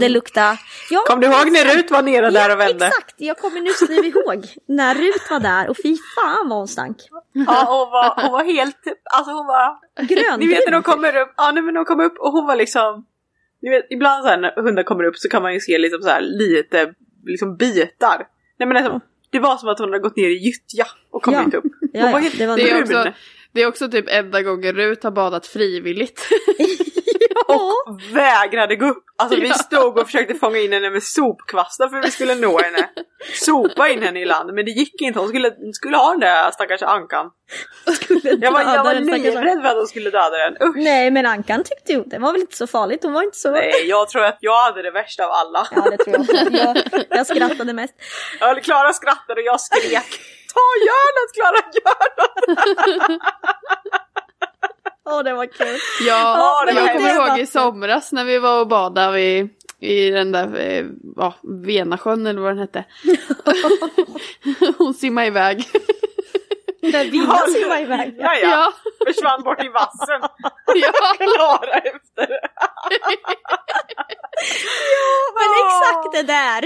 det 0.00 0.08
luktar... 0.08 0.58
Ja, 0.90 1.04
Kom 1.06 1.20
du 1.20 1.26
ihåg 1.26 1.52
när 1.52 1.76
Rut 1.76 1.90
var 1.90 2.02
nere 2.02 2.30
där 2.30 2.52
och 2.54 2.60
vände? 2.60 2.86
exakt! 2.86 3.14
Jag 3.16 3.38
kommer 3.38 3.60
nu 3.60 3.70
skriva 3.70 4.06
ihåg 4.06 4.44
när 4.68 4.94
Rut 4.94 5.30
var 5.30 5.40
där 5.40 5.68
och 5.70 5.76
fy 5.82 5.96
fan 6.16 6.48
vad 6.48 6.58
hon 6.58 6.68
stank. 6.68 6.96
Ja, 7.32 7.64
hon 7.68 7.90
var, 7.90 8.22
hon 8.22 8.32
var 8.32 8.44
helt, 8.44 8.76
alltså 9.16 9.32
hon 9.32 9.46
var... 9.46 9.76
Grön. 10.06 10.40
Ni 10.40 10.46
vet 10.46 10.64
när 10.66 10.72
de 10.72 10.82
kommer 10.82 11.16
upp, 11.16 11.34
ja 11.36 11.50
nej, 11.50 11.62
men 11.62 11.74
de 11.74 11.84
kom 11.84 12.00
upp 12.00 12.18
och 12.18 12.32
hon 12.32 12.46
var 12.46 12.56
liksom... 12.56 13.06
Ni 13.62 13.70
vet, 13.70 13.86
ibland 13.90 14.22
så 14.24 14.28
här, 14.30 14.38
när 14.38 14.62
hundar 14.62 14.82
kommer 14.82 15.04
upp 15.04 15.16
så 15.16 15.28
kan 15.28 15.42
man 15.42 15.54
ju 15.54 15.60
se 15.60 15.78
liksom 15.78 16.02
så 16.02 16.08
här 16.08 16.20
lite 16.20 16.92
liksom 17.26 17.56
bitar. 17.56 18.26
Nej 18.58 18.68
men 18.68 18.76
alltså, 18.76 19.00
Det 19.30 19.38
var 19.38 19.56
som 19.56 19.68
att 19.68 19.78
hon 19.78 19.88
hade 19.88 19.98
gått 20.02 20.16
ner 20.16 20.28
i 20.28 20.34
gyttja 20.46 20.86
och 21.10 21.22
kommit 21.22 21.40
Ja. 21.52 21.58
upp. 21.58 21.64
Hon 21.80 21.90
Ja, 21.92 22.00
ja, 22.06 22.12
var 22.12 22.20
helt 22.20 22.38
det 22.38 22.46
var 22.46 22.56
Det 22.56 22.70
är, 22.70 22.84
brun. 22.84 22.98
också, 22.98 23.12
det 23.54 23.62
är 23.62 23.66
också 23.66 23.88
typ 23.88 24.04
enda 24.08 24.42
gången 24.42 24.74
Rut 24.74 25.04
har 25.04 25.10
badat 25.10 25.46
frivilligt. 25.46 26.28
Och 27.46 28.00
vägrade 28.12 28.76
gå 28.76 28.86
upp. 28.86 29.04
Alltså 29.18 29.40
vi 29.40 29.50
stod 29.50 29.98
och 29.98 30.06
försökte 30.06 30.34
fånga 30.34 30.58
in 30.58 30.72
henne 30.72 30.90
med 30.90 31.02
sopkvastar 31.02 31.88
för 31.88 31.98
att 31.98 32.06
vi 32.06 32.10
skulle 32.10 32.34
nå 32.34 32.58
henne. 32.58 32.88
Sopa 33.34 33.88
in 33.88 34.02
henne 34.02 34.20
i 34.20 34.24
land 34.24 34.54
men 34.54 34.64
det 34.64 34.70
gick 34.70 35.02
inte. 35.02 35.18
Hon 35.18 35.28
skulle, 35.28 35.50
skulle 35.72 35.96
ha 35.96 36.10
den 36.10 36.20
där 36.20 36.50
stackars 36.50 36.82
ankan. 36.82 37.30
Jag 38.40 38.52
var, 38.52 38.60
jag 38.62 38.84
var 38.84 38.94
livrädd 38.94 39.62
för 39.62 39.68
att 39.68 39.76
hon 39.76 39.86
skulle 39.86 40.10
döda 40.10 40.38
den. 40.38 40.68
Usch. 40.68 40.76
Nej 40.76 41.10
men 41.10 41.26
Ankan 41.26 41.64
tyckte 41.64 41.92
ju 41.92 42.02
det 42.06 42.18
var 42.18 42.32
väl 42.32 42.40
inte 42.40 42.56
så 42.56 42.66
farligt, 42.66 43.02
hon 43.02 43.12
var 43.12 43.22
inte 43.22 43.38
så... 43.38 43.50
Nej, 43.50 43.72
jag 43.84 44.08
tror 44.08 44.24
att 44.24 44.38
jag 44.40 44.62
hade 44.62 44.82
det 44.82 44.90
värsta 44.90 45.24
av 45.24 45.30
alla. 45.30 45.68
Ja 45.74 45.90
det 45.90 45.96
tror 45.96 46.16
jag 46.16 46.20
också. 46.20 46.56
Jag, 46.92 47.04
jag 47.10 47.26
skrattade 47.26 47.72
mest. 47.72 47.94
Ja, 48.40 48.60
Klara 48.62 48.92
skrattade 48.92 49.40
och 49.40 49.46
jag 49.46 49.60
skrek. 49.60 50.20
Ta 50.54 50.66
gör 50.86 51.08
något 51.16 51.32
Klara, 51.34 51.60
gör 51.74 52.08
något! 52.18 53.20
Åh 55.06 55.22
det 55.22 55.34
var 55.34 55.46
kul. 55.46 55.78
Ja, 56.06 56.64
var 56.66 56.72
jag 56.72 56.92
kommer 56.92 57.28
ihåg 57.28 57.38
i 57.38 57.46
somras 57.46 58.12
när 58.12 58.24
vi 58.24 58.38
var 58.38 58.60
och 58.60 58.68
badade 58.68 59.20
i, 59.20 59.48
i 59.80 60.10
den 60.10 60.32
där 60.32 60.58
eh, 60.58 60.84
ja, 61.16 61.34
Venasjön 61.42 62.26
eller 62.26 62.40
vad 62.40 62.50
den 62.50 62.58
hette. 62.58 62.84
Hon 64.78 64.94
simmade 64.94 65.26
iväg. 65.26 65.68
Där 66.92 67.04
Vinna 67.10 67.38
simmade 67.38 67.80
iväg. 67.80 68.14
Ja, 68.18 68.34
ja. 68.34 68.48
Ja, 68.48 68.72
Försvann 69.06 69.42
bort 69.42 69.64
i 69.64 69.68
vassen. 69.68 70.20
ja. 70.74 70.92
Klara 71.34 71.78
efter. 71.78 72.28
Men 75.38 75.48
exakt 75.64 76.12
det 76.12 76.22
där! 76.22 76.62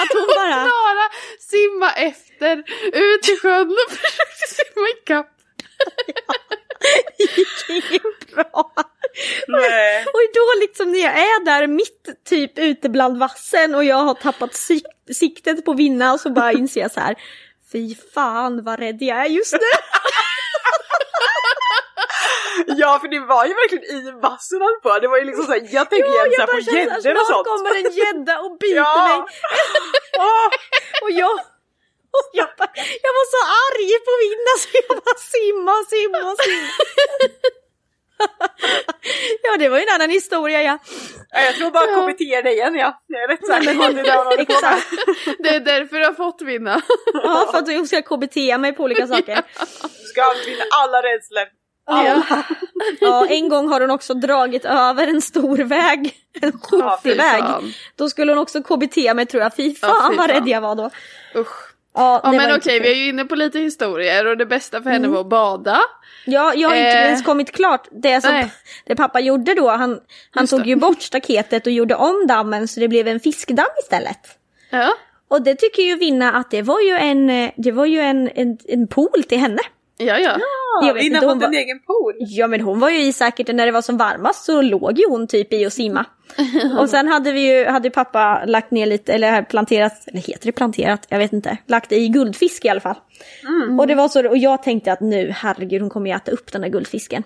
Att 0.00 0.12
hon 0.12 0.26
bara... 0.36 0.52
Klara 0.52 1.06
simma 1.40 1.92
efter, 1.92 2.58
ut 2.92 3.28
i 3.28 3.36
sjön 3.42 3.70
och 3.70 3.92
försökte 3.92 4.46
simma 4.54 4.88
ikapp. 5.02 5.26
gick 7.18 7.70
inget 7.70 8.34
bra. 8.34 8.72
Nej. 9.48 10.02
Och 10.04 10.20
då 10.34 10.60
liksom 10.60 10.92
när 10.92 10.98
jag 10.98 11.12
är 11.18 11.44
där 11.44 11.66
mitt 11.66 12.24
typ 12.28 12.58
ute 12.58 12.88
bland 12.88 13.18
vassen 13.18 13.74
och 13.74 13.84
jag 13.84 13.96
har 13.96 14.14
tappat 14.14 14.54
sik- 14.54 15.14
siktet 15.14 15.64
på 15.64 15.72
vinna 15.72 16.12
och 16.12 16.20
så 16.20 16.30
bara 16.30 16.52
inser 16.52 16.80
jag 16.80 16.92
så 16.92 17.00
här. 17.00 17.14
Fy 17.72 17.94
fan 18.14 18.64
vad 18.64 18.78
rädd 18.78 19.02
jag 19.02 19.18
är 19.18 19.26
just 19.26 19.52
nu. 19.52 19.58
Ja 22.66 22.98
för 23.00 23.08
det 23.08 23.20
var 23.20 23.46
ju 23.46 23.54
verkligen 23.54 23.84
i 23.96 24.10
vassen 24.20 24.60
han 24.62 24.76
på. 24.82 24.98
Det 24.98 25.08
var 25.08 25.18
ju 25.18 25.24
liksom 25.24 25.44
såhär, 25.44 25.68
jag 25.70 25.90
tänker 25.90 26.08
Ja, 26.08 26.24
såhär 26.36 26.46
på 26.46 26.58
gäddor 26.58 26.96
och 27.20 27.26
snart 27.26 27.26
sånt. 27.26 27.46
kommer 27.46 27.70
en 27.80 27.92
gädda 28.00 28.34
och 28.40 28.58
biter 28.60 28.76
Ja. 28.76 29.06
mig. 29.08 29.18
Och 31.02 31.10
jag, 31.10 31.40
jag, 32.32 32.48
bara, 32.58 32.70
jag 33.04 33.12
var 33.18 33.26
så 33.34 33.40
arg 33.64 33.90
på 34.06 34.12
vinna 34.24 34.52
så 34.62 34.68
jag 34.78 34.88
bara 35.04 35.18
simma, 35.34 35.74
simma, 35.94 36.36
simma. 36.44 36.72
ja 39.42 39.56
det 39.58 39.68
var 39.68 39.78
ju 39.78 39.82
en 39.82 39.94
annan 39.94 40.10
historia 40.10 40.62
ja. 40.62 40.78
ja, 41.30 41.40
jag 41.40 41.54
tror 41.54 41.70
bara 41.70 41.86
KBT 42.12 42.18
dig 42.18 42.52
igen 42.54 42.74
ja. 42.74 43.02
Jag 43.06 43.22
är 43.22 43.28
rätt 43.28 43.46
säker 43.46 43.74
på 43.74 43.84
att 43.84 43.94
det 43.94 44.00
är 44.10 44.36
det. 44.36 44.42
Exakt. 44.42 44.92
Är 45.44 45.60
därför 45.60 45.96
du 45.98 46.04
har 46.04 46.14
fått 46.14 46.42
vinna. 46.42 46.80
Ja 47.12 47.48
för 47.50 47.58
att 47.58 47.68
jag 47.68 47.86
ska 47.86 48.02
KBT 48.02 48.36
mig 48.60 48.72
på 48.72 48.82
olika 48.82 49.06
saker. 49.06 49.42
Ska 50.10 50.22
vinna 50.46 50.64
alla 50.82 50.98
rädslor. 50.98 51.44
Ja. 51.88 52.22
ja, 53.00 53.26
en 53.26 53.48
gång 53.48 53.68
har 53.68 53.80
hon 53.80 53.90
också 53.90 54.14
dragit 54.14 54.64
över 54.64 55.06
en 55.06 55.22
stor 55.22 55.56
väg. 55.58 56.14
En 56.40 56.52
Ja, 56.70 57.00
fy 57.02 57.10
70-väg. 57.14 57.40
fan. 57.40 57.72
Då 57.96 58.08
skulle 58.08 58.32
hon 58.32 58.38
också 58.38 58.62
KBT 58.62 58.96
mig 59.14 59.26
tror 59.26 59.42
jag. 59.42 59.56
Fy 59.56 59.74
fan 59.74 59.90
Ja, 59.90 60.08
fy 60.10 60.16
vad 60.16 60.26
fan. 60.26 60.36
rädd 60.36 60.48
jag 60.48 60.60
var 60.60 60.74
då. 60.74 60.90
Usch. 61.36 61.75
Ja, 61.96 62.20
Ja 62.24 62.32
men 62.32 62.56
okej, 62.56 62.76
inte 62.76 62.88
vi 62.88 62.90
är 62.94 62.96
ju 62.96 63.08
inne 63.08 63.24
på 63.24 63.34
lite 63.34 63.58
historier 63.58 64.26
och 64.26 64.36
det 64.36 64.46
bästa 64.46 64.82
för 64.82 64.90
henne 64.90 65.08
var 65.08 65.20
att 65.20 65.26
bada. 65.28 65.78
Ja, 66.24 66.52
jag 66.56 66.68
har 66.68 66.76
inte 66.76 66.88
Eh. 66.88 67.04
ens 67.04 67.22
kommit 67.24 67.52
klart. 67.52 67.88
Det 67.90 68.20
som 68.20 68.32
Nej. 68.32 68.50
det 68.86 68.96
pappa 68.96 69.20
gjorde 69.20 69.54
då, 69.54 69.70
han, 69.70 70.00
han 70.30 70.42
Just 70.42 70.50
tog 70.50 70.62
det. 70.62 70.68
ju 70.68 70.76
bort 70.76 71.02
staketet 71.02 71.66
och 71.66 71.72
gjorde 71.72 71.94
om 71.94 72.26
dammen 72.28 72.68
så 72.68 72.80
det 72.80 72.88
blev 72.88 73.08
en 73.08 73.20
fiskdamm 73.20 73.66
istället. 73.82 74.18
Ja. 74.70 74.92
Och 75.28 75.42
det 75.42 75.54
tycker 75.54 75.82
ju 75.82 75.96
Vinna 75.96 76.32
att 76.32 76.50
det 76.50 76.62
var 76.62 76.80
ju 76.80 76.92
en, 76.92 77.30
eh, 77.30 77.50
det 77.56 77.72
var 77.72 77.86
ju 77.86 78.00
en, 78.00 78.30
en, 78.34 78.58
en 78.68 78.86
pool 78.88 79.22
till 79.28 79.38
henne. 79.38 79.60
Ja, 79.98 80.18
ja. 80.18 80.36
Jag 80.82 80.94
vet 80.94 81.02
Innan 81.04 81.16
inte, 81.16 81.26
hon 81.26 81.38
var- 81.38 81.46
en 81.46 81.54
egen 81.54 81.78
pool. 81.78 82.14
Ja 82.18 82.46
men 82.46 82.60
hon 82.60 82.80
var 82.80 82.90
ju 82.90 82.98
i 83.02 83.12
säkert 83.12 83.48
när 83.54 83.66
det 83.66 83.72
var 83.72 83.82
som 83.82 83.96
varmast 83.96 84.44
så 84.44 84.62
låg 84.62 84.98
ju 84.98 85.04
hon 85.08 85.26
typ 85.26 85.52
i 85.52 85.66
att 85.66 85.72
simma. 85.72 86.04
och 86.78 86.90
sen 86.90 87.08
hade 87.08 87.32
vi 87.32 87.58
ju, 87.58 87.64
hade 87.66 87.90
pappa 87.90 88.44
lagt 88.46 88.70
ner 88.70 88.86
lite, 88.86 89.12
eller 89.12 89.42
planterat, 89.42 89.92
eller 90.06 90.20
heter 90.20 90.46
det 90.46 90.52
planterat? 90.52 91.06
Jag 91.08 91.18
vet 91.18 91.32
inte. 91.32 91.58
Lagt 91.66 91.92
i 91.92 92.08
guldfisk 92.08 92.64
i 92.64 92.68
alla 92.68 92.80
fall. 92.80 92.96
Och 93.80 93.86
det 93.86 93.94
var 93.94 94.08
så, 94.08 94.28
och 94.28 94.38
jag 94.38 94.62
tänkte 94.62 94.92
att 94.92 95.00
nu 95.00 95.30
herregud 95.34 95.80
hon 95.80 95.90
kommer 95.90 96.10
ju 96.10 96.16
äta 96.16 96.30
upp 96.30 96.52
den 96.52 96.60
där 96.62 96.68
guldfisken. 96.68 97.22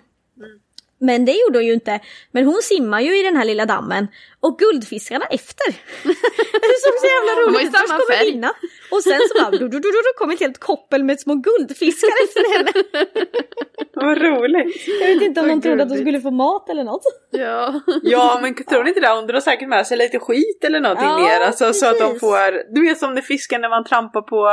Men 1.00 1.24
det 1.24 1.32
gjorde 1.32 1.58
hon 1.58 1.66
ju 1.66 1.72
inte. 1.72 2.00
Men 2.32 2.44
hon 2.44 2.62
simmar 2.62 3.00
ju 3.00 3.20
i 3.20 3.22
den 3.22 3.36
här 3.36 3.44
lilla 3.44 3.66
dammen. 3.66 4.08
Och 4.40 4.58
guldfiskarna 4.58 5.26
efter. 5.26 5.66
det 6.62 6.76
såg 6.84 6.94
så 7.00 7.06
jävla 7.06 7.34
var 7.34 7.46
roligt 7.46 7.68
ut. 7.68 7.76
Först 7.76 7.88
samma 7.88 8.00
kommer. 8.00 8.24
Vinna. 8.24 8.52
Och 8.90 9.02
sen 9.02 9.20
så 9.28 9.42
bara, 9.42 9.50
du, 9.50 9.58
du, 9.58 9.68
du, 9.68 9.90
du, 9.90 10.12
kom 10.18 10.30
ett 10.30 10.40
helt 10.40 10.58
koppel 10.58 11.04
med 11.04 11.20
små 11.20 11.34
guldfiskar 11.34 12.24
efter 12.24 12.56
henne. 12.56 12.72
Vad 13.94 14.22
roligt. 14.22 14.86
Jag 15.00 15.06
vet 15.06 15.22
inte 15.22 15.40
om 15.40 15.48
Vad 15.48 15.56
de 15.56 15.62
trodde 15.62 15.82
att 15.82 15.88
de 15.88 15.98
skulle 15.98 16.20
få 16.20 16.30
mat 16.30 16.68
eller 16.70 16.84
något. 16.84 17.02
Ja. 17.30 17.80
Ja 18.02 18.38
men 18.42 18.54
tror 18.54 18.84
ni 18.84 18.88
inte 18.88 19.00
det? 19.00 19.08
Hon 19.08 19.26
drar 19.26 19.40
säkert 19.40 19.68
med 19.68 19.86
sig 19.86 19.96
lite 19.98 20.18
skit 20.18 20.64
eller 20.64 20.80
någonting 20.80 21.08
Ja, 21.08 21.18
mer. 21.18 21.40
Alltså, 21.40 21.72
så 21.72 21.86
att 21.86 21.98
de 21.98 22.04
precis. 22.04 22.20
får, 22.20 22.74
du 22.74 22.88
vet 22.88 22.98
som 22.98 23.14
när 23.14 23.22
fisken 23.22 23.60
när 23.60 23.68
man 23.68 23.84
trampar 23.84 24.22
på 24.22 24.48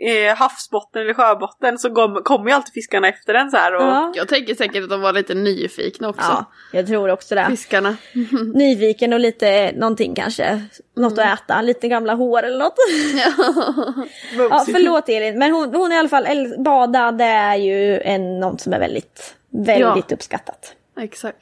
eh, 0.00 0.36
havsbotten 0.36 1.02
eller 1.02 1.14
sjöbotten 1.14 1.78
så 1.78 1.90
kom- 1.94 2.22
kommer 2.24 2.46
ju 2.50 2.52
alltid 2.56 2.72
fiskarna 2.74 3.08
efter 3.08 3.32
den 3.32 3.50
så 3.50 3.56
här. 3.56 3.74
Och, 3.74 3.82
Ja. 3.82 4.12
Jag 4.14 4.28
tänker 4.28 4.54
säkert 4.54 4.82
att 4.82 4.90
de 4.90 5.00
var 5.00 5.12
lite 5.12 5.34
nyfikna 5.34 6.08
också. 6.08 6.22
ja, 6.30 6.44
jag 6.72 6.86
tror 6.86 7.10
också 7.10 7.34
det. 7.34 7.46
Fiskarna. 7.50 7.96
Nyfiken 8.54 9.12
och 9.12 9.20
lite 9.20 9.72
någonting 9.72 10.14
kanske. 10.14 10.62
Något 10.96 11.18
att 11.18 11.40
äta, 11.40 11.62
lite 11.62 11.88
gamla 11.88 12.14
hår 12.14 12.42
eller 12.42 12.58
något. 12.58 12.74
Ja, 14.50 14.64
förlåt 14.72 15.08
Elin, 15.08 15.38
men 15.38 15.52
hon, 15.52 15.74
hon 15.74 15.92
är 15.92 15.96
i 15.96 15.98
alla 15.98 16.08
fall, 16.08 16.26
bada 16.64 17.12
det 17.12 17.24
är 17.24 17.56
ju 17.56 18.00
en, 18.00 18.40
något 18.40 18.60
som 18.60 18.72
är 18.72 18.78
väldigt, 18.78 19.34
väldigt 19.50 20.12
uppskattat. 20.12 20.72
Exakt. 21.00 21.38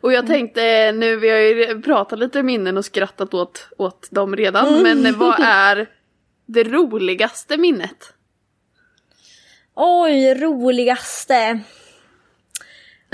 Och 0.00 0.12
jag 0.12 0.26
tänkte 0.26 0.92
nu, 0.92 1.16
vi 1.16 1.30
har 1.30 1.38
ju 1.38 1.82
pratat 1.82 2.18
lite 2.18 2.42
minnen 2.42 2.76
och 2.76 2.84
skrattat 2.84 3.34
åt, 3.34 3.68
åt 3.78 4.08
dem 4.10 4.36
redan, 4.36 4.82
men 4.82 5.18
vad 5.18 5.40
är 5.42 5.86
det 6.46 6.64
roligaste 6.64 7.56
minnet? 7.56 8.12
Oj, 9.74 10.34
roligaste. 10.34 11.60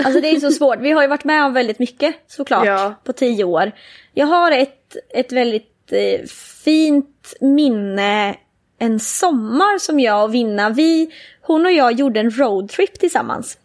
Alltså 0.03 0.21
det 0.21 0.27
är 0.29 0.39
så 0.39 0.51
svårt. 0.51 0.79
Vi 0.79 0.91
har 0.91 1.01
ju 1.01 1.07
varit 1.07 1.23
med 1.23 1.45
om 1.45 1.53
väldigt 1.53 1.79
mycket 1.79 2.15
såklart 2.27 2.65
Ja. 2.65 2.95
på 3.03 3.13
tio 3.13 3.43
år. 3.43 3.71
Jag 4.13 4.27
har 4.27 4.51
ett, 4.51 4.95
ett 5.09 5.31
väldigt 5.31 5.91
eh, 5.91 6.25
fint 6.63 7.33
minne 7.41 8.35
en 8.79 8.99
sommar 8.99 9.79
som 9.79 9.99
jag 9.99 10.23
och 10.23 10.33
Vinna, 10.33 10.69
vi, 10.69 11.11
hon 11.41 11.65
och 11.65 11.71
jag 11.71 11.91
gjorde 11.93 12.19
en 12.19 12.31
roadtrip 12.31 12.99
tillsammans. 12.99 13.57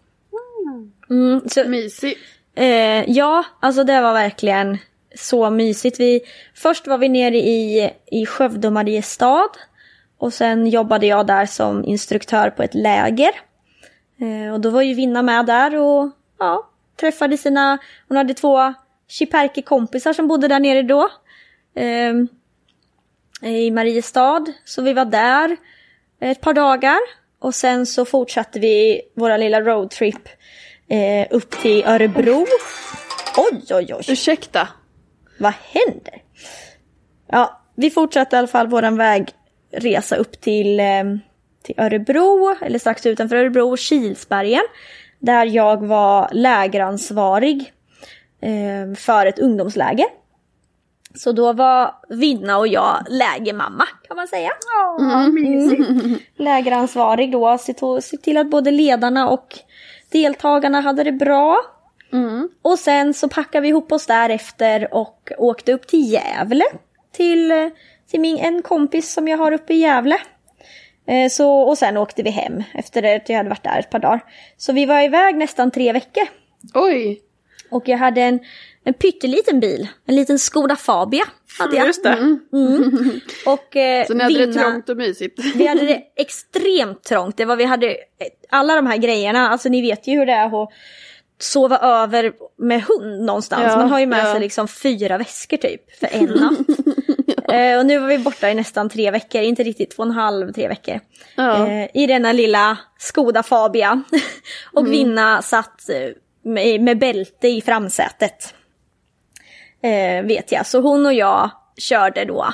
Mm, 1.11 1.49
så, 1.49 1.69
Mysigt. 1.69 2.21
Eh, 2.55 3.11
ja, 3.11 3.45
alltså 3.61 3.85
det 3.85 4.01
var 4.01 4.13
verkligen 4.13 4.79
så 5.19 5.51
mysigt. 5.51 6.01
Vi, 6.01 6.21
först 6.55 6.87
var 6.87 6.99
vi 6.99 7.09
nere 7.09 7.37
i, 7.37 7.91
i 8.07 8.27
Skövde 8.27 8.67
och 8.67 8.73
Mariestad. 8.73 9.49
Och 10.19 10.33
sen 10.33 10.67
jobbade 10.67 11.07
jag 11.07 11.27
där 11.27 11.47
som 11.47 11.85
instruktör 11.85 12.51
på 12.51 12.63
ett 12.63 12.75
läger. 12.75 13.31
Eh, 14.21 14.53
och 14.53 14.61
då 14.61 14.71
var 14.71 14.83
ju 14.83 14.95
Vinna 14.95 15.23
med 15.23 15.47
där 15.47 15.77
och 15.77 16.11
ja, 16.39 16.71
träffade 17.01 17.37
sina, 17.37 17.79
hon 18.09 18.17
hade 18.17 18.35
två 18.35 18.75
Chiperke-kompisar 19.09 20.13
som 20.13 20.29
bodde 20.29 20.49
där 20.49 20.61
nere 20.61 20.83
då. 20.83 21.09
Eh, 21.77 22.15
I 23.51 23.71
Mariestad. 23.71 24.45
Så 24.65 24.83
vi 24.83 24.93
var 24.93 25.05
där 25.05 25.57
ett 26.21 26.41
par 26.41 26.55
dagar. 26.55 26.99
Och 27.39 27.55
sen 27.55 27.87
så 27.87 28.05
fortsatte 28.05 28.61
vi 28.61 29.03
våra 29.15 29.37
lilla 29.37 29.61
roadtrip 29.61 30.29
eh, 30.89 31.27
upp 31.31 31.51
till 31.51 31.85
Örebro. 31.85 32.47
Oj, 33.37 33.63
oj, 33.71 33.95
oj. 33.95 34.05
Ursäkta. 34.09 34.69
Vad 35.39 35.53
händer? 35.73 36.23
Ja, 37.29 37.61
vi 37.75 37.91
fortsatte 37.91 38.37
i 38.37 38.39
alla 38.39 38.49
fall 38.49 38.67
våran 38.67 38.97
vägresa 38.97 40.17
upp 40.17 40.41
till, 40.41 40.81
eh, 40.81 41.05
till 41.63 41.75
Örebro, 41.79 42.57
eller 42.61 42.79
strax 42.79 43.07
utanför 43.07 43.37
Örebro, 43.37 43.77
Kilsbergen. 43.77 44.65
Där 45.19 45.47
jag 45.47 45.87
var 45.87 46.29
lägeransvarig 46.33 47.73
eh, 48.41 48.95
för 48.97 49.27
ett 49.27 49.39
ungdomsläger. 49.39 50.07
Så 51.15 51.33
då 51.33 51.53
var 51.53 51.95
Vinna 52.09 52.59
och 52.59 52.69
jag 52.69 53.07
lägermamma 53.09 53.85
kan 54.09 54.17
man 54.17 54.29
säga. 54.29 54.51
Mm. 55.01 56.19
Lägeransvarig 56.37 57.33
då, 57.33 57.59
se 57.59 58.17
till 58.17 58.37
att 58.37 58.51
både 58.51 58.71
ledarna 58.71 59.29
och 59.29 59.59
deltagarna 60.13 60.81
hade 60.81 61.05
det 61.05 61.13
bra. 61.13 61.61
Och 62.63 62.79
sen 62.79 63.15
så 63.15 63.29
packade 63.29 63.63
vi 63.63 63.69
ihop 63.69 63.93
oss 63.93 64.07
därefter 64.07 64.89
och 64.95 65.31
åkte 65.39 65.73
upp 65.73 65.87
till 65.87 66.13
Gävle. 66.13 66.65
Till, 67.13 67.51
eh, 67.51 67.69
till 68.11 68.21
min, 68.21 68.39
en 68.39 68.63
kompis 68.63 69.13
som 69.13 69.29
jag 69.29 69.39
har 69.39 69.53
uppe 69.53 69.75
i 69.75 69.77
Gävle. 69.77 70.19
Eh, 71.09 71.29
så, 71.31 71.53
och 71.61 71.79
sen 71.79 71.97
åkte 71.97 72.23
vi 72.23 72.31
hem 72.31 72.63
efter 72.75 73.17
att 73.17 73.29
jag 73.29 73.37
hade 73.37 73.49
varit 73.49 73.65
där 73.65 73.79
ett 73.79 73.91
par 73.91 73.99
dagar. 73.99 74.21
Så 74.57 74.73
vi 74.73 74.87
var 74.87 75.03
iväg 75.03 75.37
nästan 75.37 75.71
tre 75.71 75.93
veckor. 75.93 76.25
Oj! 76.75 77.21
Och 77.71 77.89
jag 77.89 77.99
hade 77.99 78.21
en, 78.23 78.41
en 78.85 78.95
pytteliten 78.95 79.61
bil, 79.61 79.89
en 80.07 80.15
liten 80.17 80.39
Skoda 80.39 80.77
Fabia. 80.77 81.25
Hade 81.59 81.77
jag. 81.77 81.87
Just 81.87 82.03
det. 82.05 82.17
Och, 83.47 83.77
eh, 83.77 84.07
Så 84.07 84.15
ni 84.15 84.23
hade 84.23 84.39
det 84.39 84.47
vinna- 84.47 84.63
trångt 84.63 84.89
och 84.89 84.97
mysigt. 84.97 85.39
Vi 85.55 85.67
hade 85.67 85.87
det 85.87 86.03
extremt 86.17 87.03
trångt. 87.05 87.37
Det 87.37 87.45
var, 87.45 87.57
vi 87.57 87.65
hade 87.65 87.97
alla 88.49 88.75
de 88.77 88.87
här 88.87 88.97
grejerna, 88.97 89.49
alltså 89.49 89.69
ni 89.69 89.83
vet 89.83 90.07
ju 90.07 90.19
hur 90.19 90.27
det 90.27 90.33
är 90.33 90.63
att 90.63 90.71
sova 91.39 91.79
över 91.79 92.33
med 92.59 92.83
hund 92.83 93.25
någonstans. 93.25 93.63
Ja, 93.67 93.77
Man 93.77 93.91
har 93.91 94.01
ju 94.01 94.07
med 94.07 94.19
ja. 94.27 94.33
sig 94.33 94.41
liksom 94.41 94.69
fyra 94.69 95.19
väskor 95.19 95.57
typ 95.57 95.99
för 95.99 96.09
en 96.13 96.25
natt. 96.41 96.59
eh, 97.53 97.79
och 97.79 97.87
nu 97.87 97.99
var 97.99 98.09
vi 98.09 98.19
borta 98.19 98.51
i 98.51 98.55
nästan 98.55 98.89
tre 98.89 99.11
veckor, 99.11 99.41
inte 99.43 99.63
riktigt 99.63 99.91
två 99.91 100.03
och 100.03 100.07
en 100.09 100.15
halv, 100.15 100.53
tre 100.53 100.69
veckor. 100.69 101.01
Ja. 101.37 101.67
Eh, 101.67 101.89
I 101.95 102.07
denna 102.07 102.33
lilla 102.33 102.79
Skoda 102.99 103.43
Fabia. 103.43 104.03
och 104.73 104.81
Mm. 104.81 104.93
Vinna 104.93 105.43
satt 105.43 105.89
eh, 105.89 106.09
med, 106.45 106.81
med 106.81 106.99
bälte 106.99 107.49
i 107.49 107.61
framsätet. 107.61 108.55
Eh, 109.83 110.25
vet 110.27 110.53
jag. 110.53 110.67
Så 110.67 110.81
hon 110.81 111.07
och 111.07 111.15
jag 111.15 111.51
körde 111.79 112.25
då 112.25 112.47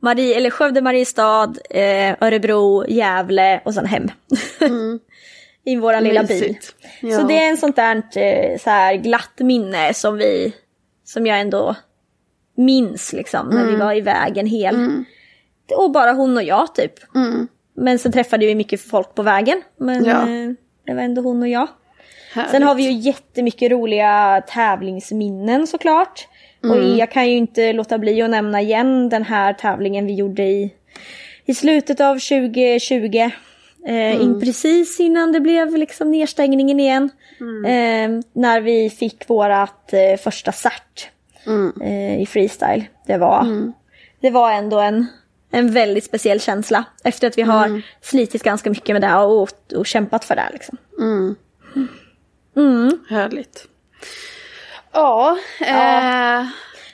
Marie, 0.00 0.36
eller 0.36 0.50
Skövde, 0.50 0.80
Mariestad, 0.80 1.54
eh, 1.70 2.16
Örebro, 2.20 2.84
Gävle 2.88 3.60
och 3.64 3.74
sen 3.74 3.86
hem. 3.86 4.08
I 5.64 5.76
våran 5.76 6.04
lilla 6.04 6.22
bil. 6.24 6.44
Mm. 6.44 7.12
Ja. 7.14 7.18
Så 7.20 7.26
det 7.26 7.34
är 7.44 7.48
en 7.50 7.56
sånt 7.56 7.76
där 7.76 7.96
eh, 7.96 8.58
så 8.58 8.70
här 8.70 8.94
glatt 8.94 9.38
minne 9.38 9.94
som 9.94 10.16
vi, 10.18 10.52
som 11.04 11.26
jag 11.26 11.40
ändå 11.40 11.74
minns 12.56 13.12
liksom 13.12 13.48
när 13.48 13.62
vi 13.64 13.74
Mm. 13.74 13.86
var 13.86 13.94
iväg 13.94 14.36
en 14.38 14.46
hel. 14.46 15.04
Och 15.76 15.90
bara 15.90 16.12
hon 16.12 16.36
och 16.36 16.42
jag 16.42 16.74
typ. 16.74 16.92
Men 17.76 17.98
sen 17.98 18.12
träffade 18.12 18.46
vi 18.46 18.54
mycket 18.54 18.80
folk 18.80 19.14
på 19.14 19.22
vägen. 19.22 19.62
Men 19.76 20.04
Ja. 20.04 20.20
eh, 20.22 20.50
det 20.86 20.94
var 20.94 21.02
ändå 21.02 21.22
hon 21.22 21.42
och 21.42 21.48
jag. 21.48 21.68
Härligt. 22.34 22.50
Sen 22.50 22.62
har 22.62 22.74
vi 22.74 22.82
ju 22.82 22.92
jättemycket 22.92 23.70
roliga 23.70 24.42
tävlingsminnen 24.48 25.66
såklart. 25.66 26.28
Och 26.62 26.76
Mm. 26.76 26.96
jag 26.96 27.10
kan 27.10 27.30
ju 27.30 27.36
inte 27.36 27.72
låta 27.72 27.98
bli 27.98 28.22
att 28.22 28.30
nämna 28.30 28.60
igen 28.60 29.08
den 29.08 29.22
här 29.24 29.52
tävlingen 29.52 30.06
vi 30.06 30.14
gjorde 30.14 30.42
i, 30.42 30.74
i 31.46 31.54
slutet 31.54 32.00
av 32.00 32.18
2020. 32.18 33.30
Eh, 33.86 33.94
Mm. 34.14 34.22
in, 34.22 34.40
precis 34.40 35.00
innan 35.00 35.32
det 35.32 35.40
blev 35.40 35.76
liksom 35.76 36.10
nedstängningen 36.10 36.80
igen. 36.80 37.10
Mm. 37.40 37.64
Eh, 37.64 38.24
när 38.32 38.60
vi 38.60 38.90
fick 38.90 39.28
vårat 39.30 39.92
eh, 39.92 40.16
första 40.20 40.52
cert 40.52 41.08
Mm. 41.46 41.72
eh, 41.82 42.22
i 42.22 42.26
freestyle. 42.26 42.84
Det 43.06 43.18
var, 43.18 43.46
det 44.20 44.30
var 44.30 44.52
ändå 44.52 44.78
en, 44.78 45.06
en 45.50 45.72
väldigt 45.72 46.04
speciell 46.04 46.40
känsla. 46.40 46.84
Efter 47.04 47.26
att 47.28 47.38
vi 47.38 47.42
har 47.42 47.66
Mm. 47.66 47.82
slitit 48.00 48.42
ganska 48.42 48.70
mycket 48.70 48.94
med 48.94 49.02
det 49.02 49.14
och, 49.14 49.48
och 49.76 49.86
kämpat 49.86 50.24
för 50.24 50.36
det. 50.36 50.48
Liksom. 50.52 50.76
Härligt. 53.08 53.64
Ja, 54.92 55.38
eh, 55.60 56.46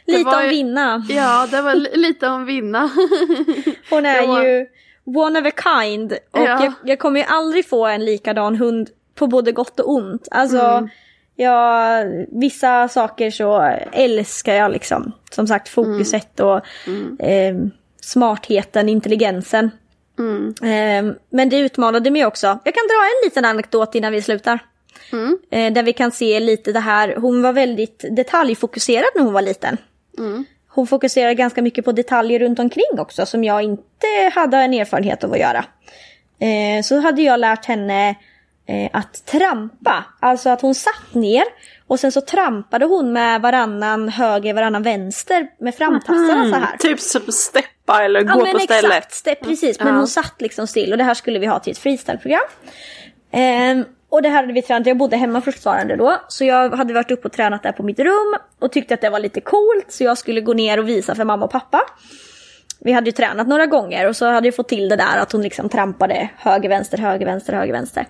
det 0.07 0.13
Lite 0.19 0.37
om 0.37 0.43
ju- 0.43 0.49
vinna. 0.49 1.07
Ja, 1.09 1.49
det 1.51 1.63
var 1.63 1.75
li- 1.75 1.97
lite 1.97 2.29
om 2.29 2.45
vinna. 2.47 2.91
Hon 3.91 4.07
är 4.07 4.27
var- 4.27 4.45
ju 4.45 4.67
one 5.07 5.41
of 5.41 5.47
a 5.47 5.81
kind. 5.81 6.13
Och 6.13 6.19
Ja. 6.41 6.65
jag, 6.65 6.73
jag 6.85 6.99
kommer 6.99 7.21
ju 7.21 7.27
aldrig 7.29 7.69
få 7.69 7.87
en 7.87 8.05
likadan 8.05 8.57
hund 8.57 8.91
på 9.15 9.27
både 9.27 9.53
gott 9.53 9.81
och 9.81 9.91
ont. 9.91 10.29
Alltså, 10.31 10.59
Mm. 10.61 10.89
jag, 11.37 12.05
vissa 12.41 12.89
saker 12.89 13.31
så 13.31 13.61
älskar 13.93 14.55
jag 14.55 14.71
liksom. 14.73 15.13
Som 15.31 15.47
sagt 15.47 15.69
fokuset 15.69 16.41
och 16.41 16.57
eh, 17.27 17.55
smartheten, 18.01 18.89
intelligensen. 18.89 19.71
Eh, 20.63 21.15
men 21.31 21.49
det 21.49 21.59
utmanade 21.59 22.11
mig 22.11 22.27
också. 22.27 22.47
Jag 22.47 22.75
kan 22.75 22.87
dra 22.89 23.05
en 23.05 23.27
liten 23.29 23.45
anekdot 23.45 23.95
innan 23.95 24.13
vi 24.13 24.23
slutar. 24.23 24.59
Eh, 25.51 25.73
där 25.73 25.83
vi 25.83 25.93
kan 25.93 26.11
se 26.11 26.41
lite 26.41 26.73
det 26.73 26.81
här, 26.81 27.17
hon 27.17 27.43
var 27.43 27.53
väldigt 27.53 28.05
detaljfokuserad 28.11 29.09
när 29.15 29.23
hon 29.23 29.33
var 29.33 29.43
liten. 29.43 29.77
Hon 30.75 30.87
fokuserade 30.87 31.35
ganska 31.35 31.63
mycket 31.63 31.85
på 31.85 31.93
detaljer 31.93 32.39
runt 32.39 32.59
omkring 32.59 32.99
också 32.99 33.27
som 33.27 33.45
jag 33.45 33.63
inte 33.63 34.07
hade 34.35 34.57
en 34.57 34.75
erfarenhet 34.75 35.25
av 35.25 35.33
att 35.33 35.39
göra. 35.39 35.65
Eh, 36.41 36.83
så 36.83 37.01
hade 37.01 37.23
jag 37.23 37.41
lärt 37.41 37.65
henne 37.65 38.09
eh, 38.69 38.91
att 38.93 39.27
trampa, 39.27 40.05
alltså 40.21 40.51
att 40.51 40.61
hon 40.61 40.75
satt 40.75 41.15
ner 41.15 41.45
och 41.87 42.01
sen 42.01 42.13
så 42.13 42.21
trampade 42.21 42.85
hon 42.87 43.13
med 43.13 43.41
varannan 43.43 44.09
höger, 44.09 44.55
varannan 44.55 44.83
vänster 44.83 45.47
med 45.61 45.75
framtassarna 45.75 46.51
så 46.51 46.57
här. 46.61 46.77
Typ 46.77 47.01
som 47.01 47.33
steppa 47.33 48.05
eller 48.05 48.25
Ja 48.25 48.33
gå 48.35 48.43
men 48.43 48.53
på 48.53 48.59
stället. 48.59 48.97
exakt, 49.07 49.43
precis. 49.45 49.79
Men 49.79 49.89
Ja. 49.89 49.95
hon 49.95 50.09
satt 50.09 50.35
liksom 50.41 50.67
still 50.67 50.93
och 50.93 50.99
det 50.99 51.05
här 51.05 51.15
skulle 51.15 51.39
vi 51.39 51.47
ha 51.47 51.59
till 51.59 51.71
ett 51.71 51.79
freestyleprogram. 51.79 52.43
Ehm, 53.31 53.85
och 54.15 54.23
det 54.23 54.29
här 54.29 54.41
hade 54.41 54.53
vi 54.53 54.63
tränat, 54.63 54.87
jag 54.87 54.97
bodde 54.97 55.17
hemma 55.17 55.41
fortfarande 55.41 55.97
då. 55.97 56.21
Så 56.29 56.45
jag 56.45 56.71
hade 56.71 56.95
varit 56.95 57.11
uppe 57.11 57.29
och 57.29 57.33
tränat 57.33 57.63
där 57.63 57.73
på 57.73 57.83
mitt 57.83 57.99
rum 57.99 58.37
och 58.61 58.73
tyckte 58.73 58.95
att 58.95 59.01
det 59.01 59.11
var 59.11 59.21
lite 59.21 59.41
coolt. 59.41 59.87
Så 59.89 60.05
jag 60.05 60.19
skulle 60.19 60.41
gå 60.41 60.53
ner 60.53 60.79
och 60.79 60.89
visa 60.89 61.15
för 61.15 61.25
mamma 61.25 61.45
och 61.45 61.51
pappa. 61.51 61.81
Vi 62.81 62.93
hade 62.93 63.07
ju 63.07 63.13
tränat 63.13 63.49
några 63.49 63.67
gånger 63.67 64.09
och 64.09 64.17
så 64.17 64.27
hade 64.27 64.47
jag 64.47 64.57
fått 64.57 64.69
till 64.69 64.89
det 64.89 64.97
där 64.97 65.19
att 65.19 65.33
hon 65.33 65.43
liksom 65.43 65.69
trampade 65.69 66.29
höger, 66.37 66.69
vänster, 66.69 66.99
höger, 66.99 67.27
vänster, 67.27 67.53
höger, 67.53 67.73
vänster. 67.73 68.07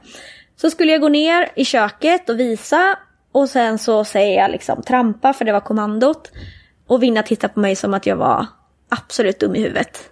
Så 0.57 0.71
skulle 0.71 0.93
jag 0.93 1.01
gå 1.01 1.09
ner 1.09 1.49
i 1.55 1.65
köket 1.65 2.29
och 2.29 2.41
visa 2.41 2.99
och 3.33 3.49
sen 3.49 3.79
så 3.79 4.05
säger 4.05 4.43
jag 4.43 4.51
liksom 4.51 4.83
trampa 4.83 5.33
för 5.33 5.45
det 5.45 5.53
var 5.53 5.61
kommandot. 5.61 6.33
Och 6.87 7.03
Vinna 7.03 7.23
tittar 7.23 7.49
på 7.49 7.61
mig 7.61 7.77
som 7.77 7.95
att 7.95 8.07
jag 8.07 8.17
var 8.17 8.47
absolut 8.89 9.41
dum 9.41 9.55
i 9.55 9.61
huvudet. 9.61 10.11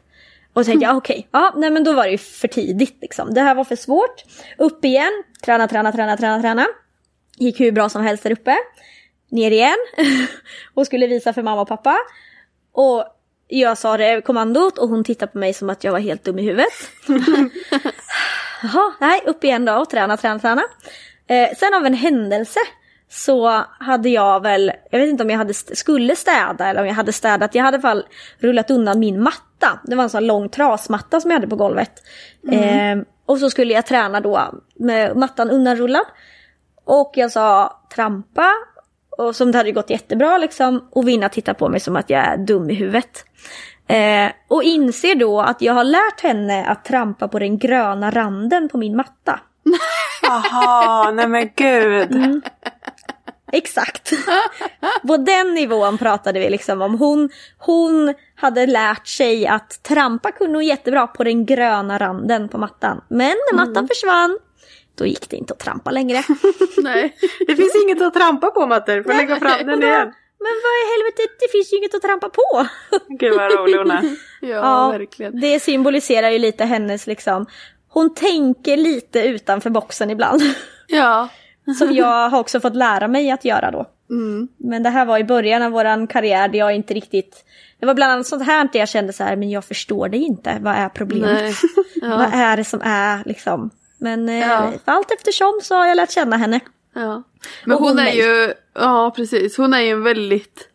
Och 0.53 0.64
tänkte 0.64 0.84
jag 0.84 0.94
ah, 0.94 0.96
okej, 0.98 1.28
ja 1.32 1.53
nej 1.57 1.70
men 1.70 1.84
då 1.84 1.92
var 1.92 2.05
det 2.05 2.11
ju 2.11 2.18
för 2.18 2.48
tidigt 2.48 2.98
liksom. 3.00 3.34
Det 3.34 3.40
här 3.40 3.55
var 3.55 3.64
för 3.64 3.76
svårt. 3.76 4.24
Upp 4.59 4.84
igen, 4.84 5.22
träna, 5.44 5.68
träna, 5.68 5.92
träna, 5.92 6.16
träna, 6.16 6.40
träna. 6.42 6.66
Gick 7.36 7.61
hur 7.61 7.72
bra 7.72 7.88
som 7.88 8.03
helst 8.03 8.22
där 8.22 8.32
uppe. 8.32 8.57
Ner 9.30 9.50
igen. 9.50 9.76
och 10.74 10.86
skulle 10.86 11.07
visa 11.07 11.32
för 11.32 11.42
mamma 11.42 11.61
och 11.61 11.68
pappa. 11.68 11.96
Och 12.72 13.05
jag 13.48 13.78
sa 13.78 13.96
det 13.96 14.20
kommandot 14.20 14.78
och 14.78 14.88
hon 14.88 15.05
tittade 15.05 15.32
på 15.32 15.38
mig 15.38 15.55
som 15.55 15.70
att 15.70 15.84
jag 15.84 15.92
var 15.92 15.98
helt 15.98 16.24
dum 16.24 16.38
i 16.38 16.42
huvudet. 16.42 16.72
Jaha, 18.62 18.92
nej, 19.00 19.20
upp 19.26 19.44
igen 19.44 19.64
då 19.64 19.72
och 19.74 19.90
träna, 19.90 20.16
träna, 20.16 20.38
träna. 20.38 20.62
Eh, 21.26 21.48
sen 21.59 21.74
av 21.74 21.86
en 21.86 21.94
händelse 21.94 22.61
så 23.11 23.64
hade 23.80 24.09
jag 24.09 24.42
väl, 24.42 24.72
jag 24.90 24.98
vet 24.98 25.09
inte 25.09 25.22
om 25.22 25.30
jag 25.30 25.38
hade, 25.38 25.50
st- 25.50 25.76
skulle 25.76 26.16
städa 26.16 26.66
eller 26.66 26.80
om 26.80 26.86
jag 26.86 26.94
hade 26.94 27.12
städat, 27.12 27.55
jag 27.55 27.62
hade 27.64 27.74
i 27.76 27.78
alla 27.78 27.82
fall 27.82 28.05
rullat 28.38 28.70
undan 28.70 28.98
min 28.98 29.22
matta. 29.22 29.42
Det 29.84 29.96
var 29.96 30.04
en 30.04 30.10
sån 30.10 30.26
lång 30.26 30.48
trasmatta 30.48 31.20
som 31.20 31.30
jag 31.30 31.36
hade 31.38 31.48
på 31.48 31.56
golvet. 31.56 31.92
Eh, 32.50 32.98
och 33.26 33.38
så 33.38 33.50
skulle 33.50 33.74
jag 33.74 33.86
träna 33.86 34.20
då 34.20 34.54
med 34.74 35.16
mattan 35.16 35.50
undanrullad. 35.50 36.04
Och 36.84 37.12
jag 37.14 37.32
sa 37.32 37.80
trampa, 37.94 38.48
och 39.18 39.36
som 39.36 39.52
det 39.52 39.58
hade 39.58 39.72
gått 39.72 39.90
jättebra 39.90 40.38
liksom. 40.38 40.88
Och 40.90 41.08
Vinna 41.08 41.28
tittar 41.28 41.54
på 41.54 41.68
mig 41.68 41.80
som 41.80 41.96
att 41.96 42.10
jag 42.10 42.20
är 42.20 42.36
dum 42.36 42.70
i 42.70 42.74
huvudet. 42.74 43.24
Eh, 43.86 44.32
och 44.48 44.62
inser 44.62 45.14
då 45.14 45.40
att 45.40 45.62
jag 45.62 45.74
har 45.74 45.84
lärt 45.84 46.20
henne 46.20 46.64
att 46.64 46.84
trampa 46.84 47.28
på 47.28 47.38
den 47.38 47.58
gröna 47.58 48.10
randen 48.10 48.68
på 48.68 48.78
min 48.78 48.96
matta. 48.96 49.40
Jaha, 50.22 51.10
nej 51.10 51.28
men 51.28 51.50
gud. 51.56 52.14
Mm. 52.14 52.42
Exakt. 53.53 54.12
På 55.07 55.16
den 55.16 55.55
nivån 55.55 55.98
pratade 55.98 56.40
vi 56.40 56.50
liksom 56.50 56.82
om. 56.82 56.98
Hon, 56.98 57.30
hon 57.59 58.14
hade 58.34 58.66
lärt 58.66 59.07
sig 59.07 59.46
att 59.46 59.82
trampa 59.82 60.32
kunde 60.32 60.59
hon 60.59 60.66
jättebra 60.66 61.07
på 61.07 61.24
den 61.24 61.46
gröna 61.46 61.98
randen 61.98 62.48
på 62.48 62.59
mattan. 62.59 63.05
Men 63.09 63.36
när 63.53 63.57
mattan 63.57 63.88
försvann, 63.88 64.38
då 64.94 65.07
gick 65.07 65.30
det 65.30 65.36
inte 65.36 65.53
att 65.53 65.59
trampa 65.59 65.90
längre. 65.90 66.22
Nej. 66.82 67.16
Det 67.46 67.57
finns 67.57 67.82
inget 67.84 68.03
att 68.03 68.14
trampa 68.14 68.50
på 68.50 68.66
Matter, 68.66 69.03
får 69.03 69.12
lägga 69.12 69.36
fram 69.36 69.66
den 69.66 69.82
igen. 69.82 70.12
Men 70.38 70.55
vad 70.64 70.72
i 70.72 70.84
helvete, 70.92 71.22
det 71.40 71.53
finns 71.53 71.72
ju 71.72 71.76
inget 71.76 71.94
att 71.94 72.03
trampa 72.03 72.28
på. 72.28 72.66
Gud 73.09 73.34
vad 73.34 73.53
rolig 73.53 73.78
hon 73.78 73.90
är. 73.90 74.16
Ja, 74.40 74.90
verkligen. 74.90 75.40
Det 75.40 75.61
symboliserar 75.61 76.30
ju 76.30 76.38
lite 76.38 76.64
hennes 76.64 77.07
liksom, 77.07 77.46
hon 77.88 78.14
tänker 78.14 78.76
lite 78.76 79.20
utanför 79.20 79.70
boxen 79.70 80.11
ibland. 80.11 80.42
Ja. 80.86 81.28
Som 81.78 81.92
jag 81.92 82.28
har 82.28 82.38
också 82.40 82.60
fått 82.60 82.76
lära 82.76 83.08
mig 83.08 83.30
att 83.30 83.44
göra 83.44 83.70
då. 83.70 83.86
Mm. 84.10 84.48
Men 84.56 84.82
det 84.82 84.90
här 84.90 85.04
var 85.04 85.18
i 85.18 85.24
början 85.24 85.62
av 85.62 85.72
våran 85.72 86.06
karriär 86.06 86.48
där 86.48 86.58
jag 86.58 86.74
inte 86.74 86.94
riktigt... 86.94 87.44
Det 87.80 87.86
var 87.86 87.94
bland 87.94 88.12
annat 88.12 88.26
sånt 88.26 88.46
här 88.46 88.68
där 88.72 88.78
jag 88.80 88.88
kände 88.88 89.12
så 89.12 89.24
här, 89.24 89.36
men 89.36 89.50
jag 89.50 89.64
förstår 89.64 90.08
dig 90.08 90.22
inte. 90.22 90.58
Vad 90.60 90.74
är 90.74 90.88
problemet? 90.88 91.42
Nej. 91.42 91.54
Vad 92.02 92.20
Ja. 92.20 92.32
är 92.32 92.56
det 92.56 92.64
som 92.64 92.80
är 92.84 93.22
liksom? 93.26 93.70
Men 93.98 94.28
eh, 94.28 94.38
Ja. 94.38 94.72
allt 94.84 95.10
eftersom 95.10 95.60
så 95.62 95.74
har 95.74 95.86
jag 95.86 95.96
lärt 95.96 96.10
känna 96.10 96.36
henne. 96.36 96.60
ja. 96.94 97.22
Men 97.64 97.78
hon 97.78 97.88
hon 97.88 97.98
är 97.98 98.04
mig. 98.04 98.16
ju, 98.18 98.52
ja 98.74 99.12
precis, 99.16 99.56
hon 99.56 99.74
är 99.74 99.80
ju 99.80 99.90
en 99.90 100.02
väldigt 100.02 100.68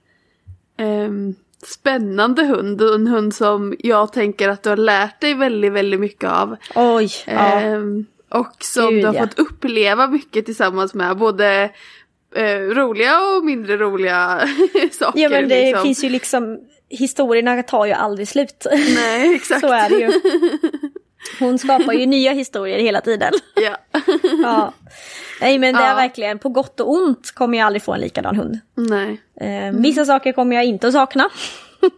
ehm, 0.77 1.35
spännande 1.65 2.43
hund. 2.43 2.81
En 2.81 3.07
hund 3.07 3.35
som 3.35 3.75
jag 3.79 4.13
tänker 4.13 4.49
att 4.49 4.63
du 4.63 4.69
har 4.69 4.77
lärt 4.77 5.21
dig 5.21 5.33
väldigt, 5.33 5.73
väldigt 5.73 5.99
mycket 5.99 6.29
av. 6.31 6.55
Oj, 6.75 7.09
ja. 7.25 7.61
Och 8.29 8.53
som 8.59 8.89
Gud, 8.89 9.03
du 9.03 9.07
har 9.07 9.13
ja. 9.13 9.21
fått 9.21 9.39
uppleva 9.39 10.07
mycket 10.07 10.45
tillsammans 10.45 10.93
med. 10.93 11.17
Både 11.17 11.69
eh, 12.35 12.57
roliga 12.59 13.19
och 13.21 13.45
mindre 13.45 13.77
roliga 13.77 14.47
saker. 14.91 15.19
ja 15.19 15.29
men 15.29 15.49
det 15.49 15.65
liksom. 15.65 15.83
finns 15.83 16.03
ju 16.03 16.09
liksom, 16.09 16.59
historierna 16.89 17.63
tar 17.63 17.85
ju 17.85 17.91
aldrig 17.93 18.27
slut. 18.27 18.67
Nej, 18.95 19.35
exakt. 19.35 19.61
så 19.61 19.67
är 19.67 19.89
det 19.89 19.95
ju. 19.95 20.11
Hon 21.39 21.57
skapar 21.59 21.93
ju 21.93 22.05
nya 22.05 22.31
historier 22.31 22.79
hela 22.79 23.01
tiden. 23.01 23.33
Ja. 23.55 23.77
Ja. 24.43 24.73
Nej 25.41 25.57
men 25.59 25.75
det 25.75 25.81
är 25.81 25.89
Ja. 25.89 25.95
verkligen, 25.95 26.39
på 26.39 26.49
gott 26.49 26.79
och 26.79 26.91
ont 26.91 27.31
kommer 27.31 27.57
jag 27.57 27.65
aldrig 27.65 27.83
få 27.83 27.93
en 27.93 27.99
likadan 28.01 28.35
hund. 28.35 28.59
Nej. 28.75 29.21
Eh, 29.41 29.73
vissa 29.73 30.05
saker 30.05 30.31
kommer 30.31 30.55
jag 30.55 30.65
inte 30.65 30.87
att 30.87 30.93
sakna. 30.93 31.29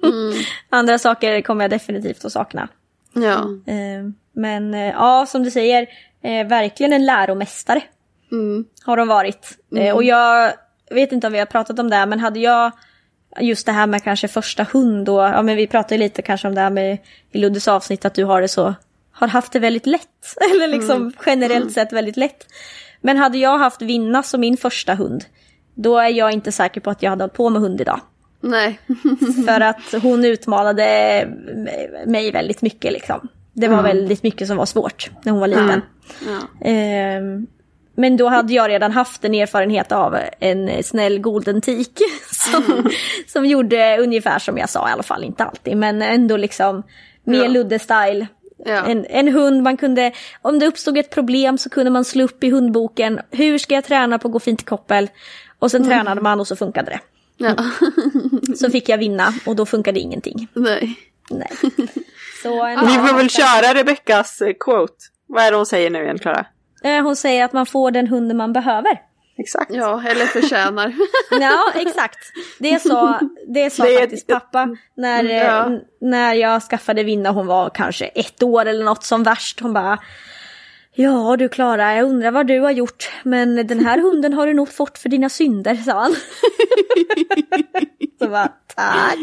Mm. 0.03 0.33
Andra 0.69 0.99
saker 0.99 1.41
kommer 1.41 1.63
jag 1.63 1.71
definitivt 1.71 2.25
att 2.25 2.31
sakna. 2.31 2.67
Ja. 3.13 3.39
Eh, 3.73 4.09
men 4.33 4.73
eh, 4.73 4.79
ja, 4.87 5.25
som 5.25 5.43
du 5.43 5.51
säger, 5.51 5.87
eh, 6.23 6.47
verkligen 6.47 6.93
en 6.93 7.05
läromästare 7.05 7.81
Mm. 8.31 8.65
har 8.85 8.97
de 8.97 9.07
varit. 9.07 9.57
Eh, 9.77 9.95
och 9.95 10.03
jag 10.03 10.53
vet 10.91 11.11
inte 11.11 11.27
om 11.27 11.33
vi 11.33 11.39
har 11.39 11.45
pratat 11.45 11.79
om 11.79 11.89
det, 11.89 12.05
men 12.05 12.19
hade 12.19 12.39
jag 12.39 12.71
just 13.39 13.65
det 13.65 13.71
här 13.71 13.87
med 13.87 14.03
kanske 14.03 14.27
första 14.27 14.65
hund 14.71 15.09
och 15.09 15.19
ja 15.21 15.41
men 15.41 15.55
vi 15.55 15.67
pratade 15.67 15.97
lite 15.97 16.21
kanske 16.21 16.47
om 16.47 16.55
det 16.55 16.61
här 16.61 16.69
med 16.69 16.97
i 17.31 17.37
Luddes 17.37 17.67
avsnitt 17.67 18.05
att 18.05 18.13
du 18.13 18.23
har 18.23 18.41
det 18.41 18.47
så, 18.47 18.73
har 19.11 19.27
haft 19.27 19.51
det 19.51 19.59
väldigt 19.59 19.85
lätt. 19.85 20.35
Eller 20.55 20.67
liksom 20.67 21.13
generellt 21.25 21.71
sett 21.71 21.93
väldigt 21.93 22.17
lätt. 22.17 22.47
Men 23.01 23.17
hade 23.17 23.37
jag 23.37 23.57
haft 23.57 23.81
Vinna 23.81 24.23
som 24.23 24.41
min 24.41 24.57
första 24.57 24.95
hund, 24.95 25.25
då 25.73 25.97
är 25.97 26.09
jag 26.09 26.31
inte 26.31 26.51
säker 26.51 26.81
på 26.81 26.89
att 26.89 27.03
jag 27.03 27.09
hade 27.09 27.23
hållit 27.23 27.33
på 27.33 27.49
med 27.49 27.61
hund 27.61 27.81
idag. 27.81 27.99
Nej. 28.41 28.79
För 29.45 29.61
att 29.61 29.93
hon 30.01 30.25
utmanade 30.25 30.83
mig 32.05 32.31
väldigt 32.31 32.61
mycket 32.61 32.93
liksom. 32.93 33.27
Det 33.53 33.67
var 33.67 33.83
väldigt 33.83 34.23
mycket 34.23 34.47
som 34.47 34.57
var 34.57 34.65
svårt 34.65 35.09
när 35.23 35.31
hon 35.31 35.41
var 35.41 35.47
liten. 35.47 35.81
Ja. 36.27 36.67
Ehm, 36.69 37.47
men 37.95 38.17
då 38.17 38.27
hade 38.27 38.53
jag 38.53 38.69
redan 38.69 38.91
haft 38.91 39.25
en 39.25 39.33
erfarenhet 39.35 39.91
av 39.91 40.17
en 40.39 40.83
snäll 40.83 41.19
golden 41.19 41.61
tik. 41.61 41.99
Som, 42.31 42.89
som 43.27 43.45
gjorde 43.45 43.97
ungefär 43.97 44.39
som 44.39 44.57
jag 44.57 44.69
sa 44.69 44.89
i 44.89 44.91
alla 44.91 45.03
fall, 45.03 45.23
inte 45.23 45.43
alltid. 45.43 45.77
Men 45.77 46.01
ändå 46.01 46.37
liksom 46.37 46.83
mer 47.23 47.43
Ja. 47.43 47.47
Ludde-style. 47.47 48.27
Ja. 48.65 48.85
En, 48.85 49.05
en 49.09 49.27
hund 49.27 49.63
man 49.63 49.77
kunde, 49.77 50.11
om 50.41 50.59
det 50.59 50.67
uppstod 50.67 50.97
ett 50.97 51.09
problem 51.09 51.57
så 51.57 51.69
kunde 51.69 51.91
man 51.91 52.05
slå 52.05 52.23
upp 52.23 52.43
i 52.43 52.49
hundboken. 52.49 53.19
Hur 53.31 53.57
ska 53.57 53.75
jag 53.75 53.83
träna 53.83 54.19
på 54.19 54.27
att 54.27 54.31
gå 54.31 54.39
fint 54.39 54.61
i 54.61 54.65
koppel? 54.65 55.09
Och 55.59 55.71
sen 55.71 55.83
tränade 55.83 56.21
man 56.21 56.39
och 56.39 56.47
så 56.47 56.55
funkade 56.55 56.91
det. 56.91 56.99
Ja. 57.37 57.55
Så 58.55 58.69
fick 58.69 58.89
jag 58.89 58.97
vinna 58.97 59.33
och 59.45 59.55
då 59.55 59.65
funkade 59.65 59.99
ingenting. 59.99 60.47
Nej. 60.53 60.95
Nej. 61.29 61.51
Så 62.43 62.63
en, 62.63 62.79
Vi 62.79 62.93
får 62.93 63.17
väl 63.17 63.29
köra 63.29 63.73
Rebeckas 63.73 64.41
eh, 64.41 64.53
quote. 64.59 64.93
Vad 65.29 65.43
är 65.43 65.51
det 65.51 65.57
hon 65.57 65.65
säger 65.65 65.89
nu 65.89 66.03
igen 66.03 66.19
Klara? 66.19 66.45
Eh, 66.83 67.03
Hon 67.03 67.15
säger 67.15 67.45
att 67.45 67.53
man 67.53 67.65
får 67.65 67.91
den 67.91 68.07
hunden 68.07 68.37
man 68.37 68.53
behöver. 68.53 69.01
Exakt. 69.37 69.71
Ja, 69.73 70.03
eller 70.07 70.25
förtjänar. 70.25 70.93
Ja, 71.41 71.63
exakt. 71.75 72.17
Det 72.59 72.79
sa, 72.81 73.19
det 73.47 73.69
sa 73.69 73.83
Det 73.83 73.99
faktiskt 73.99 74.27
pappa 74.27 74.67
när, 74.97 75.23
eh, 75.23 75.31
Ja. 75.37 75.65
n- 75.65 75.79
när 76.01 76.33
jag 76.33 76.61
skaffade 76.63 77.03
Vinna. 77.03 77.29
Hon 77.31 77.47
var 77.47 77.69
kanske 77.69 78.05
ett 78.05 78.43
år 78.43 78.65
eller 78.65 78.85
något 78.85 79.03
som 79.03 79.23
värst. 79.23 79.59
Hon 79.59 79.73
bara 79.73 79.99
Ja 80.95 81.35
du 81.39 81.49
Klara, 81.49 81.95
jag 81.95 82.05
undrar 82.05 82.31
vad 82.31 82.47
du 82.47 82.59
har 82.59 82.71
gjort. 82.71 83.09
Men 83.23 83.67
den 83.67 83.85
här 83.85 83.99
hunden 84.01 84.33
har 84.33 84.47
du 84.47 84.53
nog 84.53 84.69
fått 84.69 84.97
för 84.97 85.09
dina 85.09 85.29
synder, 85.29 85.75
sa 85.75 85.91
han. 85.93 86.11
Så 88.21 88.27
bara, 88.29 88.51
tack. 88.75 89.15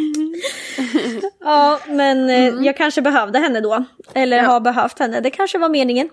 Ja, 1.40 1.80
men 1.88 2.30
eh, 2.30 2.54
jag 2.66 2.76
kanske 2.76 3.02
behövde 3.02 3.38
henne 3.38 3.60
då. 3.60 3.84
Eller 4.14 4.36
Ja. 4.36 4.42
har 4.42 4.60
behövt 4.60 4.98
henne. 4.98 5.20
Det 5.20 5.30
kanske 5.30 5.58
var 5.58 5.68
meningen. 5.68 6.08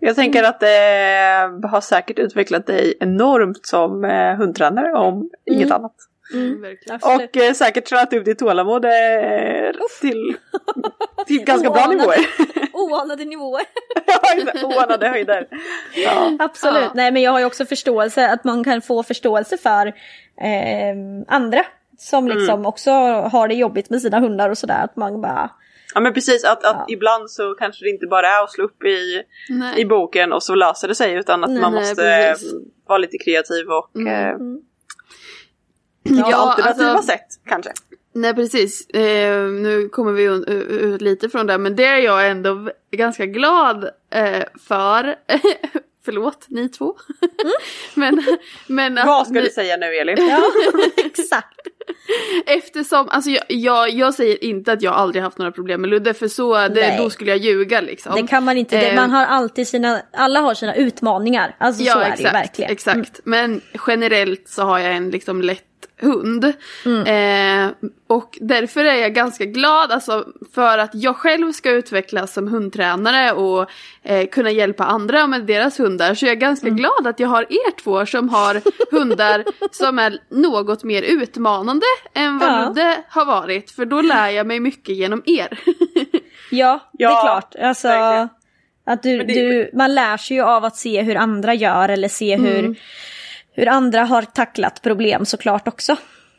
Jag 0.00 0.16
tänker 0.16 0.42
att 0.42 0.60
det 0.60 1.68
har 1.68 1.80
säkert 1.80 2.18
utvecklat 2.18 2.66
dig 2.66 2.94
enormt 3.00 3.66
som 3.66 4.04
eh, 4.04 4.34
hundtränare 4.36 4.92
om 4.92 5.30
inget 5.50 5.70
annat. 5.70 5.94
Absolut. 6.90 7.36
Och 7.36 7.42
eh, 7.42 7.52
säkert 7.52 7.84
tränat 7.84 8.12
upp 8.12 8.24
ditt 8.24 8.38
tålamod 8.38 8.84
eh, 8.84 8.90
till, 10.00 10.36
till 11.26 11.44
ganska 11.44 11.70
bra 11.70 11.80
Oanade- 11.82 11.94
nivåer. 11.96 12.18
Oanade 12.72 13.24
nivåer. 13.24 13.62
Oanade 14.64 15.08
höjder. 15.08 15.46
Ja. 15.96 16.36
Absolut. 16.40 16.82
Ja. 16.82 16.90
Nej 16.94 17.12
men 17.12 17.22
jag 17.22 17.32
har 17.32 17.38
ju 17.38 17.44
också 17.44 17.66
förståelse, 17.66 18.28
att 18.28 18.44
man 18.44 18.64
kan 18.64 18.82
få 18.82 19.02
förståelse 19.02 19.56
för 19.58 19.86
eh, 19.86 20.94
andra. 21.28 21.64
Som 22.00 22.24
Mm. 22.26 22.38
liksom 22.38 22.66
också 22.66 22.90
har 23.32 23.48
det 23.48 23.54
jobbigt 23.54 23.90
med 23.90 24.02
sina 24.02 24.18
hundar 24.20 24.50
och 24.50 24.58
sådär. 24.58 24.84
Att 24.84 24.96
man 24.96 25.20
bara, 25.20 25.50
ja 25.94 26.00
men 26.00 26.14
precis, 26.14 26.44
att, 26.44 26.64
att 26.64 26.76
Ja. 26.76 26.84
ibland 26.88 27.30
så 27.30 27.54
kanske 27.54 27.84
det 27.84 27.90
inte 27.90 28.06
bara 28.06 28.26
är 28.28 28.44
att 28.44 28.52
slå 28.52 28.64
upp 28.64 28.84
i, 28.84 29.22
Nej. 29.48 29.80
i 29.80 29.84
boken 29.84 30.32
och 30.32 30.42
så 30.42 30.54
löser 30.54 30.88
det 30.88 30.94
sig 30.94 31.12
utan 31.14 31.44
att 31.44 31.50
Nej, 31.50 31.60
man 31.60 31.72
nej, 31.72 31.80
måste 31.80 32.02
precis. 32.02 32.52
eh, 32.52 32.58
vara 32.88 32.98
lite 32.98 33.18
kreativ 33.18 33.66
och 33.70 33.96
Mm. 33.96 34.08
eh, 34.12 34.36
Ja, 36.16 36.36
alternativa 36.50 36.90
alltså- 36.90 37.12
sätt 37.12 37.26
kanske. 37.48 37.70
Nej 38.14 38.34
precis, 38.34 38.88
eh, 38.90 39.42
nu 39.48 39.88
kommer 39.88 40.12
vi 40.12 40.22
ut, 40.22 40.48
ut 40.68 41.00
lite 41.00 41.28
från 41.28 41.46
det 41.46 41.58
men 41.58 41.76
det 41.76 41.84
är 41.84 41.96
jag 41.98 42.30
ändå 42.30 42.70
ganska 42.90 43.26
glad 43.26 43.84
eh, 44.14 44.42
för. 44.68 45.14
Förlåt 46.04 46.46
ni 46.48 46.68
två. 46.68 46.94
men, 47.94 48.22
men 48.66 48.98
att 48.98 49.06
Vad 49.06 49.26
ska 49.26 49.34
nu- 49.34 49.40
du 49.40 49.50
säga 49.50 49.76
nu 49.76 49.86
Elin? 49.86 50.16
ja 50.28 50.42
exakt. 50.96 51.60
Eftersom, 52.46 53.08
alltså 53.08 53.30
jag, 53.30 53.44
jag, 53.48 53.90
jag 53.90 54.14
säger 54.14 54.44
inte 54.44 54.72
att 54.72 54.82
jag 54.82 54.94
aldrig 54.94 55.22
haft 55.22 55.38
några 55.38 55.52
problem 55.52 55.80
med 55.80 55.90
Ludde 55.90 56.14
för 56.14 56.28
så, 56.28 56.68
det, 56.68 56.94
då 56.98 57.10
skulle 57.10 57.30
jag 57.30 57.38
ljuga 57.38 57.80
liksom. 57.80 58.14
Det 58.14 58.26
kan 58.26 58.44
man 58.44 58.56
inte, 58.58 58.76
det, 58.80 58.88
Eh, 58.88 58.94
man 58.96 59.10
har 59.10 59.26
alltid 59.26 59.68
sina, 59.68 60.00
alla 60.12 60.40
har 60.40 60.54
sina 60.54 60.74
utmaningar. 60.74 61.56
Alltså 61.58 61.84
så 61.84 61.98
är 61.98 62.10
det 62.10 62.22
ju 62.22 62.24
verkligen. 62.24 62.72
Exakt, 62.72 63.20
men 63.24 63.60
generellt 63.86 64.48
så 64.48 64.62
har 64.62 64.78
jag 64.78 64.92
en 64.96 65.10
liksom 65.10 65.42
lätt 65.42 65.67
hund. 66.00 66.52
Mm. 66.84 67.06
Eh, 67.66 67.70
och 68.06 68.38
därför 68.40 68.84
är 68.84 68.94
jag 68.94 69.14
ganska 69.14 69.44
glad 69.44 69.92
alltså, 69.92 70.26
för 70.54 70.78
att 70.78 70.90
jag 70.94 71.16
själv 71.16 71.52
ska 71.52 71.70
utvecklas 71.70 72.32
som 72.32 72.48
hundtränare 72.48 73.32
och 73.32 73.70
eh, 74.02 74.26
kunna 74.28 74.50
hjälpa 74.50 74.84
andra 74.84 75.26
med 75.26 75.42
deras 75.46 75.80
hundar. 75.80 76.14
Så 76.14 76.24
jag 76.26 76.32
är 76.32 76.36
ganska 76.36 76.66
Mm. 76.66 76.76
glad 76.78 77.06
att 77.06 77.20
jag 77.20 77.28
har 77.28 77.42
er 77.42 77.70
två 77.82 78.06
som 78.06 78.28
har 78.28 78.62
hundar 78.96 79.44
som 79.72 79.98
är 79.98 80.18
något 80.30 80.84
mer 80.84 81.02
utmanande 81.02 81.86
än 82.14 82.38
vad 82.38 82.48
Ja. 82.48 82.68
Ludde 82.68 82.96
har 83.08 83.24
varit. 83.24 83.70
För 83.70 83.84
då 83.84 84.00
lär 84.00 84.28
jag 84.30 84.46
mig 84.46 84.60
mycket 84.60 84.96
genom 84.96 85.22
er. 85.26 85.58
Ja, 86.50 86.80
det 86.92 87.04
är 87.04 87.08
Ja, 87.10 87.20
klart. 87.22 87.54
Alltså, 87.68 87.88
verkligen. 87.88 88.28
att 88.86 89.02
du, 89.02 89.18
det- 89.18 89.24
du, 89.34 89.70
man 89.74 89.94
lär 89.94 90.16
sig 90.16 90.36
ju 90.36 90.42
av 90.42 90.64
att 90.64 90.76
se 90.76 91.02
hur 91.02 91.16
andra 91.16 91.54
gör 91.54 91.88
eller 91.88 92.08
se 92.08 92.32
Mm. 92.32 92.74
Hur, 93.60 93.68
andra 93.68 94.04
har 94.04 94.22
tacklat 94.22 94.82
problem 94.82 95.24
såklart 95.26 95.68
också. 95.68 95.96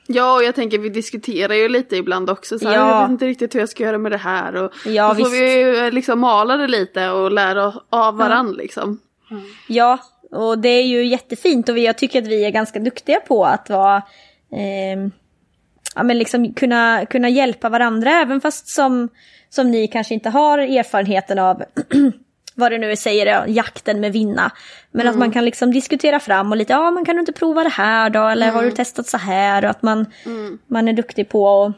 Ja, 0.08 0.36
och 0.36 0.44
jag 0.44 0.56
tänker 0.56 0.78
vi 0.78 0.90
diskuterar 0.90 1.54
ju 1.54 1.70
lite 1.70 1.96
ibland 1.96 2.30
också. 2.30 2.60
Så 2.60 2.68
här, 2.68 2.76
Ja. 2.76 2.90
Jag 2.90 3.02
vet 3.02 3.12
inte 3.12 3.26
riktigt 3.26 3.56
hur 3.56 3.60
jag 3.60 3.70
ska 3.70 3.84
göra 3.84 3.98
med 3.98 4.12
det 4.12 4.18
här. 4.18 4.56
Och 4.56 4.72
Ja, 4.86 5.08
då 5.08 5.16
får 5.16 5.16
visst. 5.16 5.34
vi 5.34 5.60
ju 5.60 5.76
eh, 5.78 5.92
liksom 5.92 6.20
mala 6.20 6.58
det 6.58 6.68
lite 6.68 7.10
och 7.10 7.32
lära 7.32 7.74
av 7.90 8.18
varann 8.18 8.52
liksom. 8.52 9.00
Ja, 9.68 9.98
och 10.32 10.60
det 10.60 10.70
är 10.70 10.84
ju 10.86 11.06
jättefint 11.06 11.70
och 11.70 11.78
jag 11.78 11.98
tycker 11.98 12.22
att 12.22 12.28
vi 12.28 12.46
är 12.46 12.50
ganska 12.50 12.80
duktiga 12.80 13.20
på 13.20 13.46
att 13.46 13.70
vara 13.70 14.02
ehm, 14.52 15.12
ja, 15.96 16.04
men 16.04 16.18
liksom 16.18 16.54
kunna, 16.54 17.06
kunna 17.06 17.30
hjälpa 17.30 17.70
varandra 17.70 18.12
även 18.12 18.42
fast 18.42 18.70
som, 18.70 19.10
som 19.50 19.72
ni 19.72 19.88
kanske 19.88 20.14
inte 20.14 20.30
har 20.30 20.58
erfarenheten 20.58 21.40
av 21.40 21.64
vad 22.60 22.72
det 22.72 22.78
nu 22.78 22.96
säger, 22.96 23.26
ja, 23.26 23.44
jakten 23.48 24.00
med 24.00 24.14
vinna. 24.14 24.52
Men 24.92 25.08
att 25.08 25.16
man 25.18 25.32
kan 25.32 25.46
liksom 25.46 25.72
diskutera 25.72 26.20
fram 26.20 26.52
och 26.52 26.58
lite, 26.58 26.74
ja 26.74 26.92
men 26.92 27.06
kan 27.06 27.16
du 27.16 27.20
inte 27.20 27.34
prova 27.34 27.64
det 27.64 27.70
här 27.70 28.10
då 28.10 28.28
eller 28.28 28.52
har 28.52 28.64
du 28.64 28.72
testat 28.72 29.08
så 29.08 29.18
här 29.18 29.64
och 29.64 29.70
att 29.70 29.82
man, 29.84 30.06
man 30.68 30.88
är 30.88 30.94
duktig 30.94 31.30
på 31.30 31.66
att 31.66 31.74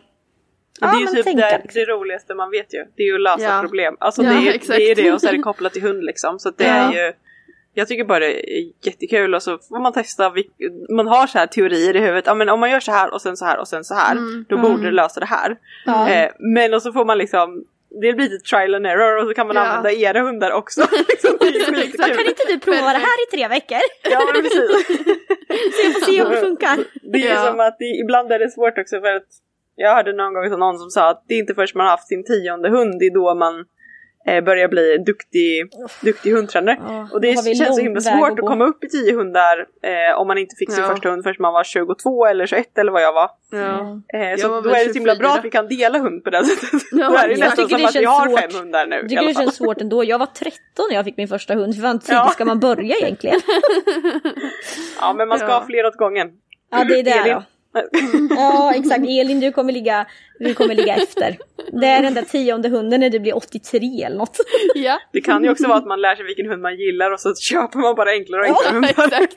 Ja, 0.82 0.88
det 0.88 0.98
är 0.98 1.00
ju 1.00 1.08
typ 1.08 1.24
tänka, 1.24 1.46
det, 1.46 1.60
liksom. 1.64 1.80
det 1.80 1.86
roligaste 1.86 2.34
man 2.34 2.52
vet 2.52 2.74
ju. 2.74 2.80
Det 2.98 3.04
är 3.04 3.08
ju 3.08 3.16
att 3.16 3.22
lösa 3.22 3.56
Ja. 3.56 3.62
problem. 3.62 3.98
Alltså 4.00 4.24
Ja, 4.24 4.30
det, 4.30 4.36
är, 4.36 4.42
ju- 4.42 4.50
exakt. 4.52 4.78
det 4.78 4.92
är 4.92 4.96
det 4.96 5.14
och 5.14 5.22
så 5.22 5.28
är 5.28 5.32
det 5.32 5.40
kopplat 5.40 5.74
till 5.74 5.82
hund 5.82 6.04
liksom. 6.04 6.40
Så 6.40 6.50
det 6.50 6.64
Ja. 6.64 6.70
är 6.74 6.92
ju 7.08 7.14
jag 7.74 7.88
tycker 7.88 8.04
bara 8.04 8.20
det 8.20 8.58
är 8.60 8.64
jättekul 8.82 9.36
och 9.36 9.44
så 9.44 9.58
får 9.58 9.80
man 9.80 9.94
testa, 9.94 10.34
man 10.96 11.08
har 11.08 11.28
så 11.28 11.38
här 11.38 11.48
teorier 11.48 11.96
i 11.96 12.00
huvudet, 12.00 12.24
ja 12.28 12.34
men 12.34 12.50
om 12.50 12.60
man 12.60 12.72
gör 12.72 12.80
så 12.80 12.92
här 12.92 13.14
och 13.14 13.22
sen 13.22 13.38
så 13.38 13.46
här 13.46 13.60
och 13.60 13.68
sen 13.68 13.84
så 13.84 13.94
här, 13.94 14.18
då 14.50 14.58
borde 14.58 14.84
det 14.84 14.92
lösa 14.92 15.20
det 15.20 15.26
här. 15.26 15.58
Ja. 15.86 16.10
Eh, 16.10 16.32
men 16.40 16.74
och 16.74 16.82
så 16.82 16.94
får 16.94 17.06
man 17.06 17.18
liksom, 17.18 17.64
det 18.02 18.14
blir 18.14 18.30
lite 18.30 18.46
trial 18.50 18.76
and 18.76 18.86
error 18.88 19.22
och 19.22 19.28
så 19.28 19.34
kan 19.34 19.48
man 19.48 19.56
Ja. 19.56 19.62
använda 19.62 19.92
era 19.92 20.22
hundar 20.22 20.52
också. 20.52 20.82
liksom, 21.08 21.38
skitkul. 21.40 22.16
Kan 22.16 22.26
inte 22.26 22.44
du 22.48 22.60
prova 22.60 22.94
det 22.98 23.04
här 23.08 23.18
i 23.28 23.32
tre 23.32 23.48
veckor? 23.48 23.78
Ja 24.04 24.20
men 24.34 24.44
precis. 24.44 24.88
Så 25.76 25.82
jag 25.84 25.94
får 25.94 26.02
se 26.12 26.24
om 26.24 26.32
det 26.32 26.38
funkar. 26.38 26.78
Det 27.12 27.18
är 27.18 27.22
ju 27.24 27.28
Ja. 27.28 27.46
som 27.46 27.60
att 27.60 27.76
det, 27.80 27.86
ibland 27.86 28.32
är 28.32 28.40
det 28.40 28.50
svårt 28.52 28.78
också 28.78 29.00
för 29.02 29.16
att 29.16 29.28
jag 29.76 29.96
hörde 29.96 30.14
någon 30.14 30.34
gång 30.34 30.50
så 30.50 30.58
någon 30.58 30.78
som 30.80 30.90
sa 30.90 31.10
att 31.10 31.24
det 31.28 31.34
är 31.36 31.40
inte 31.40 31.54
först 31.54 31.76
man 31.76 31.86
har 31.86 31.92
haft 31.92 32.08
sin 32.08 32.24
tionde 32.24 32.70
hund, 32.70 33.00
det 33.00 33.06
är 33.06 33.14
då 33.14 33.36
man 33.36 33.66
eh, 34.28 34.44
börjar 34.44 34.68
bli 34.68 34.98
duktig, 34.98 35.70
duktig 36.02 36.32
hundtränare. 36.32 36.78
Ja, 36.88 37.08
och 37.14 37.22
det 37.22 37.34
känns 37.56 37.76
så 37.76 37.82
himla 37.82 38.02
svårt 38.02 38.32
att 38.32 38.40
att 38.40 38.46
komma 38.46 38.66
upp 38.66 38.84
i 38.84 38.90
tio 38.90 39.14
hundar 39.16 39.60
eh, 39.84 40.20
om 40.20 40.28
man 40.28 40.38
inte 40.38 40.56
fick 40.60 40.72
sin 40.72 40.84
Ja. 40.84 40.90
första 40.90 41.10
hund 41.10 41.24
förrän 41.24 41.36
man 41.40 41.54
var 41.54 41.64
22 41.64 42.26
eller 42.26 42.46
21 42.46 42.78
eller 42.78 42.92
vad 42.92 43.02
jag 43.02 43.14
var. 43.14 43.30
Ja. 43.52 44.02
Eh, 44.14 44.30
Jag 44.30 44.40
så 44.40 44.48
var 44.48 44.62
då 44.62 44.70
är 44.70 44.74
det 44.88 44.94
så 44.94 45.00
himla 45.00 45.14
24. 45.16 45.16
bra 45.16 45.38
att 45.38 45.46
vi 45.46 45.50
kan 45.50 45.68
dela 45.68 46.00
hund 46.00 46.24
på 46.24 46.30
det 46.30 46.46
sättet. 46.46 46.82
Ja, 46.92 47.20
är 47.24 47.28
det 47.28 47.34
jag 47.34 47.40
nästan 47.40 47.66
tycker 47.68 47.78
som 47.78 47.86
att 47.88 47.96
vi 47.96 48.06
har 48.06 48.28
svårt. 48.28 48.40
fem 48.40 48.50
hundar 48.62 48.86
nu 48.88 48.96
Jag 48.96 49.10
tycker 49.10 49.28
det 49.28 49.34
känns 49.34 49.56
svårt 49.56 49.82
ändå. 49.82 50.04
Jag 50.04 50.20
var 50.20 50.26
13 50.26 50.52
när 50.90 50.96
jag 50.96 51.06
fick 51.06 51.18
min 51.18 51.28
första 51.28 51.54
hund. 51.54 51.76
Hur 51.76 51.82
fan 51.82 52.00
tidigt 52.00 52.14
Ja. 52.14 52.30
ska 52.30 52.46
man 52.46 52.60
börja 52.60 52.96
egentligen? 52.96 53.42
Ja 55.02 55.14
men 55.14 55.28
man 55.28 55.38
ska 55.40 55.48
Ja. 55.48 55.54
ha 55.60 55.66
fler 55.66 55.86
åt 55.86 55.96
gången. 55.98 56.28
Ja 56.72 56.84
det 56.84 57.00
är 57.00 57.04
det 57.04 57.12
Elin? 57.12 57.38
Då. 57.74 57.82
Ja, 58.36 58.74
exakt. 58.76 59.00
Elin, 59.00 59.40
du 59.40 59.52
kommer 59.52 59.74
ligga, 59.74 60.06
du 60.40 60.54
kommer 60.54 60.76
ligga 60.76 60.96
efter. 60.96 61.38
Det 61.82 61.88
är 61.88 62.02
den 62.04 62.14
där 62.14 62.22
tionde 62.22 62.70
hunden 62.70 63.00
när 63.00 63.10
du 63.10 63.20
blir 63.20 63.36
83 63.38 64.04
eller 64.04 64.18
något. 64.18 64.38
Ja. 64.76 65.00
Det 65.14 65.22
kan 65.22 65.44
ju 65.44 65.52
också 65.52 65.68
vara 65.68 65.78
att 65.78 65.86
man 65.88 66.02
lär 66.02 66.16
sig 66.16 66.26
vilken 66.26 66.50
hund 66.50 66.62
man 66.62 66.76
gillar 66.76 67.12
och 67.12 67.20
så 67.20 67.36
köper 67.36 67.80
man 67.80 67.96
bara 67.96 68.10
enklare 68.12 68.42
och 68.42 68.48
enklare 68.48 68.74
hundar. 68.74 68.90
Exakt. 68.90 69.34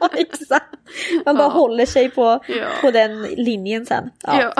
Ja, 0.00 0.08
exakt. 0.16 0.66
Man 1.26 1.36
bara 1.36 1.44
Ja. 1.48 1.50
håller 1.52 1.86
sig 1.86 2.10
på, 2.10 2.22
Ja. 2.48 2.64
på 2.80 2.90
den 2.90 3.22
linjen 3.22 3.86
sen. 3.86 4.10
Ja. 4.22 4.42
Ja, 4.42 4.52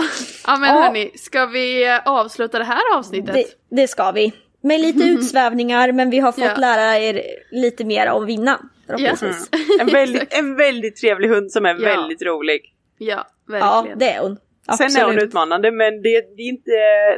ja. 0.47 0.57
men 0.57 0.69
Ja. 0.77 0.81
hörni, 0.83 1.11
ska 1.17 1.47
vi 1.47 1.87
eh, 1.87 1.99
avsluta 2.05 2.59
det 2.59 2.65
här 2.65 2.97
avsnittet? 2.99 3.35
det, 3.35 3.45
det 3.77 3.89
ska 3.89 4.11
vi. 4.11 4.33
Med 4.61 4.81
lite 4.81 5.05
utsvävningar 5.09 5.93
men 5.93 6.11
vi 6.11 6.19
har 6.19 6.33
fått 6.33 6.45
Ja. 6.45 6.57
lära 6.57 6.99
er 6.99 7.23
lite 7.51 7.85
mer 7.85 8.11
om 8.11 8.27
vinna. 8.27 8.59
Förhoppningsvis. 8.87 9.51
En 9.81 9.87
väldigt, 9.87 10.33
en 10.35 10.57
väldigt 10.57 10.97
trevlig 10.97 11.29
hund 11.29 11.53
som 11.53 11.67
är 11.67 11.71
Ja. 11.81 11.89
väldigt 11.89 12.23
rolig. 12.23 12.61
Ja, 12.99 13.27
Ja, 13.49 13.53
verkligen. 13.83 13.99
det 13.99 14.11
är 14.11 14.21
hon. 14.21 14.37
Sen 14.79 14.87
är 14.87 15.01
hon 15.03 15.11
Absolut. 15.11 15.23
utmanande 15.25 15.71
men 15.71 16.03
det, 16.03 16.21
det 16.37 16.43
är 16.43 16.49
inte, 16.49 16.71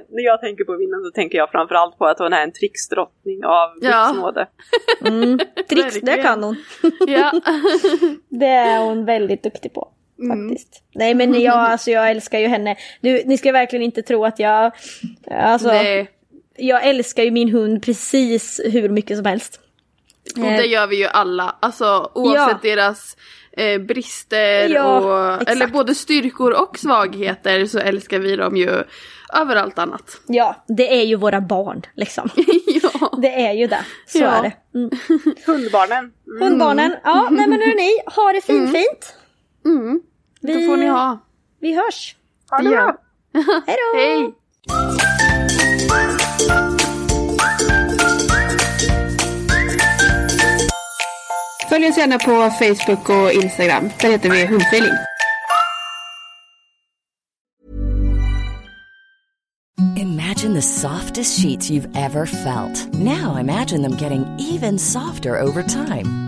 när 0.09 0.25
jag 0.25 0.41
tänker 0.41 0.64
på 0.64 0.77
vinnaren 0.77 1.05
så 1.05 1.11
tänker 1.11 1.39
jag 1.39 1.51
framförallt 1.51 1.99
på 1.99 2.07
att 2.07 2.19
hon 2.19 2.33
är 2.33 2.43
en 2.43 2.53
tricksdrottning 2.53 3.45
av 3.45 3.69
Ja. 3.81 4.07
riksnåde. 4.09 4.49
Mm, 5.07 5.39
tricks, 5.69 6.01
det 6.01 6.23
kan 6.23 6.43
hon. 6.45 6.57
Ja. 7.07 7.33
Det 8.29 8.47
är 8.47 8.85
hon 8.85 9.05
väldigt 9.05 9.43
duktig 9.43 9.73
på. 9.75 9.89
Mm. 10.23 10.49
Faktiskt. 10.49 10.83
Nej 10.95 11.14
men 11.14 11.41
jag, 11.41 11.55
alltså, 11.55 11.91
jag 11.91 12.11
älskar 12.11 12.39
ju 12.39 12.47
henne. 12.47 12.77
Du, 13.01 13.23
ni 13.25 13.39
ska 13.39 13.53
verkligen 13.53 13.83
inte 13.83 14.03
tro 14.03 14.25
att 14.25 14.39
jag... 14.39 14.73
Alltså, 15.31 15.69
Nej. 15.69 16.11
jag 16.57 16.87
älskar 16.87 17.23
ju 17.23 17.31
min 17.31 17.49
hund 17.49 17.83
precis 17.83 18.61
hur 18.64 18.89
mycket 18.89 19.16
som 19.16 19.27
helst. 19.27 19.61
Och 20.37 20.43
det 20.43 20.66
gör 20.66 20.87
vi 20.87 20.97
ju 20.97 21.07
alla, 21.07 21.57
alltså 21.61 22.11
oavsett 22.14 22.62
deras 22.62 23.16
eh, 23.53 23.81
brister 23.81 24.68
Ja, 24.68 24.99
och, 25.01 25.33
exakt. 25.35 25.51
eller 25.51 25.66
både 25.66 25.95
styrkor 25.95 26.53
och 26.62 26.79
svagheter 26.79 27.66
så 27.66 27.79
älskar 27.79 28.18
vi 28.18 28.37
dem 28.37 28.57
ju 28.57 28.70
över 29.35 29.57
allt 29.57 29.79
annat. 29.79 30.20
Ja, 30.26 30.64
det 30.68 31.01
är 31.01 31.05
ju 31.05 31.16
våra 31.16 31.41
barn 31.41 31.83
liksom. 31.95 32.31
ja. 32.83 33.12
Det 33.18 33.47
är 33.47 33.53
ju 33.53 33.66
det. 33.66 33.85
Så 34.07 34.18
Ja. 34.18 34.31
är 34.31 34.43
det. 34.43 34.53
Mm. 34.79 34.91
Hundbarnen. 35.47 36.12
Hundbarnen, 36.41 36.97
ja 37.05 37.29
nej 37.31 37.47
men 37.47 37.61
hörni, 37.61 37.91
ha 38.16 38.33
det 38.33 38.41
fint 38.41 38.72
fint. 38.72 39.14
Mm. 39.64 40.01
Vi, 40.41 40.53
Det 40.57 40.66
får 40.66 40.76
ni 40.76 40.87
ha. 40.87 41.18
vi 41.61 41.74
hörs. 41.76 42.16
Ha 42.51 42.59
det 42.59 42.68
bra! 42.68 42.97
Hej 43.66 43.76
då! 43.93 43.99
Hej! 43.99 44.35
Följ 51.69 51.87
oss 51.87 51.99
gärna 51.99 52.19
på 52.19 52.51
Facebook 52.51 53.09
och 53.09 53.33
Instagram. 53.33 53.91
Där 54.01 54.11
heter 54.11 54.31
vi 54.31 54.47
Hundfeeling. 54.47 54.93
Imagine 59.97 60.55
the 60.55 60.62
softest 60.62 61.41
sheets 61.41 61.71
you've 61.71 61.89
ever 61.97 62.27
felt. 62.27 62.95
Now 62.95 63.37
imagine 63.41 63.83
them 63.83 63.97
getting 63.97 64.25
even 64.39 64.79
softer 64.79 65.41
over 65.41 65.62
time. 65.62 66.28